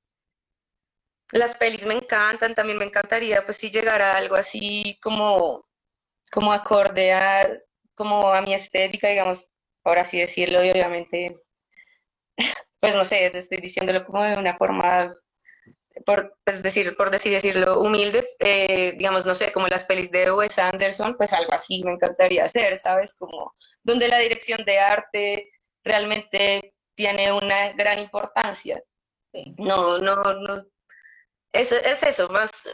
las 1.34 1.56
pelis 1.56 1.86
me 1.86 1.96
encantan, 1.96 2.56
también 2.56 2.78
me 2.78 2.86
encantaría 2.86 3.44
pues 3.44 3.58
si 3.58 3.72
llegara 3.72 4.16
algo 4.16 4.36
así 4.36 5.00
como, 5.02 5.66
como 6.32 6.54
acorde 6.54 7.14
a, 7.14 7.48
como 7.96 8.32
a 8.34 8.42
mi 8.42 8.54
estética, 8.54 9.10
digamos, 9.10 9.50
por 9.84 10.00
así 10.00 10.20
decirlo, 10.20 10.64
y 10.64 10.72
obviamente, 10.72 11.38
pues 12.80 12.96
no 12.96 13.04
sé, 13.04 13.28
estoy 13.38 13.58
diciéndolo 13.58 14.06
como 14.06 14.24
de 14.24 14.38
una 14.38 14.56
forma, 14.58 15.16
por 16.06 16.38
pues, 16.46 16.62
decir, 16.64 16.96
por 16.96 17.12
decir 17.12 17.34
decirlo, 17.34 17.82
humilde, 17.82 18.28
eh, 18.40 18.94
digamos, 18.98 19.26
no 19.26 19.36
sé, 19.36 19.52
como 19.52 19.68
las 19.68 19.84
pelis 19.86 20.12
de 20.12 20.32
Wes 20.32 20.60
Anderson, 20.60 21.16
pues 21.18 21.34
algo 21.34 21.54
así 21.54 21.84
me 21.84 21.94
encantaría 21.94 22.46
hacer, 22.46 22.78
¿sabes? 22.80 23.14
Como 23.16 23.56
donde 23.84 24.08
la 24.08 24.20
dirección 24.20 24.64
de 24.66 24.80
arte 24.80 25.52
realmente 25.84 26.74
tiene 26.96 27.32
una 27.32 27.74
gran 27.74 28.00
importancia. 28.00 28.82
No, 29.58 29.98
no, 29.98 30.16
no, 30.16 30.66
es, 31.54 31.72
es 31.72 32.04
eso, 32.04 32.28
más, 32.30 32.68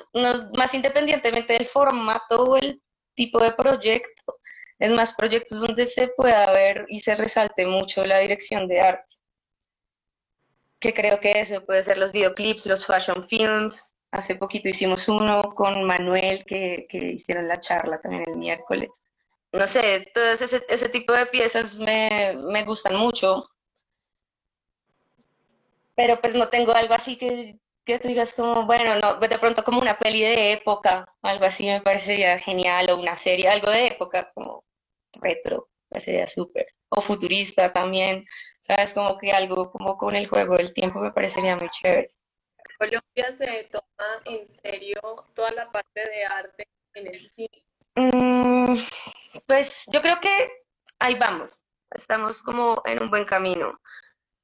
más 0.56 0.74
independientemente 0.74 1.54
del 1.54 1.66
formato 1.66 2.44
o 2.44 2.58
el 2.58 2.82
tipo 3.14 3.40
de 3.40 3.52
proyecto, 3.52 4.40
es 4.80 4.92
más 4.92 5.14
proyectos 5.14 5.60
donde 5.60 5.86
se 5.86 6.08
pueda 6.08 6.50
ver 6.54 6.86
y 6.88 7.00
se 7.02 7.16
resalte 7.16 7.66
mucho 7.66 8.06
la 8.06 8.20
dirección 8.20 8.68
de 8.68 8.80
arte. 8.80 9.16
Que 10.80 10.94
creo 10.94 11.20
que 11.20 11.42
eso 11.42 11.66
puede 11.66 11.84
ser 11.84 11.98
los 11.98 12.14
videoclips, 12.14 12.66
los 12.66 12.86
fashion 12.86 13.22
films. 13.22 13.86
Hace 14.12 14.36
poquito 14.36 14.70
hicimos 14.70 15.10
uno 15.10 15.42
con 15.42 15.84
Manuel 15.84 16.46
que, 16.46 16.88
que 16.88 16.98
hicieron 16.98 17.50
la 17.50 17.60
charla 17.60 18.00
también 18.00 18.24
el 18.28 18.38
miércoles. 18.38 19.04
No 19.52 19.68
sé, 19.68 20.12
todo 20.14 20.26
ese, 20.26 20.64
ese 20.70 20.90
tipo 20.90 21.14
de 21.14 21.26
piezas 21.26 21.78
me, 21.78 22.38
me 22.38 22.64
gustan 22.66 22.96
mucho. 22.96 23.50
Pero 25.96 26.22
pues 26.22 26.36
no 26.36 26.48
tengo 26.50 26.74
algo 26.74 26.94
así 26.94 27.18
que 27.18 27.60
que 27.90 27.98
tú 27.98 28.08
digas 28.08 28.34
como, 28.36 28.68
bueno, 28.68 29.00
no, 29.00 29.16
de 29.16 29.40
pronto 29.40 29.64
como 29.64 29.80
una 29.82 29.98
peli 29.98 30.22
de 30.22 30.52
época, 30.54 31.12
algo 31.24 31.46
así 31.46 31.66
me 31.66 31.82
parecería 31.82 32.38
genial, 32.38 32.88
o 32.92 32.98
una 32.98 33.16
serie, 33.16 33.50
algo 33.50 33.72
de 33.72 33.88
época, 33.88 34.32
como 34.36 34.64
retro, 35.14 35.70
me 35.86 35.96
parecería 35.96 36.28
súper, 36.28 36.68
o 36.90 37.02
futurista 37.02 37.74
también, 37.74 38.26
sabes, 38.60 38.94
como 38.94 39.18
que 39.18 39.32
algo 39.32 39.72
como 39.72 39.98
con 39.98 40.16
el 40.16 40.28
juego 40.28 40.56
del 40.56 40.72
tiempo 40.72 41.00
me 41.00 41.12
parecería 41.12 41.56
muy 41.56 41.68
chévere. 41.70 42.12
Colombia 42.78 43.34
se 43.36 43.68
toma 43.72 44.22
en 44.26 44.46
serio 44.46 45.02
toda 45.34 45.50
la 45.52 45.72
parte 45.72 46.02
de 46.02 46.26
arte 46.26 46.68
en 46.94 47.08
el 47.08 47.20
cine. 47.20 47.50
Mm, 47.96 48.78
pues 49.50 49.86
yo 49.92 50.00
creo 50.04 50.20
que 50.22 50.48
ahí 51.00 51.16
vamos, 51.18 51.64
estamos 51.90 52.44
como 52.44 52.84
en 52.86 53.02
un 53.02 53.10
buen 53.10 53.26
camino. 53.26 53.80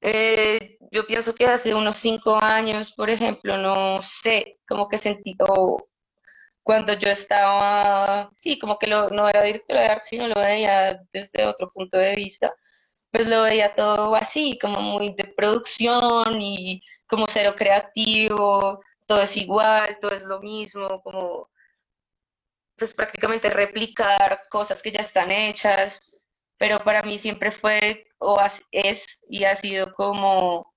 Eh, 0.01 0.79
yo 0.91 1.05
pienso 1.05 1.35
que 1.35 1.45
hace 1.45 1.75
unos 1.75 1.97
cinco 1.97 2.37
años, 2.41 2.91
por 2.93 3.11
ejemplo, 3.11 3.55
no 3.59 4.01
sé, 4.01 4.57
como 4.67 4.87
que 4.87 4.97
sentí, 4.97 5.35
o 5.47 5.87
cuando 6.63 6.93
yo 6.93 7.09
estaba, 7.09 8.31
sí, 8.33 8.57
como 8.59 8.79
que 8.79 8.87
lo, 8.87 9.09
no 9.09 9.29
era 9.29 9.43
directora 9.43 9.81
de 9.81 9.87
arte, 9.89 10.07
sino 10.09 10.27
lo 10.27 10.35
veía 10.41 10.99
desde 11.13 11.45
otro 11.45 11.69
punto 11.69 11.97
de 11.99 12.15
vista, 12.15 12.51
pues 13.11 13.27
lo 13.27 13.43
veía 13.43 13.75
todo 13.75 14.15
así, 14.15 14.57
como 14.59 14.81
muy 14.81 15.13
de 15.13 15.25
producción 15.37 16.41
y 16.41 16.81
como 17.07 17.27
cero 17.27 17.53
creativo, 17.55 18.81
todo 19.05 19.21
es 19.21 19.37
igual, 19.37 19.99
todo 20.01 20.11
es 20.15 20.23
lo 20.25 20.39
mismo, 20.41 21.01
como 21.03 21.49
pues 22.77 22.93
prácticamente 22.93 23.49
replicar 23.49 24.43
cosas 24.49 24.81
que 24.81 24.91
ya 24.91 24.99
están 24.99 25.31
hechas 25.31 26.01
pero 26.57 26.79
para 26.79 27.01
mí 27.01 27.17
siempre 27.17 27.51
fue 27.51 28.07
o 28.17 28.37
es 28.71 29.19
y 29.29 29.43
ha 29.43 29.55
sido 29.55 29.93
como 29.93 30.73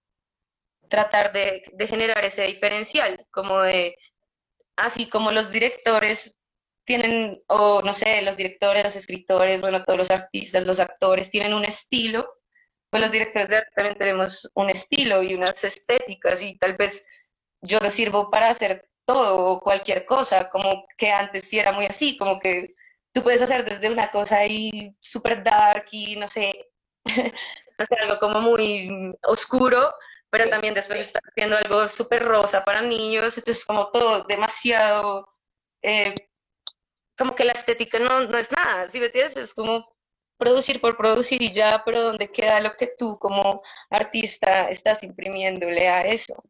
tratar 0.88 1.32
de, 1.32 1.62
generar 1.86 2.24
ese 2.24 2.42
diferencial, 2.42 3.26
como 3.30 3.60
de, 3.60 3.96
así 4.76 5.08
como 5.08 5.32
los 5.32 5.50
directores 5.50 6.34
tienen, 6.84 7.42
o 7.48 7.82
no 7.82 7.92
sé, 7.92 8.22
los 8.22 8.36
directores, 8.36 8.84
los 8.84 8.96
escritores, 8.96 9.60
bueno, 9.60 9.84
todos 9.84 9.98
los 9.98 10.10
artistas, 10.10 10.66
los 10.66 10.80
actores 10.80 11.30
tienen 11.30 11.52
un 11.52 11.64
estilo, 11.64 12.26
pues 12.90 13.02
los 13.02 13.12
directores 13.12 13.50
de 13.50 13.56
arte 13.56 13.70
también 13.74 13.98
tenemos 13.98 14.50
un 14.54 14.70
estilo 14.70 15.22
y 15.22 15.34
unas 15.34 15.62
estéticas 15.62 16.40
y 16.42 16.56
tal 16.58 16.76
vez 16.76 17.04
yo 17.60 17.78
lo 17.80 17.90
sirvo 17.90 18.30
para 18.30 18.48
hacer 18.48 18.88
todo 19.08 19.52
o 19.52 19.60
cualquier 19.60 20.04
cosa, 20.04 20.50
como 20.50 20.86
que 20.98 21.10
antes 21.10 21.48
sí 21.48 21.58
era 21.58 21.72
muy 21.72 21.86
así, 21.86 22.18
como 22.18 22.38
que 22.38 22.74
tú 23.10 23.22
puedes 23.22 23.40
hacer 23.40 23.64
desde 23.64 23.90
una 23.90 24.10
cosa 24.10 24.36
ahí 24.38 24.94
súper 25.00 25.42
dark 25.42 25.86
y 25.92 26.14
no 26.16 26.28
sé, 26.28 26.52
algo 28.02 28.18
como 28.20 28.42
muy 28.42 29.16
oscuro, 29.22 29.94
pero 30.28 30.50
también 30.50 30.74
después 30.74 31.00
estás 31.00 31.22
haciendo 31.26 31.56
algo 31.56 31.88
súper 31.88 32.22
rosa 32.22 32.62
para 32.64 32.82
niños, 32.82 33.38
entonces 33.38 33.64
como 33.64 33.90
todo 33.90 34.24
demasiado, 34.24 35.26
eh, 35.82 36.14
como 37.16 37.34
que 37.34 37.44
la 37.46 37.52
estética 37.52 37.98
no, 37.98 38.24
no 38.24 38.36
es 38.36 38.52
nada, 38.52 38.90
si 38.90 39.00
me 39.00 39.06
entiendes? 39.06 39.38
Es 39.38 39.54
como 39.54 39.88
producir 40.36 40.82
por 40.82 40.98
producir 40.98 41.40
y 41.42 41.52
ya, 41.52 41.82
pero 41.84 42.02
¿dónde 42.02 42.30
queda 42.30 42.60
lo 42.60 42.76
que 42.76 42.92
tú 42.98 43.18
como 43.18 43.62
artista 43.88 44.68
estás 44.68 45.02
imprimiéndole 45.02 45.88
a 45.88 46.02
eso? 46.02 46.44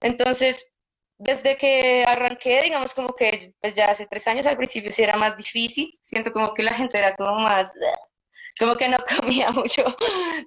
Entonces, 0.00 0.73
desde 1.18 1.56
que 1.56 2.04
arranqué, 2.06 2.62
digamos 2.62 2.94
como 2.94 3.14
que 3.14 3.54
pues 3.60 3.74
ya 3.74 3.86
hace 3.86 4.06
tres 4.06 4.26
años 4.26 4.46
al 4.46 4.56
principio 4.56 4.92
sí 4.92 5.02
era 5.02 5.16
más 5.16 5.36
difícil, 5.36 5.96
siento 6.02 6.32
como 6.32 6.52
que 6.54 6.62
la 6.62 6.74
gente 6.74 6.98
era 6.98 7.14
como 7.14 7.38
más, 7.40 7.72
como 8.58 8.76
que 8.76 8.88
no 8.88 8.98
comía 9.20 9.50
mucho. 9.50 9.84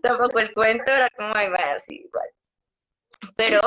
Tampoco 0.01 0.39
el 0.39 0.53
cuento, 0.53 0.91
era 0.91 1.09
como, 1.11 1.34
ay, 1.36 1.49
vaya, 1.49 1.76
así 1.76 2.03
igual. 2.05 2.30
Pero 3.36 3.59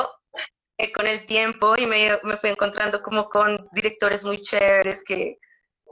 eh, 0.77 0.91
con 0.91 1.07
el 1.07 1.25
tiempo 1.25 1.75
y 1.77 1.85
me, 1.85 2.17
me 2.23 2.37
fui 2.37 2.49
encontrando 2.49 3.01
como 3.01 3.29
con 3.29 3.67
directores 3.73 4.23
muy 4.23 4.41
chéveres 4.41 5.03
que, 5.03 5.37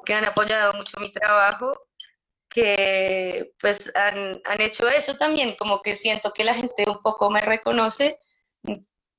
que 0.06 0.14
han 0.14 0.26
apoyado 0.26 0.74
mucho 0.74 1.00
mi 1.00 1.12
trabajo 1.12 1.74
que 2.50 3.54
pues 3.62 3.92
han, 3.96 4.42
han, 4.44 4.62
hecho 4.62 4.88
eso 4.88 5.16
también, 5.18 5.56
como 5.56 5.82
que 5.82 5.96
siento 5.96 6.34
que 6.34 6.44
la 6.44 6.56
gente 6.56 6.84
un 6.88 7.02
poco 7.04 7.30
me 7.30 7.42
reconoce, 7.42 8.20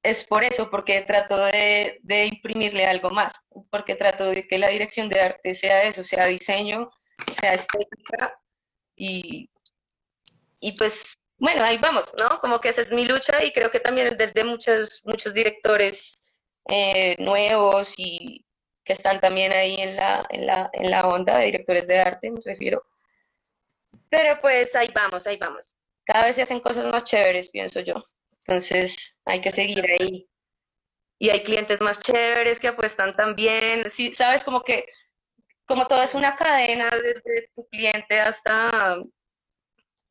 es 0.02 0.24
por 0.24 0.44
eso, 0.44 0.70
porque 0.70 1.02
trato 1.02 1.36
de, 1.36 2.00
de, 2.02 2.26
imprimirle 2.26 2.86
algo 2.86 3.10
más, 3.10 3.34
porque 3.70 3.94
trato 3.94 4.24
de 4.26 4.46
que 4.46 4.58
la 4.58 4.68
dirección 4.68 5.08
de 5.08 5.20
arte 5.20 5.54
sea 5.54 5.82
eso, 5.84 6.02
sea 6.04 6.26
diseño, 6.26 6.90
sea 7.38 7.54
estética, 7.54 8.38
y, 8.96 9.50
y 10.60 10.72
pues 10.72 11.16
bueno, 11.38 11.64
ahí 11.64 11.78
vamos, 11.78 12.14
¿no? 12.18 12.38
Como 12.40 12.60
que 12.60 12.68
esa 12.68 12.82
es 12.82 12.92
mi 12.92 13.06
lucha 13.06 13.42
y 13.42 13.52
creo 13.52 13.70
que 13.70 13.80
también 13.80 14.08
es 14.08 14.34
de, 14.34 14.44
muchos, 14.44 15.02
muchos 15.04 15.32
directores 15.32 16.22
eh, 16.68 17.16
nuevos 17.18 17.94
y 17.96 18.44
que 18.84 18.92
están 18.92 19.20
también 19.20 19.52
ahí 19.52 19.76
en 19.76 19.96
la, 19.96 20.26
en, 20.28 20.46
la, 20.46 20.70
en 20.74 20.90
la 20.90 21.08
onda 21.08 21.38
de 21.38 21.46
directores 21.46 21.86
de 21.86 21.98
arte, 21.98 22.30
me 22.30 22.40
refiero. 22.44 22.84
Pero 24.10 24.38
pues 24.42 24.74
ahí 24.76 24.90
vamos, 24.94 25.26
ahí 25.26 25.38
vamos. 25.38 25.74
Cada 26.04 26.26
vez 26.26 26.36
se 26.36 26.42
hacen 26.42 26.60
cosas 26.60 26.86
más 26.86 27.04
chéveres, 27.04 27.48
pienso 27.48 27.80
yo. 27.80 28.04
Entonces 28.50 29.16
hay 29.26 29.40
que 29.40 29.52
seguir 29.52 29.84
ahí. 29.88 30.28
Y 31.20 31.30
hay 31.30 31.44
clientes 31.44 31.80
más 31.80 32.00
chéveres 32.00 32.58
que 32.58 32.66
apuestan 32.66 33.14
también. 33.14 33.88
Sí, 33.88 34.12
sabes, 34.12 34.42
como 34.42 34.62
que, 34.64 34.86
como 35.66 35.86
todo 35.86 36.02
es 36.02 36.16
una 36.16 36.34
cadena 36.34 36.90
desde 36.90 37.48
tu 37.54 37.68
cliente 37.68 38.18
hasta, 38.18 38.96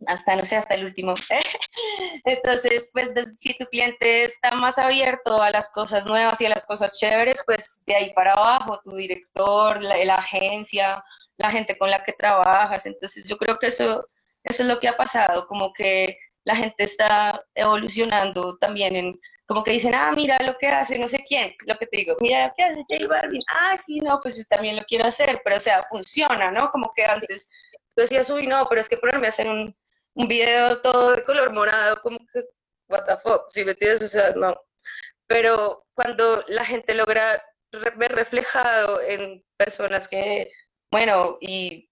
hasta, 0.08 0.36
no 0.38 0.46
sé, 0.46 0.56
hasta 0.56 0.76
el 0.76 0.86
último. 0.86 1.16
Entonces, 2.24 2.90
pues 2.94 3.14
si 3.36 3.58
tu 3.58 3.66
cliente 3.66 4.24
está 4.24 4.52
más 4.52 4.78
abierto 4.78 5.42
a 5.42 5.52
las 5.52 5.70
cosas 5.74 6.06
nuevas 6.06 6.40
y 6.40 6.46
a 6.46 6.50
las 6.50 6.66
cosas 6.66 6.98
chéveres, 6.98 7.42
pues 7.46 7.82
de 7.88 7.96
ahí 7.96 8.14
para 8.14 8.32
abajo, 8.32 8.80
tu 8.86 8.96
director, 8.96 9.84
la, 9.84 9.98
la 10.06 10.16
agencia, 10.16 11.04
la 11.36 11.52
gente 11.52 11.78
con 11.78 11.92
la 11.92 12.04
que 12.04 12.14
trabajas. 12.14 12.86
Entonces 12.86 13.28
yo 13.28 13.38
creo 13.38 13.60
que 13.60 13.68
eso, 13.68 14.08
eso 14.46 14.64
es 14.64 14.70
lo 14.70 14.80
que 14.80 14.88
ha 14.88 14.96
pasado, 14.96 15.46
como 15.46 15.74
que 15.74 16.18
la 16.50 16.56
gente 16.56 16.84
está 16.84 17.46
evolucionando 17.54 18.58
también 18.58 18.96
en, 18.96 19.20
como 19.46 19.64
que 19.64 19.72
dicen, 19.74 19.94
ah, 19.94 20.12
mira 20.16 20.40
lo 20.42 20.58
que 20.58 20.68
hace 20.68 20.98
no 20.98 21.08
sé 21.08 21.24
quién, 21.28 21.54
lo 21.68 21.76
que 21.76 21.86
te 21.86 21.98
digo, 21.98 22.18
mira 22.22 22.48
lo 22.48 22.54
que 22.56 22.64
hace 22.64 22.84
J 22.90 23.08
Balvin, 23.08 23.44
ah, 23.50 23.78
sí, 23.78 24.00
no, 24.00 24.20
pues 24.20 24.48
también 24.48 24.76
lo 24.76 24.84
quiero 24.86 25.06
hacer, 25.06 25.42
pero 25.44 25.58
o 25.58 25.60
sea, 25.60 25.84
funciona, 25.84 26.50
¿no? 26.50 26.72
Como 26.72 26.92
que 26.96 27.06
antes 27.06 27.48
tú 27.94 28.02
decías, 28.02 28.28
uy, 28.32 28.48
no, 28.48 28.66
pero 28.68 28.82
es 28.82 28.90
que 28.90 28.98
ponerme 28.98 29.28
a 29.28 29.30
hacer 29.30 29.48
un, 29.48 29.76
un 30.16 30.28
video 30.28 30.82
todo 30.82 31.16
de 31.16 31.24
color 31.24 31.54
morado, 31.54 32.02
como 32.02 32.18
que, 32.34 32.44
what 32.88 33.06
the 33.06 33.18
fuck, 33.18 33.48
si 33.50 33.64
me 33.64 33.74
entiendes, 33.74 34.02
o 34.02 34.10
sea, 34.10 34.32
no. 34.36 34.56
Pero 35.28 35.86
cuando 35.94 36.44
la 36.48 36.66
gente 36.66 36.96
logra 36.96 37.44
ver 37.98 38.12
reflejado 38.16 39.02
en 39.02 39.44
personas 39.56 40.08
que 40.08 40.52
bueno, 40.92 41.38
y 41.40 41.89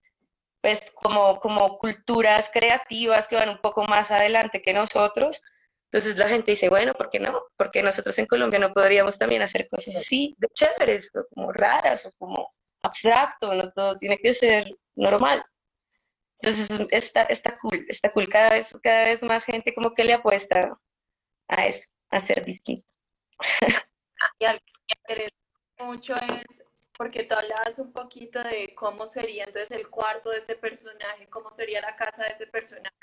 pues 0.68 0.92
como, 0.92 1.40
como 1.40 1.78
culturas 1.78 2.50
creativas 2.54 3.26
que 3.30 3.38
van 3.38 3.48
un 3.48 3.60
poco 3.60 3.86
más 3.86 4.12
adelante 4.12 4.62
que 4.62 4.74
nosotros, 4.74 5.42
entonces 5.86 6.18
la 6.18 6.28
gente 6.28 6.52
dice, 6.52 6.68
bueno, 6.68 6.94
¿por 6.94 7.10
qué 7.10 7.22
no? 7.22 7.42
Porque 7.56 7.82
nosotros 7.82 8.20
en 8.20 8.26
Colombia 8.26 8.60
no 8.60 8.74
podríamos 8.74 9.18
también 9.18 9.42
hacer 9.42 9.70
cosas 9.70 9.96
así, 9.96 10.36
de 10.38 10.50
chéveres, 10.50 11.10
o 11.16 11.26
como 11.34 11.54
raras, 11.54 12.06
o 12.06 12.12
como 12.18 12.54
abstracto, 12.82 13.54
no 13.54 13.72
todo 13.72 13.98
tiene 13.98 14.18
que 14.18 14.34
ser 14.34 14.70
normal. 14.96 15.42
Entonces 16.42 16.70
está, 16.92 17.24
está 17.24 17.58
cool, 17.60 17.86
está 17.88 18.12
cool. 18.12 18.28
Cada 18.28 18.50
vez, 18.50 18.78
cada 18.84 19.06
vez 19.06 19.24
más 19.24 19.46
gente 19.46 19.74
como 19.74 19.94
que 19.94 20.04
le 20.04 20.16
apuesta 20.16 20.78
a 21.48 21.66
eso, 21.66 21.88
a 22.10 22.20
ser 22.20 22.44
distinto. 22.44 22.94
Y 24.40 24.46
algo 24.46 24.62
que 25.08 25.30
mucho 25.80 26.14
es 26.16 26.67
porque 26.98 27.24
tú 27.24 27.36
hablabas 27.36 27.78
un 27.80 27.92
poquito 27.92 28.42
de 28.44 28.74
cómo 28.76 29.06
sería 29.06 29.44
entonces 29.46 29.72
el 29.72 29.88
cuarto 29.88 30.32
de 30.32 30.40
ese 30.40 30.56
personaje, 30.56 31.28
cómo 31.30 31.52
sería 31.52 31.80
la 31.82 31.96
casa 31.96 32.24
de 32.24 32.30
ese 32.30 32.48
personaje. 32.48 32.96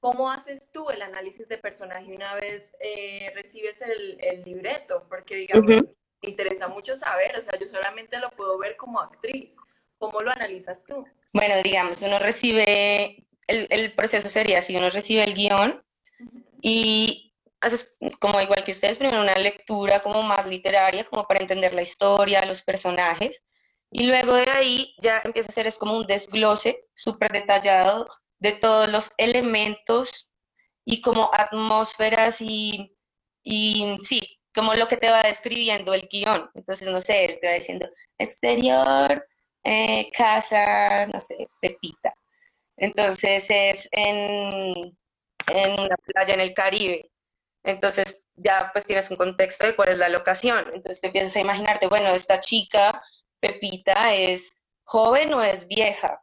¿Cómo 0.00 0.30
haces 0.30 0.70
tú 0.72 0.88
el 0.90 1.02
análisis 1.02 1.48
de 1.48 1.58
personaje 1.58 2.14
una 2.14 2.34
vez 2.34 2.74
eh, 2.80 3.32
recibes 3.34 3.82
el, 3.82 4.18
el, 4.20 4.42
libreto? 4.42 5.06
Porque, 5.08 5.36
digamos, 5.36 5.66
me 5.66 6.28
interesa 6.30 6.68
mucho 6.68 6.94
saber, 6.94 7.36
o 7.36 7.42
sea, 7.42 7.58
yo 7.58 7.66
solamente 7.66 8.18
lo 8.18 8.30
puedo 8.30 8.56
ver 8.58 8.76
como 8.76 9.00
actriz. 9.00 9.56
¿Cómo 9.98 10.20
lo 10.20 10.30
analizas 10.30 10.84
tú? 10.84 11.06
Bueno, 11.34 11.62
digamos, 11.62 12.00
uno 12.00 12.18
recibe, 12.18 13.26
el, 13.46 13.66
el 13.68 13.92
proceso 13.92 14.30
sería 14.30 14.60
así, 14.60 14.74
uno 14.74 14.88
recibe 14.88 15.24
el 15.24 15.34
guion 15.34 15.82
y 16.62 17.29
haces 17.60 17.96
como 18.20 18.40
igual 18.40 18.64
que 18.64 18.72
ustedes, 18.72 18.98
primero 18.98 19.20
una 19.22 19.34
lectura 19.36 20.00
como 20.00 20.22
más 20.22 20.46
literaria, 20.46 21.04
como 21.04 21.26
para 21.26 21.40
entender 21.40 21.74
la 21.74 21.82
historia, 21.82 22.44
los 22.46 22.62
personajes, 22.62 23.42
y 23.90 24.06
luego 24.06 24.34
de 24.34 24.50
ahí 24.50 24.94
ya 25.02 25.20
empieza 25.24 25.50
a 25.50 25.52
ser 25.52 25.66
es 25.66 25.78
como 25.78 25.96
un 25.96 26.06
desglose 26.06 26.84
súper 26.94 27.32
detallado 27.32 28.06
de 28.38 28.52
todos 28.52 28.88
los 28.90 29.10
elementos 29.18 30.28
y 30.84 31.00
como 31.00 31.30
atmósferas 31.34 32.40
y, 32.40 32.96
y 33.42 33.96
sí, 34.02 34.20
como 34.54 34.74
lo 34.74 34.88
que 34.88 34.96
te 34.96 35.10
va 35.10 35.22
describiendo 35.22 35.92
el 35.94 36.08
guion. 36.10 36.50
Entonces, 36.54 36.88
no 36.88 37.00
sé, 37.00 37.24
él 37.26 37.38
te 37.40 37.48
va 37.48 37.54
diciendo 37.54 37.88
exterior, 38.18 39.26
eh, 39.64 40.10
casa, 40.12 41.06
no 41.06 41.20
sé, 41.20 41.48
Pepita. 41.60 42.14
Entonces 42.76 43.46
es 43.50 43.88
en, 43.92 44.96
en 45.48 45.72
una 45.80 45.96
playa 45.96 46.34
en 46.34 46.40
el 46.40 46.54
Caribe. 46.54 47.09
Entonces 47.62 48.26
ya 48.36 48.70
pues 48.72 48.84
tienes 48.86 49.10
un 49.10 49.16
contexto 49.16 49.66
de 49.66 49.76
cuál 49.76 49.90
es 49.90 49.98
la 49.98 50.08
locación. 50.08 50.64
Entonces 50.72 51.00
te 51.00 51.08
empiezas 51.08 51.36
a 51.36 51.40
imaginarte, 51.40 51.86
bueno, 51.86 52.10
esta 52.14 52.40
chica, 52.40 53.02
Pepita, 53.40 54.14
¿es 54.14 54.62
joven 54.84 55.32
o 55.34 55.42
es 55.42 55.66
vieja? 55.68 56.22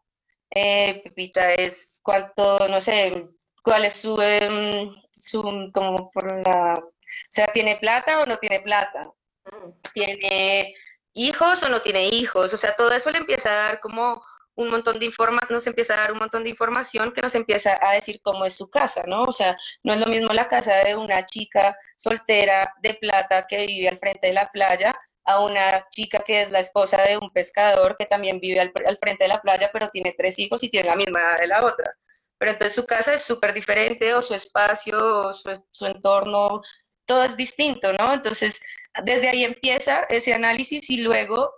Eh, 0.51 1.01
Pepita 1.03 1.53
es 1.53 1.99
cuánto, 2.01 2.67
no 2.67 2.81
sé, 2.81 3.27
cuál 3.63 3.85
es 3.85 3.93
su, 3.93 4.19
em, 4.21 4.89
su, 5.11 5.41
como 5.73 6.09
por 6.11 6.31
la, 6.47 6.73
o 6.75 6.93
sea, 7.29 7.47
¿tiene 7.47 7.77
plata 7.77 8.21
o 8.21 8.25
no 8.25 8.38
tiene 8.38 8.61
plata? 8.61 9.11
Mm. 9.45 9.71
¿Tiene 9.93 10.73
hijos 11.13 11.63
o 11.63 11.69
no 11.69 11.81
tiene 11.81 12.07
hijos? 12.07 12.53
O 12.53 12.57
sea, 12.57 12.75
todo 12.75 12.91
eso 12.91 13.11
le 13.11 13.19
empieza 13.19 13.49
a 13.49 13.63
dar 13.67 13.79
como 13.79 14.23
un 14.57 14.69
montón 14.69 14.99
de 14.99 15.05
información, 15.05 15.49
nos 15.51 15.67
empieza 15.67 15.93
a 15.93 15.97
dar 15.97 16.11
un 16.11 16.17
montón 16.19 16.43
de 16.43 16.49
información 16.49 17.13
que 17.13 17.21
nos 17.21 17.35
empieza 17.35 17.77
a 17.79 17.93
decir 17.93 18.19
cómo 18.23 18.43
es 18.43 18.55
su 18.55 18.69
casa, 18.69 19.03
¿no? 19.05 19.23
O 19.23 19.31
sea, 19.31 19.55
no 19.83 19.93
es 19.93 19.99
lo 19.99 20.07
mismo 20.07 20.33
la 20.33 20.47
casa 20.47 20.73
de 20.83 20.95
una 20.95 21.25
chica 21.25 21.77
soltera 21.95 22.73
de 22.81 22.95
plata 22.95 23.45
que 23.47 23.67
vive 23.67 23.87
al 23.87 23.99
frente 23.99 24.27
de 24.27 24.33
la 24.33 24.49
playa 24.51 24.93
a 25.25 25.43
una 25.43 25.85
chica 25.89 26.19
que 26.25 26.41
es 26.41 26.49
la 26.51 26.59
esposa 26.59 27.01
de 27.03 27.17
un 27.17 27.29
pescador 27.31 27.95
que 27.97 28.07
también 28.07 28.39
vive 28.39 28.59
al, 28.59 28.71
frente 28.97 29.25
de 29.25 29.27
la 29.27 29.41
playa, 29.41 29.69
pero 29.71 29.89
tiene 29.89 30.15
tres 30.17 30.39
hijos 30.39 30.63
y 30.63 30.69
tiene 30.69 30.89
la 30.89 30.95
misma 30.95 31.19
edad 31.21 31.37
de 31.39 31.47
la 31.47 31.65
otra. 31.65 31.93
Pero 32.39 32.51
entonces 32.51 32.73
su 32.73 32.85
casa 32.85 33.13
es 33.13 33.23
súper 33.23 33.53
diferente, 33.53 34.13
o 34.13 34.21
su 34.21 34.33
espacio, 34.33 35.27
o 35.27 35.33
su, 35.33 35.51
su 35.71 35.85
entorno, 35.85 36.61
todo 37.05 37.23
es 37.23 37.37
distinto, 37.37 37.93
¿no? 37.93 38.13
Entonces, 38.13 38.59
desde 39.03 39.29
ahí 39.29 39.43
empieza 39.43 40.05
ese 40.09 40.33
análisis 40.33 40.89
y 40.89 41.01
luego 41.01 41.51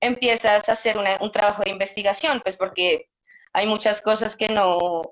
empiezas 0.00 0.68
a 0.68 0.72
hacer 0.72 0.96
un 1.20 1.30
trabajo 1.30 1.62
de 1.62 1.70
investigación, 1.70 2.40
pues 2.42 2.56
porque 2.56 3.08
hay 3.52 3.66
muchas 3.66 4.02
cosas 4.02 4.36
que 4.36 4.48
no, 4.48 5.02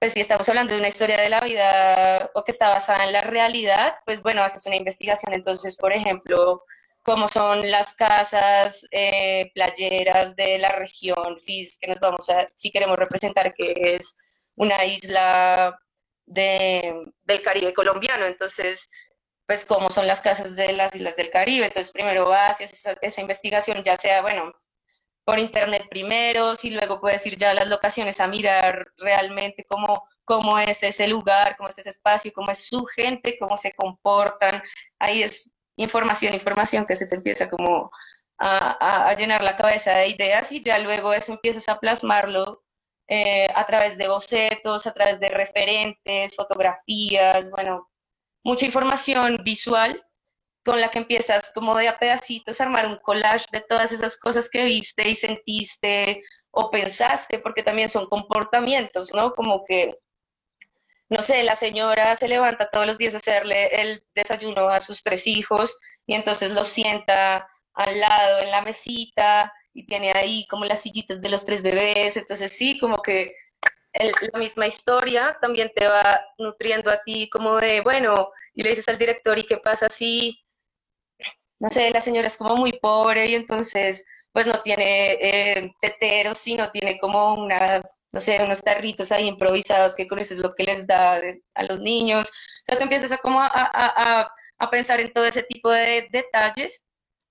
pues 0.00 0.14
si 0.14 0.20
estamos 0.20 0.48
hablando 0.48 0.72
de 0.72 0.78
una 0.78 0.88
historia 0.88 1.20
de 1.20 1.28
la 1.28 1.40
vida 1.40 2.30
o 2.34 2.42
que 2.42 2.52
está 2.52 2.70
basada 2.70 3.04
en 3.04 3.12
la 3.12 3.20
realidad, 3.22 3.96
pues 4.06 4.22
bueno, 4.22 4.42
haces 4.42 4.64
una 4.66 4.76
investigación. 4.76 5.34
Entonces, 5.34 5.76
por 5.76 5.92
ejemplo, 5.92 6.64
cómo 7.02 7.28
son 7.28 7.70
las 7.70 7.94
casas 7.94 8.86
eh, 8.92 9.50
playeras 9.54 10.36
de 10.36 10.58
la 10.58 10.70
región, 10.70 11.38
si 11.38 11.62
es 11.62 11.78
que 11.78 11.88
nos 11.88 12.00
vamos 12.00 12.28
a, 12.30 12.48
si 12.54 12.70
queremos 12.70 12.98
representar 12.98 13.52
que 13.54 13.74
es 13.76 14.16
una 14.56 14.84
isla 14.84 15.78
de, 16.26 16.94
del 17.24 17.42
Caribe 17.42 17.74
colombiano. 17.74 18.26
Entonces, 18.26 18.88
pues 19.50 19.64
cómo 19.64 19.90
son 19.90 20.06
las 20.06 20.20
casas 20.20 20.54
de 20.54 20.72
las 20.74 20.94
islas 20.94 21.16
del 21.16 21.28
Caribe. 21.28 21.66
Entonces 21.66 21.90
primero 21.90 22.28
vas 22.28 22.60
y 22.60 22.64
haces 22.64 22.84
esa, 23.02 23.20
investigación, 23.20 23.82
ya 23.82 23.96
sea, 23.96 24.22
bueno, 24.22 24.52
por 25.24 25.40
internet 25.40 25.88
primero, 25.90 26.54
si 26.54 26.70
luego 26.70 27.00
puedes 27.00 27.26
ir 27.26 27.36
ya 27.36 27.50
a 27.50 27.54
las 27.54 27.66
locaciones 27.66 28.20
a 28.20 28.28
mirar 28.28 28.86
realmente 28.96 29.64
cómo, 29.64 30.08
cómo 30.24 30.56
es 30.60 30.84
ese 30.84 31.08
lugar, 31.08 31.56
cómo 31.56 31.68
es 31.68 31.78
ese 31.78 31.90
espacio, 31.90 32.32
cómo 32.32 32.52
es 32.52 32.64
su 32.64 32.84
gente, 32.84 33.38
cómo 33.40 33.56
se 33.56 33.72
comportan. 33.74 34.62
Ahí 35.00 35.24
es 35.24 35.52
información, 35.74 36.32
información 36.34 36.86
que 36.86 36.94
se 36.94 37.08
te 37.08 37.16
empieza 37.16 37.50
como 37.50 37.90
a, 38.38 39.12
llenar 39.18 39.42
la 39.42 39.56
cabeza 39.56 39.94
de 39.96 40.08
ideas 40.10 40.52
y 40.52 40.62
ya 40.62 40.78
luego 40.78 41.12
eso 41.12 41.32
empiezas 41.32 41.68
a 41.68 41.80
plasmarlo 41.80 42.62
eh, 43.08 43.48
a 43.52 43.66
través 43.66 43.98
de 43.98 44.06
bocetos, 44.06 44.86
a 44.86 44.94
través 44.94 45.18
de 45.18 45.30
referentes, 45.30 46.36
fotografías, 46.36 47.50
bueno, 47.50 47.89
mucha 48.42 48.66
información 48.66 49.38
visual 49.44 50.04
con 50.64 50.80
la 50.80 50.90
que 50.90 50.98
empiezas 50.98 51.50
como 51.54 51.74
de 51.76 51.88
a 51.88 51.98
pedacitos 51.98 52.60
a 52.60 52.64
armar 52.64 52.86
un 52.86 52.98
collage 52.98 53.46
de 53.50 53.62
todas 53.68 53.92
esas 53.92 54.16
cosas 54.18 54.48
que 54.50 54.64
viste 54.64 55.08
y 55.08 55.14
sentiste 55.14 56.22
o 56.50 56.70
pensaste, 56.70 57.38
porque 57.38 57.62
también 57.62 57.88
son 57.88 58.06
comportamientos, 58.06 59.12
¿no? 59.14 59.32
Como 59.32 59.64
que, 59.64 59.94
no 61.08 61.22
sé, 61.22 61.44
la 61.44 61.56
señora 61.56 62.14
se 62.16 62.28
levanta 62.28 62.68
todos 62.70 62.86
los 62.86 62.98
días 62.98 63.14
a 63.14 63.18
hacerle 63.18 63.68
el 63.80 64.04
desayuno 64.14 64.68
a 64.68 64.80
sus 64.80 65.02
tres 65.02 65.26
hijos 65.26 65.78
y 66.06 66.14
entonces 66.14 66.52
los 66.52 66.68
sienta 66.68 67.48
al 67.74 68.00
lado 68.00 68.40
en 68.40 68.50
la 68.50 68.62
mesita 68.62 69.52
y 69.72 69.86
tiene 69.86 70.12
ahí 70.12 70.46
como 70.48 70.64
las 70.64 70.82
sillitas 70.82 71.20
de 71.20 71.28
los 71.28 71.44
tres 71.44 71.62
bebés, 71.62 72.16
entonces 72.16 72.56
sí, 72.56 72.78
como 72.78 73.00
que 73.00 73.32
la 73.92 74.38
misma 74.38 74.66
historia 74.66 75.36
también 75.40 75.70
te 75.74 75.86
va 75.86 76.20
nutriendo 76.38 76.90
a 76.90 77.02
ti 77.02 77.28
como 77.30 77.56
de, 77.56 77.80
bueno, 77.80 78.30
y 78.54 78.62
le 78.62 78.70
dices 78.70 78.88
al 78.88 78.98
director, 78.98 79.38
¿y 79.38 79.46
qué 79.46 79.58
pasa 79.58 79.88
si, 79.88 80.38
no 81.58 81.70
sé, 81.70 81.90
la 81.90 82.00
señora 82.00 82.26
es 82.26 82.36
como 82.36 82.56
muy 82.56 82.72
pobre 82.72 83.26
y 83.26 83.34
entonces 83.34 84.04
pues 84.32 84.46
no 84.46 84.60
tiene 84.62 85.12
eh, 85.14 85.72
teteros, 85.80 86.46
no 86.56 86.70
tiene 86.70 86.98
como 86.98 87.34
una, 87.34 87.82
no 88.12 88.20
sé, 88.20 88.42
unos 88.42 88.62
tarritos 88.62 89.10
ahí 89.12 89.26
improvisados 89.26 89.96
que 89.96 90.06
con 90.06 90.20
eso 90.20 90.34
es 90.34 90.40
lo 90.40 90.54
que 90.54 90.64
les 90.64 90.86
da 90.86 91.20
a 91.54 91.62
los 91.64 91.80
niños. 91.80 92.28
O 92.28 92.64
sea, 92.64 92.78
te 92.78 92.84
empiezas 92.84 93.10
a 93.12 93.18
como 93.18 93.40
a, 93.40 93.50
a, 93.52 94.32
a 94.58 94.70
pensar 94.70 95.00
en 95.00 95.12
todo 95.12 95.26
ese 95.26 95.42
tipo 95.42 95.70
de 95.70 96.08
detalles 96.12 96.84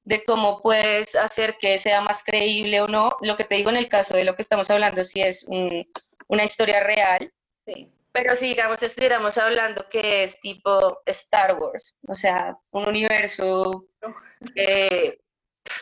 de 0.04 0.24
cómo 0.26 0.62
puedes 0.62 1.16
hacer 1.16 1.58
que 1.58 1.78
sea 1.78 2.02
más 2.02 2.24
creíble 2.24 2.82
o 2.82 2.88
no. 2.88 3.10
Lo 3.22 3.38
que 3.38 3.44
te 3.46 3.56
digo 3.56 3.70
en 3.70 3.78
el 3.78 3.88
caso 3.88 4.16
de 4.16 4.26
lo 4.26 4.36
que 4.36 4.42
estamos 4.42 4.70
hablando, 4.70 5.04
si 5.04 5.22
es 5.22 5.46
una 6.30 6.44
historia 6.46 6.80
real. 6.82 7.32
Sí. 7.66 7.92
Pero 8.12 8.36
si, 8.36 8.48
digamos, 8.48 8.82
estuviéramos 8.82 9.38
hablando 9.38 9.88
que 9.90 10.24
es 10.24 10.40
tipo 10.40 11.02
Star 11.06 11.58
Wars, 11.60 11.96
o 12.08 12.16
sea, 12.16 12.58
un 12.72 12.88
universo, 12.88 13.86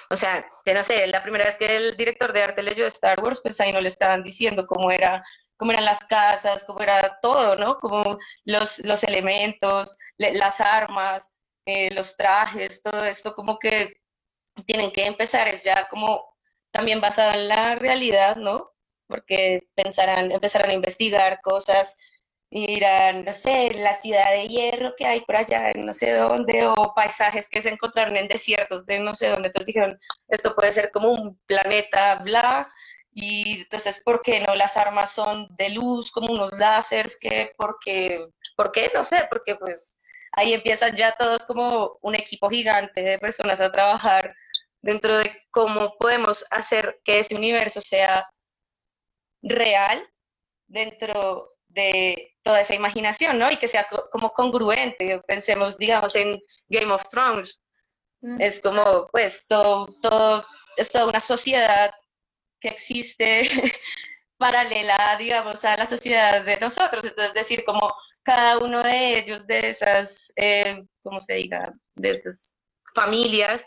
o 0.10 0.16
sea, 0.16 0.46
que 0.66 0.74
no 0.74 0.84
sé, 0.84 1.08
la 1.08 1.24
primera 1.24 1.46
vez 1.46 1.58
que 1.58 1.78
el 1.78 1.96
director 1.96 2.34
de 2.34 2.44
arte 2.44 2.64
leyó 2.64 2.86
Star 2.88 3.24
Wars, 3.24 3.40
pues 3.42 3.62
ahí 3.62 3.72
no 3.72 3.80
le 3.80 3.88
estaban 3.88 4.24
diciendo 4.24 4.68
cómo 4.68 4.92
era 4.92 5.24
cómo 5.58 5.72
eran 5.72 5.86
las 5.86 6.00
casas, 6.06 6.64
cómo 6.64 6.82
era 6.82 7.20
todo, 7.22 7.56
¿no? 7.56 7.80
Como 7.80 8.18
los, 8.46 8.80
los 8.86 9.04
elementos, 9.04 9.98
las 10.18 10.62
armas, 10.62 11.32
eh, 11.66 11.94
los 11.94 12.16
trajes, 12.16 12.82
todo 12.82 13.04
esto 13.06 13.34
como 13.36 13.60
que 13.60 14.02
tienen 14.66 14.92
que 14.92 15.06
empezar, 15.06 15.48
es 15.48 15.64
ya 15.64 15.88
como 15.90 16.24
también 16.72 17.02
basado 17.02 17.34
en 17.34 17.48
la 17.48 17.76
realidad, 17.76 18.38
¿no? 18.38 18.72
Porque 19.08 19.68
pensarán, 19.76 20.32
empezarán 20.32 20.72
a 20.72 20.74
investigar 20.74 21.40
cosas, 21.42 21.96
irán, 22.50 23.26
no 23.26 23.34
sé, 23.34 23.72
la 23.76 23.94
ciudad 23.94 24.32
de 24.32 24.48
hierro 24.48 24.94
que 24.98 25.06
hay 25.06 25.22
por 25.22 25.36
allá, 25.36 25.72
en 25.72 25.86
no 25.86 25.94
sé 25.94 26.14
dónde, 26.14 26.66
o 26.66 26.94
paisajes 26.96 27.50
que 27.50 27.62
se 27.62 27.70
encontraron 27.70 28.16
en 28.18 28.28
desiertos 28.28 28.86
de 28.86 29.00
no 29.00 29.16
sé 29.16 29.28
dónde. 29.30 29.48
Entonces 29.48 29.68
dijeron, 29.68 30.00
esto 30.30 30.56
puede 30.56 30.72
ser 30.72 30.92
como 30.92 31.12
un 31.12 31.40
planeta, 31.46 32.16
bla. 32.16 32.70
Y 33.12 33.62
entonces, 33.62 34.02
¿por 34.04 34.22
qué 34.22 34.42
no 34.42 34.56
las 34.56 34.78
armas 34.78 35.12
son 35.14 35.48
de 35.58 35.70
luz, 35.72 36.12
como 36.12 36.32
unos 36.34 36.52
láseres? 36.54 37.18
que 37.20 37.52
porque, 37.58 38.28
¿Por 38.56 38.72
qué? 38.72 38.92
No 38.94 39.04
sé, 39.04 39.28
porque 39.30 39.56
pues 39.56 39.96
ahí 40.34 40.54
empiezan 40.54 40.96
ya 40.96 41.14
todos 41.14 41.46
como 41.46 41.98
un 42.02 42.16
equipo 42.16 42.50
gigante 42.50 43.02
de 43.04 43.20
personas 43.20 43.60
a 43.60 43.72
trabajar 43.72 44.36
dentro 44.82 45.18
de 45.18 45.32
cómo 45.52 45.96
podemos 46.00 46.46
hacer 46.52 47.00
que 47.04 47.20
ese 47.20 47.36
universo 47.36 47.82
sea 47.82 48.28
real 49.42 50.08
dentro 50.68 51.54
de 51.68 52.36
toda 52.42 52.62
esa 52.62 52.76
imaginación, 52.76 53.38
¿no? 53.38 53.52
Y 53.52 53.58
que 53.58 53.68
sea 53.68 53.88
como 54.12 54.32
congruente. 54.32 55.22
Pensemos, 55.28 55.78
digamos, 55.78 56.16
en 56.16 56.40
Game 56.70 56.92
of 56.92 57.08
Thrones. 57.10 57.62
Mm. 58.22 58.42
Es 58.42 58.62
como, 58.62 59.08
pues, 59.12 59.46
todo, 59.48 59.88
todo, 60.02 60.46
es 60.76 60.92
toda 60.92 61.08
una 61.08 61.20
sociedad 61.20 61.92
que 62.60 62.70
existe 62.70 63.42
paralela, 64.38 65.16
digamos, 65.18 65.64
a 65.66 65.78
la 65.78 65.86
sociedad 65.86 66.44
de 66.44 66.58
nosotros. 66.58 67.04
Entonces, 67.04 67.34
decir, 67.34 67.64
como 67.66 67.94
cada 68.24 68.58
uno 68.58 68.84
de 68.84 69.20
ellos, 69.20 69.48
de 69.48 69.70
esas, 69.70 70.32
eh, 70.36 70.84
¿cómo 71.04 71.20
se 71.20 71.36
diga? 71.36 71.74
De 71.96 72.10
esas 72.10 72.54
familias, 72.94 73.66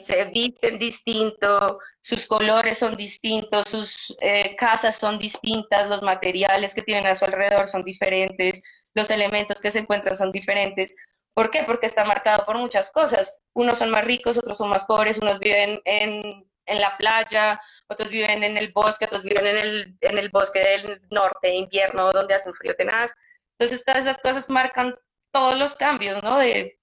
se 0.00 0.24
visten 0.26 0.78
distinto, 0.78 1.78
sus 2.00 2.26
colores 2.26 2.78
son 2.78 2.96
distintos, 2.96 3.68
sus 3.68 4.16
eh, 4.20 4.56
casas 4.56 4.96
son 4.96 5.18
distintas, 5.18 5.88
los 5.88 6.02
materiales 6.02 6.74
que 6.74 6.82
tienen 6.82 7.06
a 7.06 7.14
su 7.14 7.24
alrededor 7.24 7.68
son 7.68 7.84
diferentes, 7.84 8.62
los 8.94 9.10
elementos 9.10 9.60
que 9.60 9.70
se 9.70 9.80
encuentran 9.80 10.16
son 10.16 10.32
diferentes. 10.32 10.96
¿Por 11.34 11.50
qué? 11.50 11.62
Porque 11.64 11.86
está 11.86 12.04
marcado 12.04 12.44
por 12.44 12.58
muchas 12.58 12.90
cosas. 12.90 13.42
Unos 13.54 13.78
son 13.78 13.90
más 13.90 14.04
ricos, 14.04 14.36
otros 14.38 14.58
son 14.58 14.68
más 14.68 14.84
pobres, 14.84 15.18
unos 15.18 15.38
viven 15.38 15.80
en, 15.84 16.46
en 16.66 16.80
la 16.80 16.96
playa, 16.98 17.60
otros 17.88 18.10
viven 18.10 18.42
en 18.42 18.56
el 18.56 18.72
bosque, 18.72 19.06
otros 19.06 19.22
viven 19.22 19.46
en 19.46 19.56
el, 19.56 19.98
en 20.00 20.18
el 20.18 20.28
bosque 20.28 20.60
del 20.60 21.02
norte, 21.10 21.54
invierno, 21.54 22.12
donde 22.12 22.34
hace 22.34 22.48
un 22.48 22.54
frío 22.54 22.74
tenaz. 22.74 23.12
Entonces, 23.58 23.84
todas 23.84 24.02
esas 24.02 24.20
cosas 24.20 24.50
marcan 24.50 24.94
todos 25.30 25.58
los 25.58 25.74
cambios, 25.74 26.22
¿no? 26.22 26.38
De 26.38 26.78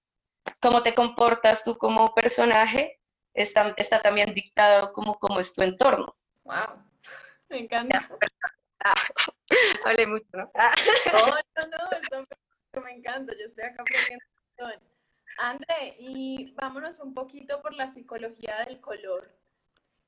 cómo 0.62 0.82
te 0.82 0.96
comportas 0.96 1.64
tú 1.64 1.78
como 1.78 2.14
personaje 2.16 2.99
está, 3.44 3.74
está 3.78 4.02
también 4.02 4.34
dictado 4.34 4.94
como, 4.94 5.18
como 5.20 5.40
es 5.40 5.54
tu 5.54 5.62
entorno. 5.62 6.16
Wow, 6.44 6.84
me 7.50 7.60
encanta. 7.60 8.10
Ah, 8.84 8.94
hablé 9.86 10.08
mucho, 10.08 10.28
¿no? 10.34 10.52
Ah. 10.56 10.72
No, 11.14 11.68
no, 11.68 12.26
no, 12.74 12.82
me 12.82 12.94
encanta, 12.94 13.34
yo 13.38 13.46
estoy 13.46 13.66
acá 13.66 13.82
aprendiendo. 13.82 14.26
André, 15.38 15.96
y 16.00 16.54
vámonos 16.54 17.00
un 17.00 17.14
poquito 17.14 17.62
por 17.62 17.74
la 17.74 17.90
psicología 17.90 18.66
del 18.66 18.80
color, 18.80 19.32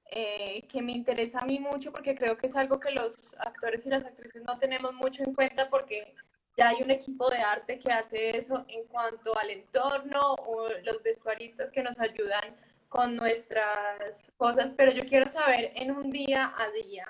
eh, 0.05 0.67
que 0.67 0.81
me 0.81 0.91
interesa 0.91 1.39
a 1.39 1.45
mí 1.45 1.57
mucho 1.57 1.91
porque 1.91 2.15
creo 2.15 2.37
que 2.37 2.47
es 2.47 2.55
algo 2.55 2.79
que 2.79 2.91
los 2.91 3.33
actores 3.39 3.85
y 3.85 3.89
las 3.89 4.03
actrices 4.03 4.43
no 4.43 4.59
tenemos 4.59 4.93
mucho 4.93 5.23
en 5.23 5.33
cuenta 5.33 5.69
porque 5.69 6.13
ya 6.57 6.69
hay 6.69 6.83
un 6.83 6.91
equipo 6.91 7.29
de 7.29 7.37
arte 7.37 7.79
que 7.79 7.91
hace 7.91 8.37
eso 8.37 8.65
en 8.67 8.83
cuanto 8.87 9.37
al 9.39 9.49
entorno 9.51 10.33
o 10.33 10.67
los 10.83 11.01
vestuaristas 11.01 11.71
que 11.71 11.81
nos 11.81 11.97
ayudan 11.99 12.57
con 12.91 13.15
nuestras 13.15 14.33
cosas, 14.35 14.73
pero 14.75 14.91
yo 14.91 15.03
quiero 15.03 15.25
saber 15.25 15.71
en 15.75 15.91
un 15.91 16.11
día 16.11 16.53
a 16.57 16.69
día, 16.71 17.07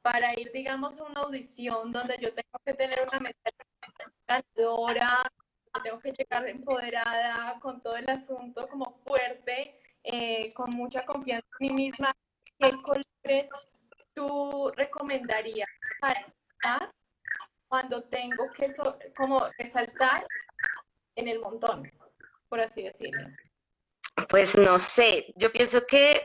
para 0.00 0.32
ir, 0.40 0.50
digamos, 0.52 0.98
a 0.98 1.04
una 1.04 1.20
audición 1.20 1.92
donde 1.92 2.16
yo 2.18 2.32
tengo 2.32 2.58
que 2.64 2.72
tener 2.72 3.00
una 3.02 3.20
mentalidad 3.20 4.14
ganadora, 4.26 5.22
tengo 5.82 5.98
que 5.98 6.12
llegar 6.12 6.48
empoderada 6.48 7.60
con 7.60 7.82
todo 7.82 7.96
el 7.96 8.08
asunto 8.08 8.66
como 8.68 8.98
fuerte, 9.04 9.78
eh, 10.02 10.50
con 10.54 10.70
mucha 10.70 11.04
confianza 11.04 11.46
en 11.60 11.68
mí 11.68 11.74
misma, 11.74 12.16
¿qué 12.58 12.72
colores 12.82 13.50
tú 14.14 14.72
recomendarías 14.76 15.68
para 16.00 16.90
cuando 17.68 18.02
tengo 18.04 18.50
que 18.52 18.74
como 19.14 19.46
resaltar 19.58 20.26
en 21.16 21.28
el 21.28 21.38
montón, 21.40 21.92
por 22.48 22.60
así 22.60 22.82
decirlo? 22.82 23.28
Pues 24.28 24.56
no 24.56 24.78
sé, 24.78 25.32
yo 25.36 25.52
pienso 25.52 25.86
que, 25.86 26.20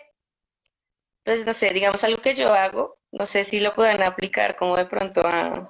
pues 1.24 1.46
no 1.46 1.54
sé, 1.54 1.72
digamos 1.72 2.04
algo 2.04 2.22
que 2.22 2.34
yo 2.34 2.54
hago, 2.54 2.98
no 3.12 3.26
sé 3.26 3.44
si 3.44 3.60
lo 3.60 3.76
puedan 3.76 4.02
aplicar 4.02 4.56
como 4.56 4.78
de 4.78 4.86
pronto 4.86 5.22
a, 5.26 5.70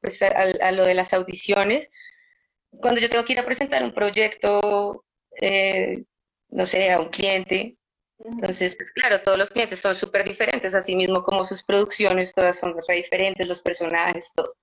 pues 0.00 0.22
a, 0.22 0.72
lo 0.72 0.84
de 0.84 0.94
las 0.94 1.12
audiciones. 1.14 1.90
Cuando 2.80 3.00
yo 3.00 3.10
tengo 3.10 3.24
que 3.24 3.32
ir 3.32 3.40
a 3.40 3.46
presentar 3.46 3.82
un 3.82 3.92
proyecto, 3.92 5.04
eh, 5.40 6.04
no 6.50 6.66
sé, 6.66 6.92
a 6.92 7.00
un 7.00 7.08
cliente, 7.08 7.78
entonces, 8.24 8.76
pues 8.76 8.90
claro, 8.90 9.22
todos 9.22 9.38
los 9.38 9.50
clientes 9.50 9.80
son 9.80 9.96
súper 9.96 10.24
diferentes, 10.24 10.74
así 10.74 10.94
mismo 10.94 11.22
como 11.22 11.42
sus 11.44 11.62
producciones, 11.62 12.34
todas 12.34 12.58
son 12.58 12.76
re 12.86 12.96
diferentes, 12.96 13.46
los 13.46 13.62
personajes, 13.62 14.32
todo. 14.34 14.54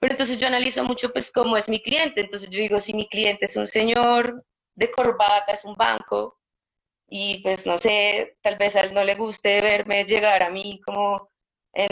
Pero 0.00 0.14
entonces 0.14 0.40
yo 0.40 0.46
analizo 0.48 0.82
mucho, 0.84 1.10
pues, 1.12 1.30
cómo 1.30 1.56
es 1.56 1.68
mi 1.68 1.82
cliente. 1.82 2.22
Entonces 2.22 2.48
yo 2.50 2.58
digo, 2.58 2.80
si 2.80 2.94
mi 2.94 3.08
cliente 3.08 3.44
es 3.44 3.56
un 3.56 3.68
señor 3.68 4.44
de 4.74 4.90
corbata, 4.90 5.52
es 5.52 5.64
un 5.64 5.74
banco, 5.74 6.40
y 7.10 7.42
pues 7.42 7.66
no 7.66 7.76
sé, 7.76 8.38
tal 8.40 8.56
vez 8.56 8.76
a 8.76 8.82
él 8.82 8.94
no 8.94 9.02
le 9.04 9.16
guste 9.16 9.60
verme 9.60 10.04
llegar 10.04 10.42
a 10.44 10.50
mí 10.50 10.80
como 10.84 11.28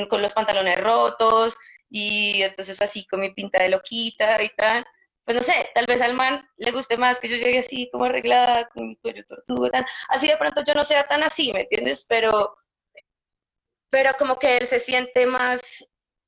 con 0.09 0.23
los 0.23 0.33
pantalones 0.33 0.81
rotos 0.81 1.57
y 1.91 2.43
entonces 2.43 2.81
así 2.81 3.07
con 3.07 3.21
mi 3.21 3.31
pinta 3.31 3.63
de 3.63 3.69
loquita 3.69 4.41
y 4.43 4.49
tal. 4.51 4.85
Pues 5.25 5.37
no 5.37 5.43
sé, 5.43 5.71
tal 5.75 5.87
vez 5.87 6.01
al 6.01 6.15
man 6.15 6.49
le 6.57 6.71
guste 6.73 6.97
más 6.97 7.21
que 7.21 7.29
yo 7.29 7.37
llegue 7.37 7.59
así 7.59 7.89
como 7.93 8.05
arreglada, 8.05 8.69
con 8.69 8.89
mi 8.89 8.97
cuello 8.97 9.25
tortuga, 9.25 9.71
tal. 9.71 9.87
Así 10.09 10.29
de 10.29 10.37
pronto 10.37 10.63
yo 10.65 10.75
no 10.75 10.85
sea 10.85 11.07
tan 11.07 11.23
así, 11.23 11.53
¿me 11.53 11.63
entiendes? 11.63 12.07
Pero, 12.09 12.57
pero 13.91 14.15
como 14.19 14.39
que 14.39 14.57
él 14.59 14.67
se 14.67 14.81
siente 14.81 15.27
más, 15.27 15.85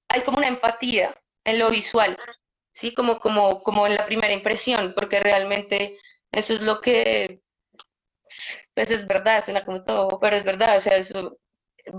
hay 0.09 0.23
como 0.23 0.39
una 0.39 0.49
empatía 0.49 1.17
en 1.45 1.59
lo 1.61 1.71
visual, 1.71 2.19
¿sí? 2.73 2.93
Como, 2.93 3.21
como, 3.21 3.63
como 3.63 3.87
en 3.87 3.95
la 3.95 4.07
primera 4.07 4.33
impresión, 4.33 4.93
porque 4.95 5.21
realmente 5.21 5.99
eso 6.33 6.53
es 6.53 6.63
lo 6.63 6.81
que, 6.81 7.43
pues 8.75 8.91
es 8.91 9.07
verdad, 9.07 9.43
suena 9.45 9.65
como 9.65 9.85
todo, 9.85 10.19
pero 10.21 10.37
es 10.37 10.45
verdad, 10.45 10.77
o 10.79 10.81
sea, 10.81 10.97
eso 10.97 11.39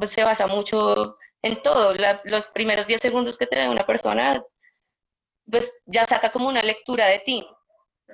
se 0.04 0.24
basa 0.24 0.48
mucho 0.48 1.18
en 1.42 1.62
todo. 1.62 1.94
los 2.26 2.48
primeros 2.48 2.88
10 2.88 3.02
segundos 3.02 3.38
que 3.38 3.48
te 3.48 3.60
da 3.60 3.70
una 3.70 3.86
persona, 3.86 4.44
pues 5.50 5.82
ya 5.86 6.06
saca 6.06 6.32
como 6.32 6.48
una 6.48 6.62
lectura 6.64 7.08
de 7.08 7.20
ti. 7.20 7.46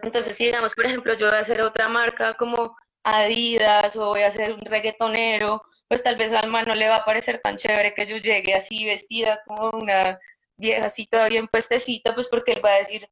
Entonces, 0.04 0.36
si 0.36 0.46
digamos, 0.46 0.74
por 0.74 0.86
ejemplo, 0.86 1.14
yo 1.16 1.28
voy 1.28 1.36
a 1.38 1.40
hacer 1.42 1.62
otra 1.62 1.90
marca 1.90 2.36
como 2.36 2.76
Adidas 3.04 3.96
o 3.96 4.08
voy 4.10 4.22
a 4.24 4.28
hacer 4.28 4.54
un 4.54 4.62
reggaetonero, 4.62 5.62
pues 5.88 6.04
tal 6.04 6.18
vez 6.18 6.34
al 6.34 6.50
man 6.50 6.66
no 6.68 6.76
le 6.76 6.90
va 6.90 6.98
a 6.98 7.06
parecer 7.06 7.40
tan 7.42 7.58
chévere 7.58 7.94
que 7.94 8.06
yo 8.06 8.18
llegue 8.18 8.54
así 8.54 8.86
vestida 8.86 9.42
como 9.46 9.70
una 9.72 10.20
vieja 10.58 10.88
así 10.88 11.08
todavía 11.08 11.40
bien 11.40 11.48
puestecita, 11.48 12.14
pues 12.14 12.28
porque 12.28 12.54
él 12.54 12.66
va 12.66 12.72
a 12.72 12.78
decir, 12.80 13.08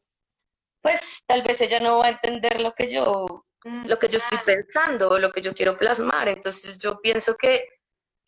pues 0.85 1.23
tal 1.25 1.41
vez 1.41 1.59
ella 1.61 1.79
no 1.79 1.97
va 1.97 2.05
a 2.05 2.09
entender 2.11 2.61
lo 2.61 2.71
que 2.73 2.87
yo, 2.91 3.43
mm, 3.63 3.87
lo 3.87 3.97
que 3.97 4.07
yo 4.07 4.19
estoy 4.19 4.37
pensando 4.45 5.09
o 5.09 5.17
lo 5.17 5.31
que 5.31 5.41
yo 5.41 5.51
quiero 5.51 5.75
plasmar. 5.79 6.29
Entonces 6.29 6.77
yo 6.77 7.01
pienso 7.01 7.35
que 7.35 7.67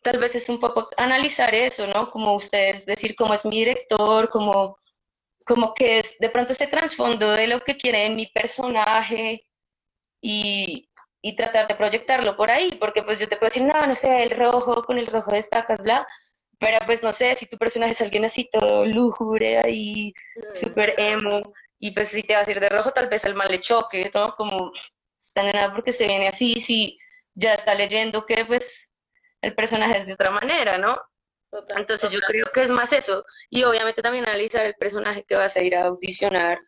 tal 0.02 0.18
vez 0.18 0.34
es 0.34 0.48
un 0.48 0.58
poco 0.58 0.88
analizar 0.96 1.54
eso, 1.54 1.86
¿no? 1.86 2.10
Como 2.10 2.34
ustedes 2.34 2.84
decir 2.84 3.14
cómo 3.14 3.32
es 3.32 3.44
mi 3.44 3.58
director, 3.60 4.28
como, 4.28 4.76
como 5.46 5.72
que 5.72 6.00
es 6.00 6.18
de 6.18 6.30
pronto 6.30 6.52
ese 6.52 6.66
trasfondo 6.66 7.30
de 7.30 7.46
lo 7.46 7.60
que 7.60 7.76
quiere 7.76 8.10
mi 8.10 8.26
personaje 8.26 9.46
y, 10.20 10.90
y 11.22 11.36
tratar 11.36 11.68
de 11.68 11.76
proyectarlo 11.76 12.36
por 12.36 12.50
ahí, 12.50 12.72
porque 12.80 13.04
pues 13.04 13.20
yo 13.20 13.28
te 13.28 13.36
puedo 13.36 13.50
decir, 13.50 13.62
no, 13.62 13.86
no 13.86 13.94
sé, 13.94 14.24
el 14.24 14.30
rojo 14.30 14.82
con 14.82 14.98
el 14.98 15.06
rojo 15.06 15.30
destacas, 15.30 15.78
bla, 15.78 16.04
pero 16.58 16.78
pues 16.86 17.04
no 17.04 17.12
sé, 17.12 17.36
si 17.36 17.46
tu 17.46 17.56
personaje 17.56 17.92
es 17.92 18.00
alguien 18.00 18.24
así 18.24 18.48
todo 18.50 18.84
lúgubre 18.84 19.62
y 19.70 20.12
mm. 20.34 20.54
súper 20.54 20.94
emo, 20.98 21.52
y 21.78 21.92
pues 21.92 22.08
si 22.08 22.22
te 22.22 22.34
vas 22.34 22.48
a 22.48 22.50
ir 22.50 22.60
de 22.60 22.68
rojo, 22.68 22.92
tal 22.92 23.08
vez 23.08 23.24
el 23.24 23.34
mal 23.34 23.50
le 23.50 23.60
choque, 23.60 24.10
¿no? 24.14 24.34
Como, 24.34 24.72
está 25.18 25.42
en 25.42 25.52
nada 25.52 25.74
porque 25.74 25.92
se 25.92 26.06
viene 26.06 26.28
así, 26.28 26.60
si 26.60 26.96
ya 27.34 27.54
está 27.54 27.74
leyendo 27.74 28.26
que 28.26 28.44
pues 28.44 28.90
el 29.42 29.54
personaje 29.54 29.98
es 29.98 30.06
de 30.06 30.14
otra 30.14 30.30
manera, 30.30 30.78
¿no? 30.78 30.96
Entonces 31.76 32.10
yo 32.10 32.20
creo 32.20 32.46
que 32.52 32.62
es 32.62 32.70
más 32.70 32.92
eso, 32.92 33.24
y 33.48 33.62
obviamente 33.64 34.02
también 34.02 34.26
analizar 34.26 34.66
el 34.66 34.74
personaje 34.74 35.24
que 35.24 35.36
vas 35.36 35.56
a 35.56 35.62
ir 35.62 35.74
a 35.76 35.86
audicionar, 35.86 36.58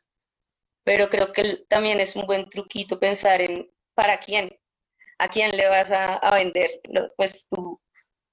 pero 0.84 1.10
creo 1.10 1.32
que 1.32 1.64
también 1.68 2.00
es 2.00 2.16
un 2.16 2.26
buen 2.26 2.48
truquito 2.48 2.98
pensar 2.98 3.40
en 3.42 3.70
para 3.94 4.18
quién, 4.18 4.50
a 5.18 5.28
quién 5.28 5.54
le 5.56 5.68
vas 5.68 5.90
a, 5.90 6.18
vender 6.34 6.80
pues 7.16 7.46
tu, 7.48 7.78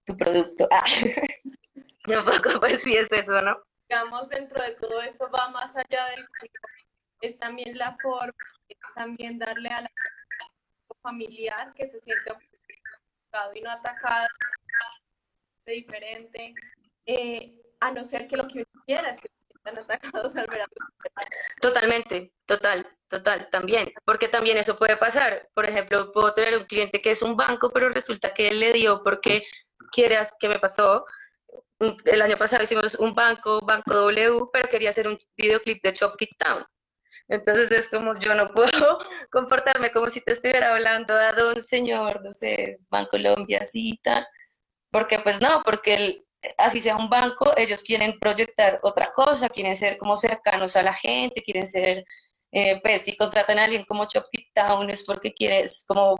tu 0.05 0.15
producto. 0.15 0.67
Ah. 0.71 0.83
Un 2.07 2.23
poco 2.23 2.61
pues 2.61 2.81
sí 2.83 2.95
es 2.95 3.11
eso, 3.11 3.41
¿no? 3.41 3.57
Digamos, 3.89 4.29
dentro 4.29 4.61
de 4.61 4.71
todo 4.71 5.01
esto 5.01 5.29
va 5.29 5.49
más 5.49 5.75
allá 5.75 6.05
del 6.07 6.27
es 7.21 7.37
también 7.39 7.77
la 7.77 7.97
forma, 8.01 8.31
también 8.95 9.39
darle 9.39 9.69
a 9.69 9.81
la 9.81 9.91
familiar 11.01 11.73
que 11.73 11.87
se 11.87 11.99
siente 11.99 12.31
ofendido 12.31 12.57
y 13.55 13.61
no 13.61 13.71
atacado 13.71 14.27
de 15.65 15.73
diferente, 15.73 16.53
eh, 17.05 17.55
a 17.79 17.91
no 17.91 18.03
ser 18.03 18.27
que 18.27 18.37
lo 18.37 18.47
que 18.47 18.59
uno 18.59 18.83
quiera 18.85 19.09
es 19.09 19.19
que 19.19 19.29
están 19.53 19.77
atacados 19.77 20.35
al 20.35 20.47
ver 20.47 20.65
Totalmente, 21.61 22.31
total, 22.45 22.87
total, 23.07 23.49
también, 23.51 23.91
porque 24.05 24.27
también 24.27 24.57
eso 24.57 24.77
puede 24.77 24.97
pasar. 24.97 25.49
Por 25.53 25.65
ejemplo, 25.65 26.11
puedo 26.11 26.33
tener 26.33 26.57
un 26.57 26.65
cliente 26.65 27.01
que 27.01 27.11
es 27.11 27.21
un 27.21 27.35
banco, 27.35 27.71
pero 27.71 27.89
resulta 27.89 28.33
que 28.33 28.49
él 28.49 28.59
le 28.59 28.73
dio 28.73 29.03
porque 29.03 29.43
quieras 29.91 30.33
que 30.39 30.49
me 30.49 30.59
pasó. 30.59 31.05
El 31.79 32.21
año 32.21 32.37
pasado 32.37 32.63
hicimos 32.63 32.95
un 32.95 33.13
banco, 33.13 33.59
Banco 33.61 33.93
W, 33.93 34.49
pero 34.51 34.67
quería 34.69 34.89
hacer 34.89 35.07
un 35.07 35.19
videoclip 35.35 35.83
de 35.83 35.93
Chop 35.93 36.15
Kick 36.17 36.35
Town. 36.37 36.65
Entonces 37.29 37.71
es 37.71 37.89
como 37.89 38.17
yo 38.17 38.33
no 38.35 38.51
puedo 38.53 38.69
comportarme 39.31 39.91
como 39.91 40.09
si 40.09 40.21
te 40.21 40.31
estuviera 40.33 40.73
hablando 40.73 41.13
a 41.13 41.31
don 41.31 41.61
señor, 41.61 42.23
no 42.23 42.31
sé, 42.31 42.79
Banco 42.89 43.11
Colombia, 43.11 43.61
tal. 44.01 44.25
Porque 44.91 45.19
pues 45.19 45.41
no, 45.41 45.61
porque 45.63 46.23
así 46.57 46.79
sea 46.81 46.95
un 46.97 47.09
banco, 47.09 47.51
ellos 47.57 47.83
quieren 47.83 48.17
proyectar 48.19 48.79
otra 48.83 49.11
cosa, 49.13 49.49
quieren 49.49 49.75
ser 49.75 49.97
como 49.97 50.17
cercanos 50.17 50.75
a 50.75 50.83
la 50.83 50.93
gente, 50.93 51.43
quieren 51.43 51.67
ser, 51.67 52.05
eh, 52.51 52.79
pues 52.81 53.03
si 53.03 53.15
contratan 53.17 53.59
a 53.59 53.65
alguien 53.65 53.83
como 53.85 54.07
Chopit 54.07 54.47
Town 54.53 54.89
es 54.89 55.03
porque 55.03 55.33
quieres 55.33 55.83
como 55.87 56.15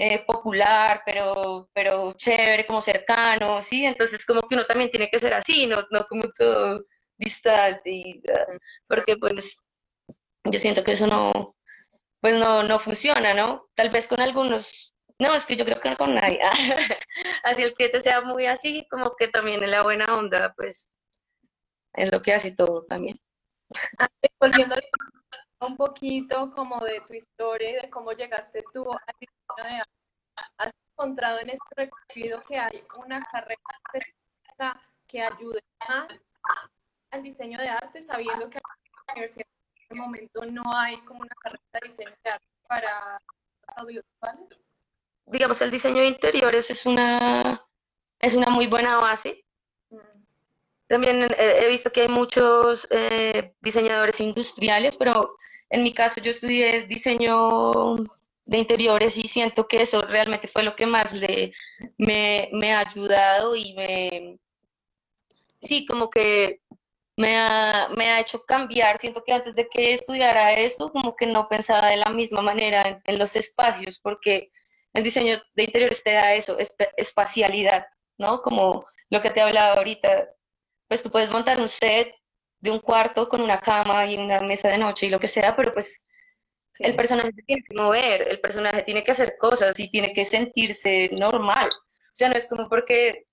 eh, 0.00 0.24
popular, 0.26 1.02
pero, 1.04 1.68
pero 1.74 2.12
chévere, 2.14 2.66
como 2.66 2.80
cercano, 2.80 3.62
¿sí? 3.62 3.84
Entonces 3.84 4.24
como 4.24 4.40
que 4.42 4.54
uno 4.54 4.64
también 4.66 4.88
tiene 4.90 5.10
que 5.10 5.18
ser 5.18 5.34
así, 5.34 5.66
no, 5.66 5.84
no 5.90 6.06
como 6.08 6.24
todo 6.32 6.86
distante, 7.18 8.22
ah, 8.34 8.56
porque 8.88 9.18
pues 9.18 9.62
yo 10.44 10.58
siento 10.58 10.82
que 10.82 10.92
eso 10.92 11.06
no, 11.06 11.54
pues 12.20 12.34
no, 12.38 12.62
no 12.62 12.78
funciona, 12.78 13.34
¿no? 13.34 13.68
Tal 13.74 13.90
vez 13.90 14.08
con 14.08 14.22
algunos 14.22 14.94
no, 15.18 15.34
es 15.34 15.44
que 15.44 15.54
yo 15.54 15.66
creo 15.66 15.78
que 15.78 15.90
no 15.90 15.96
con 15.98 16.14
nadie. 16.14 16.40
así 17.44 17.62
el 17.62 17.74
cliente 17.74 18.00
sea 18.00 18.22
muy 18.22 18.46
así, 18.46 18.86
como 18.90 19.14
que 19.16 19.28
también 19.28 19.62
en 19.62 19.70
la 19.70 19.82
buena 19.82 20.06
onda, 20.14 20.54
pues 20.56 20.88
es 21.92 22.10
lo 22.10 22.22
que 22.22 22.32
hace 22.32 22.54
todo 22.56 22.80
también. 22.88 23.20
Volviendo 24.40 24.76
un 25.60 25.76
poquito 25.76 26.50
como 26.52 26.82
de 26.86 27.02
tu 27.06 27.12
historia 27.12 27.70
y 27.70 27.74
de 27.82 27.90
cómo 27.90 28.12
llegaste 28.12 28.64
tú 28.72 28.90
al. 28.90 29.28
¿Has 30.58 30.72
encontrado 30.92 31.40
en 31.40 31.50
este 31.50 31.74
recorrido 31.76 32.42
que 32.44 32.58
hay 32.58 32.84
una 32.96 33.22
carrera 33.24 33.56
que 35.06 35.22
ayude 35.22 35.60
más 35.88 36.08
al 37.10 37.22
diseño 37.22 37.58
de 37.58 37.68
arte, 37.68 38.02
sabiendo 38.02 38.48
que 38.48 38.58
en 38.58 38.62
la 39.06 39.12
universidad 39.14 39.46
en 39.46 39.82
este 39.82 39.94
momento 39.94 40.44
no 40.46 40.62
hay 40.74 40.98
como 41.02 41.20
una 41.20 41.34
carrera 41.42 41.62
de 41.72 41.80
diseño 41.88 42.12
de 42.22 42.30
arte 42.30 42.46
para 42.68 43.20
audiovisuales? 43.76 44.62
digamos, 45.30 45.60
el 45.62 45.70
diseño 45.70 46.02
de 46.02 46.08
interiores 46.08 46.70
es 46.70 46.86
una, 46.86 47.64
es 48.18 48.34
una 48.34 48.50
muy 48.50 48.66
buena 48.66 48.96
base. 48.96 49.44
También 50.88 51.28
he 51.38 51.68
visto 51.68 51.90
que 51.92 52.02
hay 52.02 52.08
muchos 52.08 52.86
eh, 52.90 53.54
diseñadores 53.60 54.20
industriales, 54.20 54.96
pero 54.96 55.36
en 55.68 55.84
mi 55.84 55.94
caso 55.94 56.20
yo 56.20 56.32
estudié 56.32 56.86
diseño 56.88 57.94
de 58.50 58.58
interiores 58.58 59.16
y 59.16 59.28
siento 59.28 59.68
que 59.68 59.82
eso 59.82 60.02
realmente 60.02 60.48
fue 60.48 60.64
lo 60.64 60.74
que 60.74 60.84
más 60.84 61.12
le, 61.12 61.52
me, 61.98 62.48
me 62.52 62.72
ha 62.72 62.80
ayudado 62.80 63.54
y 63.54 63.74
me, 63.74 64.40
sí, 65.60 65.86
como 65.86 66.10
que 66.10 66.60
me 67.16 67.38
ha, 67.38 67.88
me 67.96 68.10
ha, 68.10 68.18
hecho 68.18 68.44
cambiar. 68.44 68.98
Siento 68.98 69.22
que 69.24 69.32
antes 69.32 69.54
de 69.54 69.68
que 69.68 69.92
estudiara 69.92 70.54
eso, 70.54 70.90
como 70.90 71.14
que 71.14 71.26
no 71.26 71.48
pensaba 71.48 71.88
de 71.90 71.98
la 71.98 72.10
misma 72.10 72.42
manera 72.42 73.00
en 73.04 73.18
los 73.20 73.36
espacios, 73.36 74.00
porque 74.00 74.50
el 74.94 75.04
diseño 75.04 75.40
de 75.54 75.64
interiores 75.64 76.02
te 76.02 76.12
da 76.14 76.34
eso, 76.34 76.56
espacialidad, 76.96 77.86
¿no? 78.18 78.42
Como 78.42 78.84
lo 79.10 79.20
que 79.20 79.30
te 79.30 79.42
hablaba 79.42 79.74
ahorita, 79.74 80.28
pues 80.88 81.04
tú 81.04 81.10
puedes 81.10 81.30
montar 81.30 81.60
un 81.60 81.68
set 81.68 82.12
de 82.58 82.72
un 82.72 82.80
cuarto 82.80 83.28
con 83.28 83.42
una 83.42 83.60
cama 83.60 84.06
y 84.06 84.16
una 84.16 84.40
mesa 84.40 84.68
de 84.70 84.78
noche 84.78 85.06
y 85.06 85.10
lo 85.10 85.20
que 85.20 85.28
sea, 85.28 85.54
pero 85.54 85.72
pues 85.72 86.04
el 86.80 86.96
personaje 86.96 87.32
tiene 87.46 87.62
que 87.62 87.74
mover, 87.74 88.28
el 88.28 88.40
personaje 88.40 88.82
tiene 88.82 89.04
que 89.04 89.12
hacer 89.12 89.36
cosas 89.38 89.78
y 89.78 89.90
tiene 89.90 90.12
que 90.12 90.24
sentirse 90.24 91.10
normal. 91.12 91.68
O 91.70 92.14
sea, 92.14 92.28
no 92.28 92.34
es 92.36 92.48
como 92.48 92.68
porque 92.68 93.26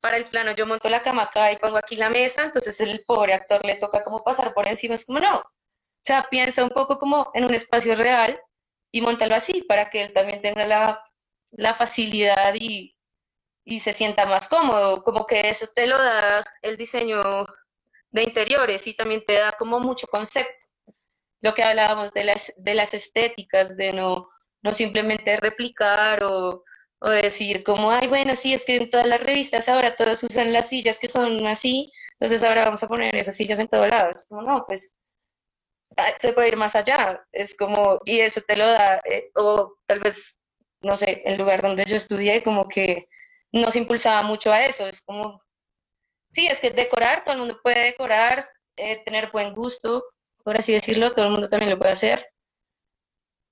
para 0.00 0.16
el 0.16 0.26
plano 0.26 0.52
yo 0.52 0.66
monto 0.66 0.88
la 0.88 1.02
cama 1.02 1.24
acá 1.24 1.52
y 1.52 1.56
pongo 1.56 1.76
aquí 1.76 1.96
la 1.96 2.10
mesa, 2.10 2.44
entonces 2.44 2.80
el 2.80 3.02
pobre 3.06 3.34
actor 3.34 3.64
le 3.64 3.76
toca 3.76 4.02
como 4.02 4.22
pasar 4.24 4.52
por 4.52 4.66
encima, 4.66 4.94
es 4.94 5.06
como 5.06 5.20
no. 5.20 5.38
O 5.38 6.04
sea, 6.04 6.26
piensa 6.30 6.64
un 6.64 6.70
poco 6.70 6.98
como 6.98 7.30
en 7.34 7.44
un 7.44 7.54
espacio 7.54 7.94
real 7.94 8.40
y 8.90 9.00
montarlo 9.00 9.36
así 9.36 9.62
para 9.62 9.90
que 9.90 10.02
él 10.02 10.12
también 10.12 10.42
tenga 10.42 10.66
la, 10.66 11.74
facilidad 11.74 12.54
y, 12.54 12.94
se 13.80 13.92
sienta 13.92 14.24
más 14.24 14.48
cómodo, 14.48 15.04
como 15.04 15.26
que 15.26 15.40
eso 15.48 15.66
te 15.74 15.86
lo 15.86 15.98
da 15.98 16.44
el 16.62 16.76
diseño 16.76 17.22
de 18.10 18.22
interiores 18.22 18.86
y 18.86 18.94
también 18.94 19.22
te 19.24 19.34
da 19.34 19.52
como 19.52 19.78
mucho 19.78 20.06
concepto. 20.06 20.67
Lo 21.40 21.54
que 21.54 21.62
hablábamos 21.62 22.12
de 22.12 22.24
las, 22.24 22.52
de 22.56 22.74
las 22.74 22.94
estéticas, 22.94 23.76
de 23.76 23.92
no, 23.92 24.28
no 24.62 24.72
simplemente 24.72 25.36
replicar 25.36 26.24
o, 26.24 26.64
o 27.00 27.10
decir 27.10 27.62
como, 27.62 27.90
ay, 27.90 28.08
bueno, 28.08 28.34
sí, 28.36 28.54
es 28.54 28.64
que 28.64 28.76
en 28.76 28.90
todas 28.90 29.06
las 29.06 29.20
revistas 29.22 29.68
ahora 29.68 29.96
todos 29.96 30.22
usan 30.24 30.52
las 30.52 30.68
sillas 30.68 30.98
que 30.98 31.08
son 31.08 31.46
así, 31.46 31.92
entonces 32.12 32.42
ahora 32.42 32.64
vamos 32.64 32.82
a 32.82 32.88
poner 32.88 33.14
esas 33.16 33.36
sillas 33.36 33.58
en 33.60 33.68
todos 33.68 33.88
lados. 33.88 34.24
Como 34.28 34.42
no, 34.42 34.64
pues 34.66 34.94
Ah, 35.96 36.14
se 36.18 36.32
puede 36.32 36.48
ir 36.48 36.56
más 36.56 36.76
allá, 36.76 37.24
es 37.32 37.56
como, 37.56 38.00
y 38.04 38.20
eso 38.20 38.40
te 38.46 38.56
lo 38.56 38.66
da, 38.66 39.00
eh, 39.04 39.30
o 39.34 39.74
tal 39.86 40.00
vez, 40.00 40.38
no 40.80 40.96
sé, 40.96 41.22
el 41.24 41.38
lugar 41.38 41.60
donde 41.62 41.84
yo 41.84 41.96
estudié 41.96 42.42
como 42.44 42.68
que 42.68 43.08
no 43.52 43.70
se 43.72 43.80
impulsaba 43.80 44.22
mucho 44.22 44.52
a 44.52 44.64
eso, 44.64 44.86
es 44.86 45.00
como, 45.00 45.42
sí, 46.30 46.46
es 46.48 46.60
que 46.60 46.70
decorar, 46.70 47.24
todo 47.24 47.34
el 47.34 47.40
mundo 47.40 47.60
puede 47.62 47.84
decorar, 47.84 48.48
eh, 48.76 49.02
tener 49.04 49.30
buen 49.32 49.54
gusto, 49.54 50.04
por 50.48 50.58
así 50.58 50.72
decirlo, 50.72 51.12
todo 51.12 51.26
el 51.26 51.32
mundo 51.32 51.50
también 51.50 51.70
lo 51.70 51.78
puede 51.78 51.92
hacer, 51.92 52.26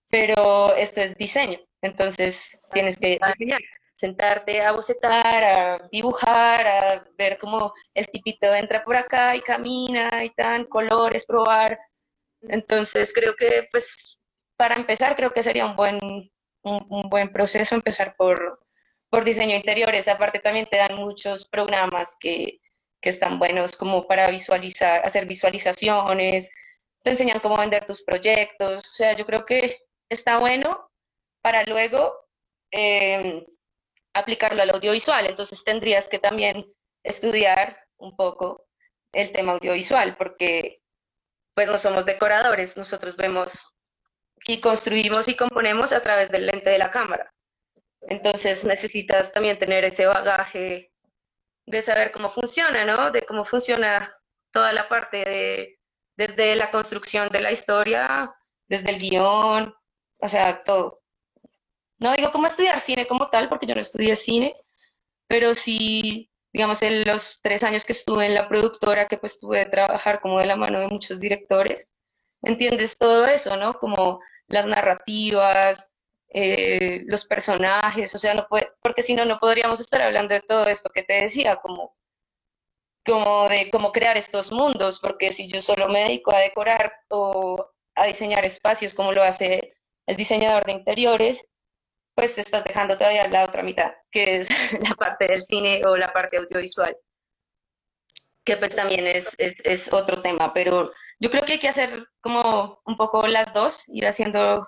pero 0.09 0.75
esto 0.75 1.03
es 1.03 1.15
diseño, 1.15 1.59
entonces 1.83 2.59
tienes 2.73 2.97
que 2.99 3.19
diseñar 3.23 3.61
sentarte 3.93 4.63
a 4.63 4.73
bocetar, 4.73 5.45
a 5.45 5.89
dibujar, 5.93 6.67
a 6.67 7.05
ver 7.19 7.37
cómo 7.37 7.75
el 7.93 8.09
tipito 8.09 8.55
entra 8.55 8.83
por 8.83 8.97
acá 8.97 9.37
y 9.37 9.43
camina 9.43 10.25
y 10.25 10.31
tan, 10.31 10.65
colores, 10.65 11.27
probar, 11.27 11.79
entonces 12.41 13.13
creo 13.13 13.35
que, 13.37 13.69
pues, 13.71 14.17
para 14.57 14.77
empezar, 14.77 15.17
creo 15.17 15.35
que 15.35 15.43
sería 15.43 15.67
un 15.67 15.77
buen, 15.77 15.99
un, 16.63 17.11
buen 17.11 17.31
proceso 17.31 17.75
empezar 17.75 18.17
por, 18.17 18.59
por 19.11 19.23
diseño 19.23 19.51
de 19.51 19.59
interiores. 19.59 20.09
Aparte 20.09 20.39
también 20.39 20.67
te 20.71 20.79
dan 20.79 20.97
muchos 20.97 21.47
programas 21.47 22.17
que, 22.19 22.59
que 23.03 23.11
están 23.11 23.39
buenos 23.39 23.77
como 23.77 24.07
para 24.07 24.31
visualizar, 24.31 25.05
hacer 25.05 25.27
visualizaciones, 25.27 26.51
te 27.07 27.11
enseñan 27.11 27.39
cómo 27.39 27.57
vender 27.57 27.87
tus 27.87 28.03
proyectos. 28.03 28.83
O 28.91 28.93
sea, 28.93 29.13
yo 29.13 29.25
creo 29.25 29.47
que 29.47 29.79
está 30.09 30.39
bueno 30.39 30.91
para 31.41 31.63
luego 31.63 32.27
em, 32.73 33.47
aplicarlo 34.13 34.61
al 34.61 34.71
audiovisual. 34.71 35.25
Entonces 35.25 35.63
tendrías 35.63 36.09
que 36.09 36.19
también 36.19 36.67
estudiar 37.05 37.81
un 37.99 38.17
poco 38.17 38.67
el 39.13 39.31
tema 39.31 39.53
audiovisual, 39.53 40.17
porque 40.17 40.83
pues 41.55 41.69
no 41.69 41.79
somos 41.79 42.05
decoradores, 42.05 42.77
nosotros 42.77 43.17
vemos 43.17 43.73
y 44.45 44.61
construimos 44.61 45.29
y 45.29 45.37
componemos 45.37 45.93
a 45.93 46.03
través 46.03 46.29
del 46.33 46.47
lente 46.47 46.71
de 46.71 46.79
la 46.79 46.91
cámara. 46.91 47.33
Entonces 48.01 48.65
necesitas 48.65 49.33
también 49.33 49.61
tener 49.61 49.85
ese 49.85 50.07
bagaje 50.07 50.91
de 51.67 51.83
saber 51.83 52.11
cómo 52.11 52.31
funciona, 52.31 52.85
¿no? 52.85 53.13
De 53.13 53.23
cómo 53.23 53.45
funciona 53.45 54.13
toda 54.51 54.73
la 54.73 54.89
parte 54.89 55.19
de, 55.19 55.77
desde 56.17 56.57
la 56.57 56.71
construcción 56.71 57.29
de 57.29 57.41
la 57.41 57.53
historia, 57.53 58.35
desde 58.69 58.91
el 58.91 58.99
guion, 58.99 59.75
o 60.21 60.29
sea, 60.29 60.63
todo. 60.65 61.03
No 61.99 62.15
digo 62.15 62.31
cómo 62.33 62.47
estudiar 62.47 62.81
cine 62.81 63.07
como 63.07 63.29
tal, 63.29 63.49
porque 63.49 63.67
yo 63.67 63.75
no 63.75 63.81
estudié 63.81 64.17
cine, 64.17 64.55
pero 65.29 65.55
sí, 65.55 66.31
digamos, 66.53 66.83
en 66.83 67.05
los 67.05 67.41
tres 67.43 67.63
años 67.65 67.85
que 67.85 67.93
estuve 67.93 68.27
en 68.27 68.35
la 68.35 68.49
productora, 68.49 69.09
que 69.09 69.19
pues 69.19 69.41
tuve 69.41 69.65
que 69.65 69.71
trabajar 69.71 70.21
como 70.21 70.39
de 70.39 70.47
la 70.47 70.57
mano 70.57 70.81
de 70.81 70.89
muchos 70.89 71.21
directores, 71.21 71.91
entiendes 72.43 72.99
todo 72.99 73.27
eso, 73.27 73.57
¿no? 73.57 73.75
Como 73.79 74.21
las 74.49 74.67
narrativas, 74.67 75.93
eh, 76.29 77.03
los 77.07 77.25
personajes, 77.25 78.15
o 78.15 78.19
sea, 78.19 78.35
no 78.35 78.47
puede, 78.49 78.71
porque 78.83 79.03
si 79.03 79.15
no, 79.15 79.25
no 79.25 79.39
podríamos 79.39 79.81
estar 79.81 80.03
hablando 80.03 80.35
de 80.35 80.43
todo 80.43 80.67
esto 80.67 80.91
que 80.95 81.03
te 81.03 81.23
decía, 81.23 81.57
como, 81.57 81.97
como 83.07 83.49
de 83.49 83.71
cómo 83.71 83.93
crear 83.93 84.17
estos 84.17 84.53
mundos, 84.53 84.99
porque 85.01 85.33
si 85.33 85.49
yo 85.49 85.63
solo 85.63 85.89
me 85.89 86.05
dedico 86.05 86.35
a 86.35 86.41
decorar 86.41 86.93
o 87.09 87.71
a 87.95 88.07
diseñar 88.07 88.45
espacios 88.45 88.95
como 88.95 89.13
lo 89.13 89.23
hace 89.23 89.75
el 90.07 90.17
diseñador 90.17 90.65
de 90.65 90.73
interiores, 90.73 91.47
pues 92.15 92.35
te 92.35 92.41
estás 92.41 92.65
dejando 92.65 92.97
todavía 92.97 93.29
la 93.29 93.45
otra 93.45 93.63
mitad, 93.63 93.93
que 94.11 94.39
es 94.39 94.49
la 94.83 94.95
parte 94.95 95.27
del 95.29 95.43
cine 95.43 95.83
o 95.87 95.97
la 95.97 96.13
parte 96.13 96.39
audiovisual, 96.39 96.97
que 98.45 98.57
pues 98.57 98.75
también 98.75 99.07
es, 99.07 99.35
es, 99.39 99.55
es 99.65 99.93
otro 99.93 100.23
tema, 100.23 100.53
pero 100.53 100.93
yo 101.19 101.31
creo 101.31 101.45
que 101.45 101.55
hay 101.55 101.59
que 101.59 101.69
hacer 101.69 102.07
como 102.21 102.81
un 102.85 102.97
poco 102.97 103.27
las 103.27 103.53
dos, 103.53 103.85
ir 103.89 104.07
haciendo 104.07 104.67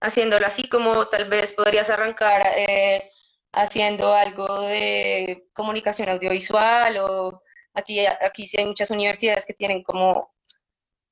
haciéndolo 0.00 0.46
así 0.46 0.68
como 0.68 1.06
tal 1.08 1.28
vez 1.28 1.52
podrías 1.52 1.90
arrancar 1.90 2.42
eh, 2.56 3.09
haciendo 3.52 4.14
algo 4.14 4.62
de 4.62 5.48
comunicación 5.52 6.08
audiovisual 6.08 6.96
o 6.98 7.42
aquí, 7.74 8.04
aquí 8.06 8.46
sí 8.46 8.58
hay 8.58 8.66
muchas 8.66 8.90
universidades 8.90 9.46
que 9.46 9.54
tienen 9.54 9.82
como, 9.82 10.32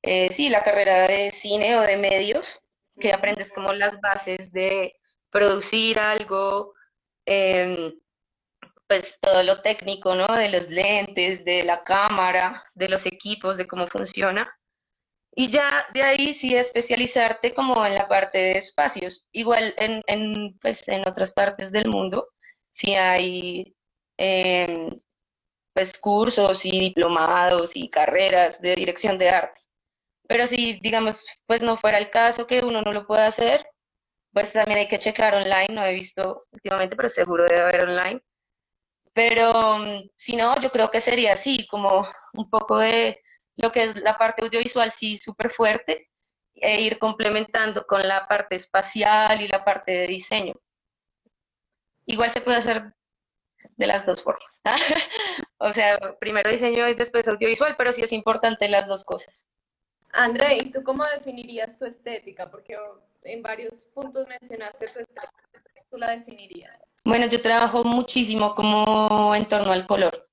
eh, 0.01 0.29
sí, 0.31 0.49
la 0.49 0.63
carrera 0.63 1.07
de 1.07 1.31
cine 1.31 1.77
o 1.77 1.81
de 1.81 1.97
medios, 1.97 2.61
que 2.99 3.13
aprendes 3.13 3.53
como 3.53 3.73
las 3.73 3.99
bases 4.01 4.51
de 4.51 4.93
producir 5.29 5.99
algo, 5.99 6.73
em, 7.25 7.93
pues 8.87 9.17
todo 9.21 9.43
lo 9.43 9.61
técnico, 9.61 10.15
¿no? 10.15 10.27
De 10.27 10.49
los 10.49 10.69
lentes, 10.69 11.45
de 11.45 11.63
la 11.63 11.83
cámara, 11.83 12.63
de 12.73 12.89
los 12.89 13.05
equipos, 13.05 13.57
de 13.57 13.67
cómo 13.67 13.87
funciona. 13.87 14.51
Y 15.35 15.49
ya 15.49 15.87
de 15.93 16.03
ahí 16.03 16.33
sí 16.33 16.55
especializarte 16.55 17.53
como 17.53 17.85
en 17.85 17.95
la 17.95 18.07
parte 18.07 18.37
de 18.37 18.51
espacios. 18.53 19.25
Igual 19.31 19.73
en, 19.77 20.03
en, 20.07 20.57
pues, 20.59 20.87
en 20.87 21.07
otras 21.07 21.31
partes 21.31 21.71
del 21.71 21.87
mundo 21.89 22.29
sí 22.71 22.95
hay 22.95 23.75
em, 24.17 24.99
pues, 25.73 25.97
cursos 25.99 26.65
y 26.65 26.79
diplomados 26.79 27.75
y 27.75 27.89
carreras 27.89 28.61
de 28.61 28.75
dirección 28.75 29.17
de 29.17 29.29
arte. 29.29 29.61
Pero 30.27 30.47
si, 30.47 30.79
digamos, 30.81 31.25
pues 31.47 31.63
no 31.63 31.77
fuera 31.77 31.97
el 31.99 32.09
caso 32.09 32.47
que 32.47 32.59
uno 32.61 32.81
no 32.81 32.93
lo 32.93 33.07
pueda 33.07 33.27
hacer, 33.27 33.65
pues 34.33 34.53
también 34.53 34.79
hay 34.79 34.87
que 34.87 34.99
checar 34.99 35.35
online. 35.35 35.69
No 35.73 35.85
he 35.85 35.93
visto 35.93 36.45
últimamente, 36.51 36.95
pero 36.95 37.09
seguro 37.09 37.45
debe 37.45 37.61
haber 37.61 37.83
online. 37.85 38.21
Pero 39.13 39.77
mm, 39.79 40.09
si 40.15 40.35
no, 40.35 40.59
yo 40.59 40.69
creo 40.69 40.89
que 40.91 41.01
sería 41.01 41.33
así, 41.33 41.67
como 41.67 42.07
un 42.33 42.49
poco 42.49 42.77
de 42.79 43.21
lo 43.61 43.71
que 43.71 43.83
es 43.83 44.01
la 44.01 44.17
parte 44.17 44.43
audiovisual 44.43 44.91
sí 44.91 45.17
súper 45.17 45.49
fuerte 45.49 46.09
e 46.55 46.81
ir 46.81 46.99
complementando 46.99 47.85
con 47.85 48.07
la 48.07 48.27
parte 48.27 48.55
espacial 48.55 49.41
y 49.41 49.47
la 49.47 49.63
parte 49.63 49.91
de 49.91 50.07
diseño. 50.07 50.53
Igual 52.05 52.29
se 52.29 52.41
puede 52.41 52.57
hacer 52.57 52.93
de 53.77 53.87
las 53.87 54.05
dos 54.05 54.23
formas. 54.23 54.61
o 55.57 55.71
sea, 55.71 55.97
primero 56.19 56.49
diseño 56.49 56.87
y 56.87 56.95
después 56.95 57.27
audiovisual, 57.27 57.75
pero 57.77 57.93
sí 57.93 58.01
es 58.01 58.11
importante 58.13 58.67
las 58.69 58.87
dos 58.87 59.03
cosas. 59.03 59.45
André, 60.11 60.57
¿y 60.57 60.71
tú 60.71 60.83
cómo 60.83 61.05
definirías 61.05 61.77
tu 61.77 61.85
estética? 61.85 62.49
Porque 62.49 62.77
en 63.23 63.43
varios 63.43 63.83
puntos 63.93 64.27
mencionaste 64.27 64.87
tu 64.87 64.99
estética. 64.99 65.31
¿Tú 65.91 65.97
la 65.97 66.11
definirías? 66.11 66.79
Bueno, 67.03 67.27
yo 67.27 67.41
trabajo 67.41 67.83
muchísimo 67.83 68.55
como 68.55 69.35
en 69.35 69.47
torno 69.47 69.71
al 69.71 69.85
color. 69.85 70.28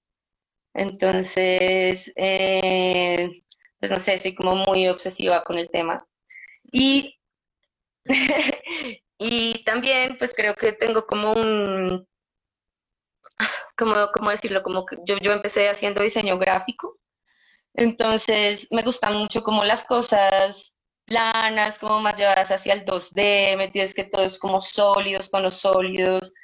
Entonces, 0.76 2.12
eh, 2.16 3.42
pues 3.80 3.90
no 3.90 3.98
sé, 3.98 4.18
soy 4.18 4.34
como 4.34 4.54
muy 4.56 4.86
obsesiva 4.88 5.42
con 5.42 5.58
el 5.58 5.70
tema. 5.70 6.06
Y, 6.70 7.18
y 9.18 9.64
también, 9.64 10.18
pues 10.18 10.34
creo 10.34 10.54
que 10.54 10.72
tengo 10.72 11.06
como 11.06 11.32
un, 11.32 12.06
como, 13.76 13.94
¿cómo 14.12 14.30
decirlo? 14.30 14.62
Como 14.62 14.84
que 14.84 14.98
yo, 15.06 15.16
yo 15.18 15.32
empecé 15.32 15.70
haciendo 15.70 16.02
diseño 16.02 16.38
gráfico. 16.38 16.98
Entonces, 17.74 18.68
me 18.70 18.82
gustan 18.82 19.16
mucho 19.16 19.42
como 19.42 19.64
las 19.64 19.84
cosas 19.84 20.76
planas, 21.06 21.78
como 21.78 22.00
más 22.00 22.18
llevadas 22.18 22.50
hacia 22.50 22.74
el 22.74 22.84
2D, 22.84 23.56
¿me 23.56 23.64
entiendes? 23.64 23.94
Que 23.94 24.04
todo 24.04 24.24
es 24.24 24.38
como 24.38 24.60
sólidos, 24.60 25.30
tonos 25.30 25.54
sólidos, 25.54 26.34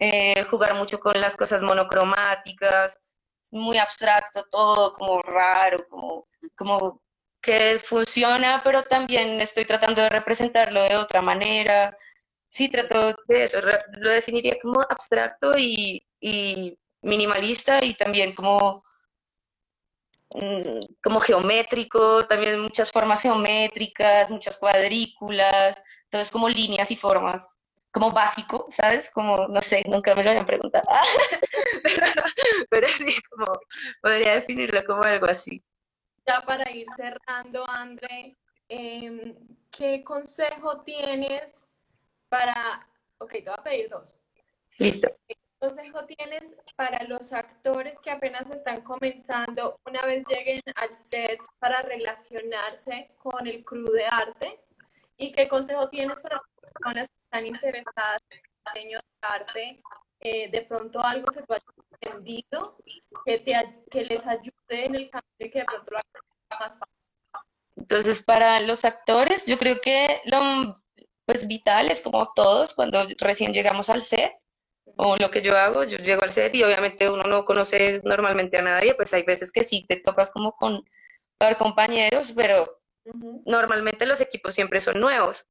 eh, 0.00 0.44
jugar 0.44 0.74
mucho 0.74 1.00
con 1.00 1.18
las 1.20 1.36
cosas 1.36 1.62
monocromáticas 1.62 2.98
muy 3.50 3.78
abstracto 3.78 4.44
todo, 4.50 4.92
como 4.92 5.22
raro, 5.22 5.86
como, 5.88 6.26
como 6.56 7.02
que 7.40 7.78
funciona, 7.78 8.60
pero 8.64 8.84
también 8.84 9.40
estoy 9.40 9.64
tratando 9.64 10.02
de 10.02 10.08
representarlo 10.10 10.82
de 10.82 10.96
otra 10.96 11.22
manera. 11.22 11.96
Sí, 12.48 12.68
trato 12.68 13.14
de 13.26 13.44
eso, 13.44 13.60
lo 13.92 14.10
definiría 14.10 14.58
como 14.62 14.80
abstracto 14.88 15.56
y, 15.58 16.02
minimalista 17.02 17.84
y 17.84 17.94
también 17.94 18.34
como, 18.34 18.84
mm, 20.34 20.80
como 21.02 21.20
geométrico, 21.20 22.26
también 22.26 22.60
muchas 22.60 22.90
formas 22.90 23.22
geométricas, 23.22 24.30
muchas 24.30 24.58
cuadrículas, 24.58 25.80
entonces 26.04 26.30
como 26.30 26.48
líneas 26.48 26.90
y 26.90 26.96
formas 26.96 27.48
como 27.90 28.10
básico, 28.10 28.66
¿sabes? 28.70 29.10
Como, 29.10 29.48
no 29.48 29.62
sé, 29.62 29.82
nunca 29.86 30.14
me 30.14 30.22
lo 30.22 30.30
habían 30.30 30.46
preguntado, 30.46 30.88
pero, 32.70 32.88
sí, 32.88 33.14
como 33.30 33.46
podría 34.02 34.34
definirlo 34.34 34.84
como 34.84 35.02
algo 35.02 35.26
así. 35.26 35.62
Ya 36.26 36.42
para 36.42 36.70
ir 36.70 36.86
cerrando, 36.96 37.68
André, 37.68 38.36
em, 38.68 39.34
¿qué 39.70 40.04
consejo 40.04 40.82
tienes 40.82 41.64
para, 42.28 42.86
ok, 43.18 43.30
te 43.30 43.44
voy 43.44 43.54
a 43.56 43.62
pedir 43.62 43.88
dos. 43.88 44.16
Listo. 44.78 45.08
¿Qué 45.26 45.36
consejo 45.58 46.04
tienes 46.04 46.56
para 46.76 47.02
los 47.04 47.32
actores 47.32 47.98
que 48.00 48.10
apenas 48.10 48.48
están 48.50 48.82
comenzando 48.82 49.80
una 49.86 50.02
vez 50.02 50.24
lleguen 50.28 50.62
al 50.76 50.94
set 50.94 51.40
para 51.58 51.82
relacionarse 51.82 53.10
con 53.18 53.46
el 53.46 53.64
crew 53.64 53.90
de 53.90 54.06
arte? 54.06 54.60
¿Y 55.16 55.32
qué 55.32 55.48
consejo 55.48 55.88
tienes 55.88 56.20
para 56.20 56.36
las 56.36 56.72
personas 56.72 57.08
están 57.28 57.46
interesadas 57.46 58.22
en 58.30 58.38
el 58.38 58.74
diseño 58.74 58.98
de 58.98 59.28
arte, 59.28 59.82
eh, 60.20 60.50
de 60.50 60.62
pronto 60.62 61.00
algo 61.00 61.26
que 61.26 61.42
tú 61.42 61.52
hayas 61.52 61.64
entendido, 62.00 62.76
que, 63.24 63.38
te, 63.38 63.52
que 63.90 64.04
les 64.04 64.26
ayude 64.26 64.52
en 64.86 64.94
el 64.94 65.10
cambio 65.10 65.30
y 65.38 65.50
que 65.50 65.58
de 65.58 65.64
pronto 65.66 65.90
lo 65.90 65.98
hagan 65.98 66.60
más 66.60 66.78
fácil. 66.78 66.94
Entonces, 67.76 68.22
para 68.22 68.60
los 68.60 68.84
actores, 68.84 69.46
yo 69.46 69.58
creo 69.58 69.80
que 69.80 70.20
lo 70.24 70.82
pues 71.26 71.46
vital 71.46 71.90
es 71.90 72.00
como 72.00 72.32
todos 72.34 72.72
cuando 72.72 73.06
recién 73.18 73.52
llegamos 73.52 73.90
al 73.90 74.00
set, 74.00 74.32
o 74.96 75.16
lo 75.16 75.30
que 75.30 75.42
yo 75.42 75.56
hago, 75.56 75.84
yo 75.84 75.98
llego 75.98 76.22
al 76.22 76.32
set 76.32 76.54
y 76.54 76.62
obviamente 76.62 77.10
uno 77.10 77.24
no 77.24 77.44
conoce 77.44 78.00
normalmente 78.02 78.56
a 78.56 78.62
nadie, 78.62 78.94
pues 78.94 79.12
hay 79.12 79.22
veces 79.22 79.52
que 79.52 79.62
sí 79.62 79.84
te 79.86 80.00
topas 80.00 80.30
como 80.30 80.56
con 80.56 80.82
compañeros, 81.58 82.32
pero 82.34 82.80
normalmente 83.44 84.06
los 84.06 84.20
equipos 84.20 84.54
siempre 84.54 84.80
son 84.80 84.98
nuevos. 84.98 85.46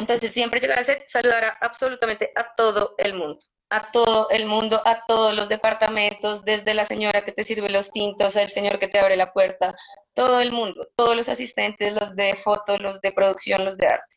Entonces, 0.00 0.32
siempre 0.32 0.60
llegar 0.60 0.78
a 0.80 0.84
ser, 0.84 1.04
saludar 1.08 1.44
a 1.44 1.50
absolutamente 1.60 2.32
a 2.36 2.54
todo 2.56 2.94
el 2.98 3.14
mundo, 3.14 3.38
a 3.70 3.90
todo 3.92 4.28
el 4.30 4.46
mundo, 4.46 4.82
a 4.86 5.04
todos 5.06 5.34
los 5.34 5.48
departamentos, 5.48 6.44
desde 6.44 6.74
la 6.74 6.84
señora 6.84 7.22
que 7.24 7.32
te 7.32 7.44
sirve 7.44 7.70
los 7.70 7.90
tintos, 7.92 8.36
el 8.36 8.50
señor 8.50 8.78
que 8.80 8.88
te 8.88 8.98
abre 9.00 9.16
la 9.16 9.32
puerta, 9.32 9.74
todo 10.14 10.40
el 10.40 10.52
mundo, 10.52 10.88
todos 10.96 11.16
los 11.16 11.28
asistentes, 11.28 11.94
los 11.94 12.16
de 12.16 12.34
foto, 12.36 12.78
los 12.78 13.00
de 13.00 13.12
producción, 13.12 13.64
los 13.64 13.76
de 13.76 13.86
arte. 13.88 14.16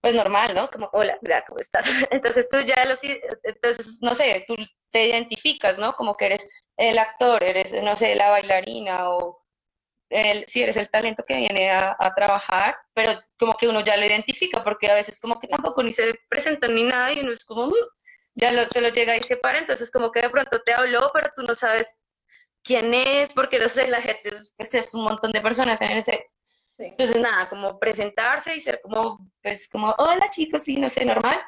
pues 0.00 0.14
normal, 0.14 0.54
¿no? 0.54 0.70
Como, 0.70 0.88
hola, 0.92 1.18
¿cómo 1.48 1.58
estás? 1.60 1.84
Entonces 2.10 2.48
tú 2.48 2.58
ya 2.60 2.84
los, 2.84 3.00
entonces, 3.42 3.98
no 4.02 4.14
sé, 4.14 4.44
tú 4.46 4.54
te 4.92 5.06
identificas, 5.08 5.78
¿no? 5.78 5.94
Como 5.94 6.16
que 6.16 6.26
eres 6.26 6.48
el 6.76 6.98
actor, 6.98 7.42
eres, 7.42 7.72
no 7.82 7.96
sé, 7.96 8.14
la 8.14 8.30
bailarina 8.30 9.10
o 9.10 9.45
el, 10.10 10.44
si 10.46 10.62
eres 10.62 10.76
el 10.76 10.88
talento 10.90 11.24
que 11.24 11.36
viene 11.36 11.70
a, 11.70 11.96
trabajar, 12.16 12.76
pero 12.94 13.12
como 13.38 13.54
que 13.54 13.68
uno 13.68 13.80
ya 13.82 13.96
lo 13.96 14.06
identifica, 14.06 14.62
porque 14.62 14.90
a 14.90 14.94
veces 14.94 15.20
como 15.20 15.38
que 15.38 15.48
tampoco 15.48 15.82
ni 15.82 15.92
se 15.92 16.14
presentan 16.28 16.74
ni 16.74 16.84
nada 16.84 17.12
y 17.12 17.20
uno 17.20 17.32
es 17.32 17.44
como, 17.44 17.66
uh", 17.66 17.74
ya 18.34 18.52
lo, 18.52 18.68
se 18.68 18.80
lo 18.80 18.88
llega 18.90 19.16
y 19.16 19.22
se 19.22 19.36
para, 19.36 19.58
entonces 19.58 19.90
como 19.90 20.10
que 20.12 20.22
de 20.22 20.30
pronto 20.30 20.60
te 20.62 20.72
habló, 20.72 21.08
pero 21.12 21.30
tú 21.36 21.42
no 21.42 21.54
sabes 21.54 22.00
quién 22.62 22.94
es, 22.94 23.32
porque 23.32 23.58
no 23.58 23.68
sé, 23.68 23.88
la 23.88 24.00
gente, 24.00 24.30
pues 24.56 24.74
es 24.74 24.94
un 24.94 25.04
montón 25.04 25.32
de 25.32 25.40
personas 25.40 25.80
en 25.80 25.90
ese 25.92 26.26
entonces, 26.78 27.20
nada, 27.20 27.48
como 27.48 27.78
presentarse 27.78 28.54
y 28.54 28.60
ser 28.60 28.80
como, 28.82 29.30
pues, 29.42 29.68
como, 29.68 29.94
hola 29.98 30.28
chicos, 30.28 30.64
sí, 30.64 30.76
no 30.76 30.88
sé, 30.88 31.04
normal. 31.04 31.40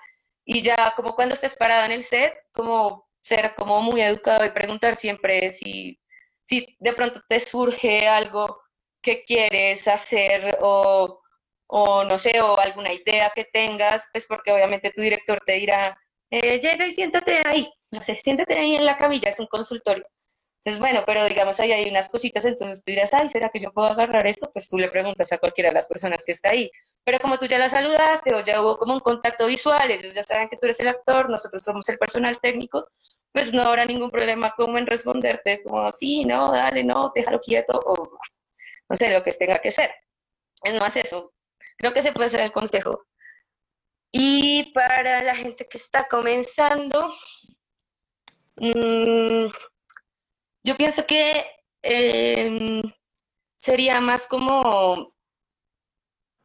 Y 0.44 0.62
ya 0.62 0.94
como 0.96 1.14
cuando 1.14 1.34
estés 1.34 1.54
parado 1.56 1.84
en 1.84 1.92
el 1.92 2.02
set, 2.02 2.34
como 2.52 3.06
ser 3.20 3.54
como 3.54 3.82
muy 3.82 4.00
educado 4.00 4.44
y 4.46 4.50
preguntar 4.50 4.96
siempre 4.96 5.50
si, 5.50 6.00
si 6.48 6.76
de 6.78 6.92
pronto 6.94 7.20
te 7.28 7.38
surge 7.40 8.08
algo 8.08 8.62
que 9.02 9.22
quieres 9.24 9.86
hacer 9.86 10.56
o, 10.62 11.20
o 11.66 12.04
no 12.04 12.16
sé, 12.16 12.40
o 12.40 12.58
alguna 12.58 12.92
idea 12.92 13.30
que 13.34 13.44
tengas, 13.44 14.08
pues 14.12 14.26
porque 14.26 14.50
obviamente 14.50 14.90
tu 14.90 15.02
director 15.02 15.38
te 15.44 15.52
dirá, 15.52 15.96
eh, 16.30 16.58
llega 16.58 16.86
y 16.86 16.92
siéntate 16.92 17.42
ahí, 17.44 17.70
no 17.90 18.00
sé, 18.00 18.14
siéntate 18.14 18.58
ahí 18.58 18.76
en 18.76 18.86
la 18.86 18.96
camilla, 18.96 19.28
es 19.28 19.38
un 19.38 19.46
consultorio. 19.46 20.06
Entonces, 20.64 20.80
bueno, 20.80 21.02
pero 21.06 21.26
digamos 21.26 21.60
ahí 21.60 21.70
hay 21.72 21.88
unas 21.90 22.08
cositas, 22.08 22.44
entonces 22.46 22.82
tú 22.82 22.92
dirás, 22.92 23.12
ay, 23.12 23.28
¿será 23.28 23.50
que 23.50 23.60
yo 23.60 23.70
puedo 23.72 23.88
agarrar 23.88 24.26
esto? 24.26 24.50
Pues 24.50 24.68
tú 24.70 24.78
le 24.78 24.88
preguntas 24.90 25.30
a 25.32 25.38
cualquiera 25.38 25.68
de 25.68 25.74
las 25.74 25.86
personas 25.86 26.24
que 26.24 26.32
está 26.32 26.50
ahí. 26.50 26.70
Pero 27.04 27.18
como 27.20 27.38
tú 27.38 27.46
ya 27.46 27.58
la 27.58 27.68
saludaste 27.68 28.34
o 28.34 28.42
ya 28.42 28.62
hubo 28.62 28.78
como 28.78 28.94
un 28.94 29.00
contacto 29.00 29.46
visual, 29.46 29.90
ellos 29.90 30.14
ya 30.14 30.22
saben 30.22 30.48
que 30.48 30.56
tú 30.56 30.66
eres 30.66 30.80
el 30.80 30.88
actor, 30.88 31.28
nosotros 31.30 31.62
somos 31.62 31.88
el 31.90 31.98
personal 31.98 32.40
técnico, 32.40 32.88
pues 33.38 33.54
no 33.54 33.62
habrá 33.62 33.84
ningún 33.84 34.10
problema 34.10 34.52
como 34.56 34.78
en 34.78 34.86
responderte, 34.88 35.62
como, 35.62 35.92
sí, 35.92 36.24
no, 36.24 36.50
dale, 36.50 36.82
no, 36.82 37.12
déjalo 37.14 37.40
quieto, 37.40 37.80
o 37.86 38.18
no 38.88 38.96
sé, 38.96 39.12
lo 39.12 39.22
que 39.22 39.32
tenga 39.32 39.60
que 39.60 39.70
ser. 39.70 39.94
Es 40.64 40.76
más 40.80 40.96
eso. 40.96 41.32
Creo 41.76 41.94
que 41.94 42.02
se 42.02 42.10
puede 42.10 42.30
ser 42.30 42.40
el 42.40 42.50
consejo. 42.50 43.06
Y 44.10 44.72
para 44.72 45.22
la 45.22 45.36
gente 45.36 45.68
que 45.68 45.78
está 45.78 46.08
comenzando, 46.08 47.14
mmm, 48.56 49.46
yo 50.64 50.76
pienso 50.76 51.06
que 51.06 51.46
em, 51.82 52.82
sería 53.54 54.00
más 54.00 54.26
como 54.26 55.14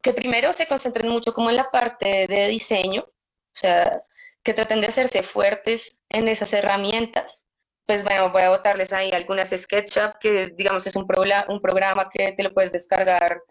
que 0.04 0.14
primero 0.14 0.54
se 0.54 0.68
concentren 0.68 1.10
mucho 1.10 1.34
como 1.34 1.50
en 1.50 1.56
la 1.56 1.72
parte 1.72 2.28
de 2.28 2.50
diseño, 2.50 3.02
o 3.02 3.56
sea, 3.56 4.04
que 4.44 4.54
traten 4.54 4.82
de 4.82 4.88
hacerse 4.88 5.24
fuertes 5.24 6.00
en 6.10 6.28
esas 6.28 6.54
herramientas. 6.54 7.44
Pues 7.86 8.04
bueno, 8.04 8.32
voy 8.32 8.44
a 8.44 8.50
botarles 8.50 8.94
ahí 8.94 9.12
algunas 9.12 9.50
SketchUp, 9.50 10.18
que 10.20 10.48
digamos 10.56 10.88
es 10.88 10.96
un, 10.96 11.06
un 11.48 11.62
programa 11.62 12.10
que 12.10 12.32
te 12.34 12.44
lo 12.44 12.54
puedes 12.54 12.72
descargar 12.72 13.42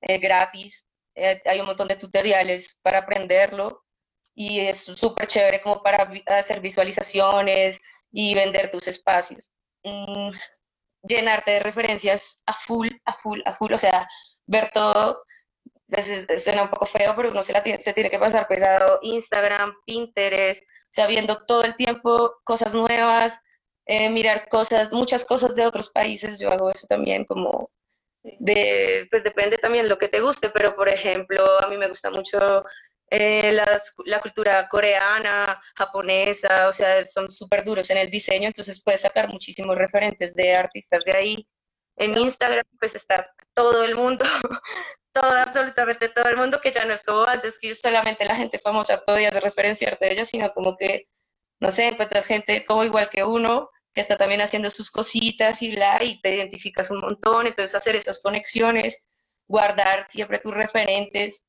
eh, 0.00 0.18
gratis. 0.18 0.86
Eh, 1.14 1.42
hay 1.44 1.60
un 1.60 1.66
montón 1.66 1.88
de 1.88 1.96
tutoriales 1.96 2.78
para 2.82 3.00
aprenderlo 3.00 3.84
y 4.34 4.60
es 4.60 4.84
súper 4.84 5.26
chévere 5.26 5.60
como 5.60 5.82
para 5.82 6.10
hacer 6.26 6.60
visualizaciones 6.60 7.80
y 8.10 8.34
vender 8.34 8.70
tus 8.70 8.88
espacios. 8.88 9.50
Mm, 9.84 10.30
llenarte 11.02 11.52
de 11.52 11.60
referencias 11.60 12.42
a 12.46 12.52
full, 12.52 12.88
a 13.04 13.12
full, 13.14 13.40
a 13.44 13.52
full, 13.52 13.72
o 13.72 13.78
sea, 13.78 14.08
ver 14.46 14.70
todo, 14.72 15.22
veces 15.92 16.26
suena 16.42 16.64
un 16.64 16.70
poco 16.70 16.86
feo, 16.86 17.14
pero 17.14 17.30
uno 17.30 17.42
se, 17.42 17.52
la 17.52 17.62
tiene, 17.62 17.80
se 17.80 17.92
tiene 17.92 18.10
que 18.10 18.18
pasar 18.18 18.48
pegado 18.48 18.98
Instagram, 19.02 19.72
Pinterest, 19.86 20.62
o 20.62 20.90
sea, 20.90 21.06
viendo 21.06 21.44
todo 21.46 21.64
el 21.64 21.76
tiempo 21.76 22.40
cosas 22.44 22.74
nuevas, 22.74 23.38
eh, 23.86 24.10
mirar 24.10 24.48
cosas, 24.48 24.92
muchas 24.92 25.24
cosas 25.24 25.54
de 25.54 25.66
otros 25.66 25.90
países, 25.90 26.38
yo 26.38 26.50
hago 26.50 26.70
eso 26.70 26.86
también 26.86 27.24
como 27.24 27.70
de, 28.22 29.06
pues 29.10 29.24
depende 29.24 29.58
también 29.58 29.88
lo 29.88 29.98
que 29.98 30.08
te 30.08 30.20
guste, 30.20 30.50
pero 30.50 30.74
por 30.74 30.88
ejemplo, 30.88 31.44
a 31.60 31.68
mí 31.68 31.76
me 31.76 31.88
gusta 31.88 32.10
mucho 32.10 32.38
eh, 33.10 33.52
la 33.52 34.20
cultura 34.20 34.68
coreana, 34.68 35.60
japonesa, 35.74 36.68
o 36.68 36.72
sea, 36.72 37.04
son 37.04 37.30
súper 37.30 37.64
duros 37.64 37.90
en 37.90 37.98
el 37.98 38.10
diseño, 38.10 38.46
entonces 38.46 38.82
puedes 38.82 39.02
sacar 39.02 39.28
muchísimos 39.28 39.76
referentes 39.76 40.34
de 40.34 40.54
artistas 40.54 41.04
de 41.04 41.12
ahí. 41.12 41.48
En 41.96 42.16
Instagram 42.16 42.64
pues 42.78 42.94
está 42.94 43.30
todo 43.54 43.84
el 43.84 43.96
mundo, 43.96 44.24
todo, 45.12 45.30
absolutamente 45.32 46.08
todo 46.08 46.28
el 46.28 46.36
mundo, 46.36 46.60
que 46.60 46.72
ya 46.72 46.84
no 46.84 46.94
es 46.94 47.02
como 47.02 47.24
antes, 47.24 47.58
que 47.58 47.74
solamente 47.74 48.24
la 48.24 48.36
gente 48.36 48.58
famosa 48.58 49.04
podía 49.04 49.30
referenciarte 49.30 50.06
de 50.06 50.12
ellos, 50.12 50.28
sino 50.28 50.52
como 50.52 50.76
que, 50.76 51.08
no 51.60 51.70
sé, 51.70 51.88
encuentras 51.88 52.26
gente 52.26 52.64
como 52.64 52.84
igual 52.84 53.08
que 53.10 53.24
uno, 53.24 53.70
que 53.94 54.00
está 54.00 54.16
también 54.16 54.40
haciendo 54.40 54.70
sus 54.70 54.90
cositas 54.90 55.62
y 55.62 55.74
bla, 55.74 56.02
y 56.02 56.20
te 56.20 56.36
identificas 56.36 56.90
un 56.90 57.00
montón, 57.00 57.46
entonces 57.46 57.74
hacer 57.74 57.96
esas 57.96 58.20
conexiones, 58.20 59.04
guardar 59.46 60.06
siempre 60.08 60.38
tus 60.38 60.54
referentes, 60.54 61.46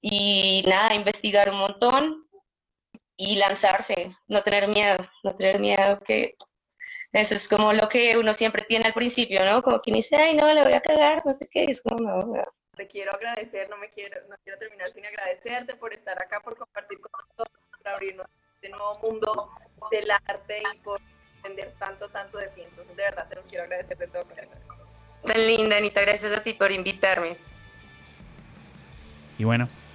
y 0.00 0.62
nada, 0.66 0.94
investigar 0.94 1.50
un 1.50 1.58
montón 1.58 2.26
y 3.16 3.36
lanzarse, 3.36 4.16
no 4.28 4.42
tener 4.42 4.68
miedo, 4.68 4.96
no 5.24 5.34
tener 5.34 5.60
miedo 5.60 6.00
que 6.00 6.36
eso 7.12 7.34
es 7.34 7.48
como 7.48 7.72
lo 7.72 7.88
que 7.88 8.16
uno 8.16 8.32
siempre 8.32 8.64
tiene 8.66 8.86
al 8.86 8.94
principio, 8.94 9.44
¿no? 9.44 9.62
Como 9.62 9.80
que 9.82 9.92
dice, 9.92 10.16
ay, 10.16 10.34
no, 10.36 10.52
le 10.52 10.62
voy 10.62 10.72
a 10.72 10.80
cagar, 10.80 11.22
no 11.26 11.34
sé 11.34 11.48
qué, 11.50 11.64
es 11.64 11.82
como, 11.82 11.98
no, 12.00 12.22
no. 12.22 12.44
Te 12.80 12.86
quiero 12.86 13.14
agradecer, 13.14 13.68
no 13.68 13.76
me 13.76 13.90
quiero, 13.90 14.18
no 14.30 14.36
quiero 14.42 14.58
terminar 14.58 14.88
sin 14.88 15.04
agradecerte 15.04 15.74
por 15.74 15.92
estar 15.92 16.16
acá, 16.16 16.40
por 16.40 16.56
compartir 16.56 16.98
con 16.98 17.10
nosotros, 17.12 17.62
por 17.76 17.88
abrirnos 17.88 18.26
este 18.54 18.70
nuevo 18.70 18.94
mundo 19.02 19.50
del 19.90 20.10
arte 20.10 20.62
y 20.72 20.78
por 20.78 20.98
entender 21.36 21.74
tanto, 21.78 22.08
tanto 22.08 22.38
de 22.38 22.48
ti. 22.48 22.62
Entonces, 22.62 22.96
de 22.96 23.02
verdad, 23.02 23.28
te 23.28 23.34
lo 23.34 23.42
quiero 23.42 23.64
agradecer 23.64 23.98
de 23.98 24.06
todo 24.06 24.24
corazón. 24.24 24.58
Tan 25.22 25.46
linda, 25.46 25.76
Anita, 25.76 26.00
gracias 26.00 26.32
a 26.32 26.42
ti 26.42 26.54
por 26.54 26.72
invitarme. 26.72 27.36
Y 29.36 29.44
bueno, 29.44 29.68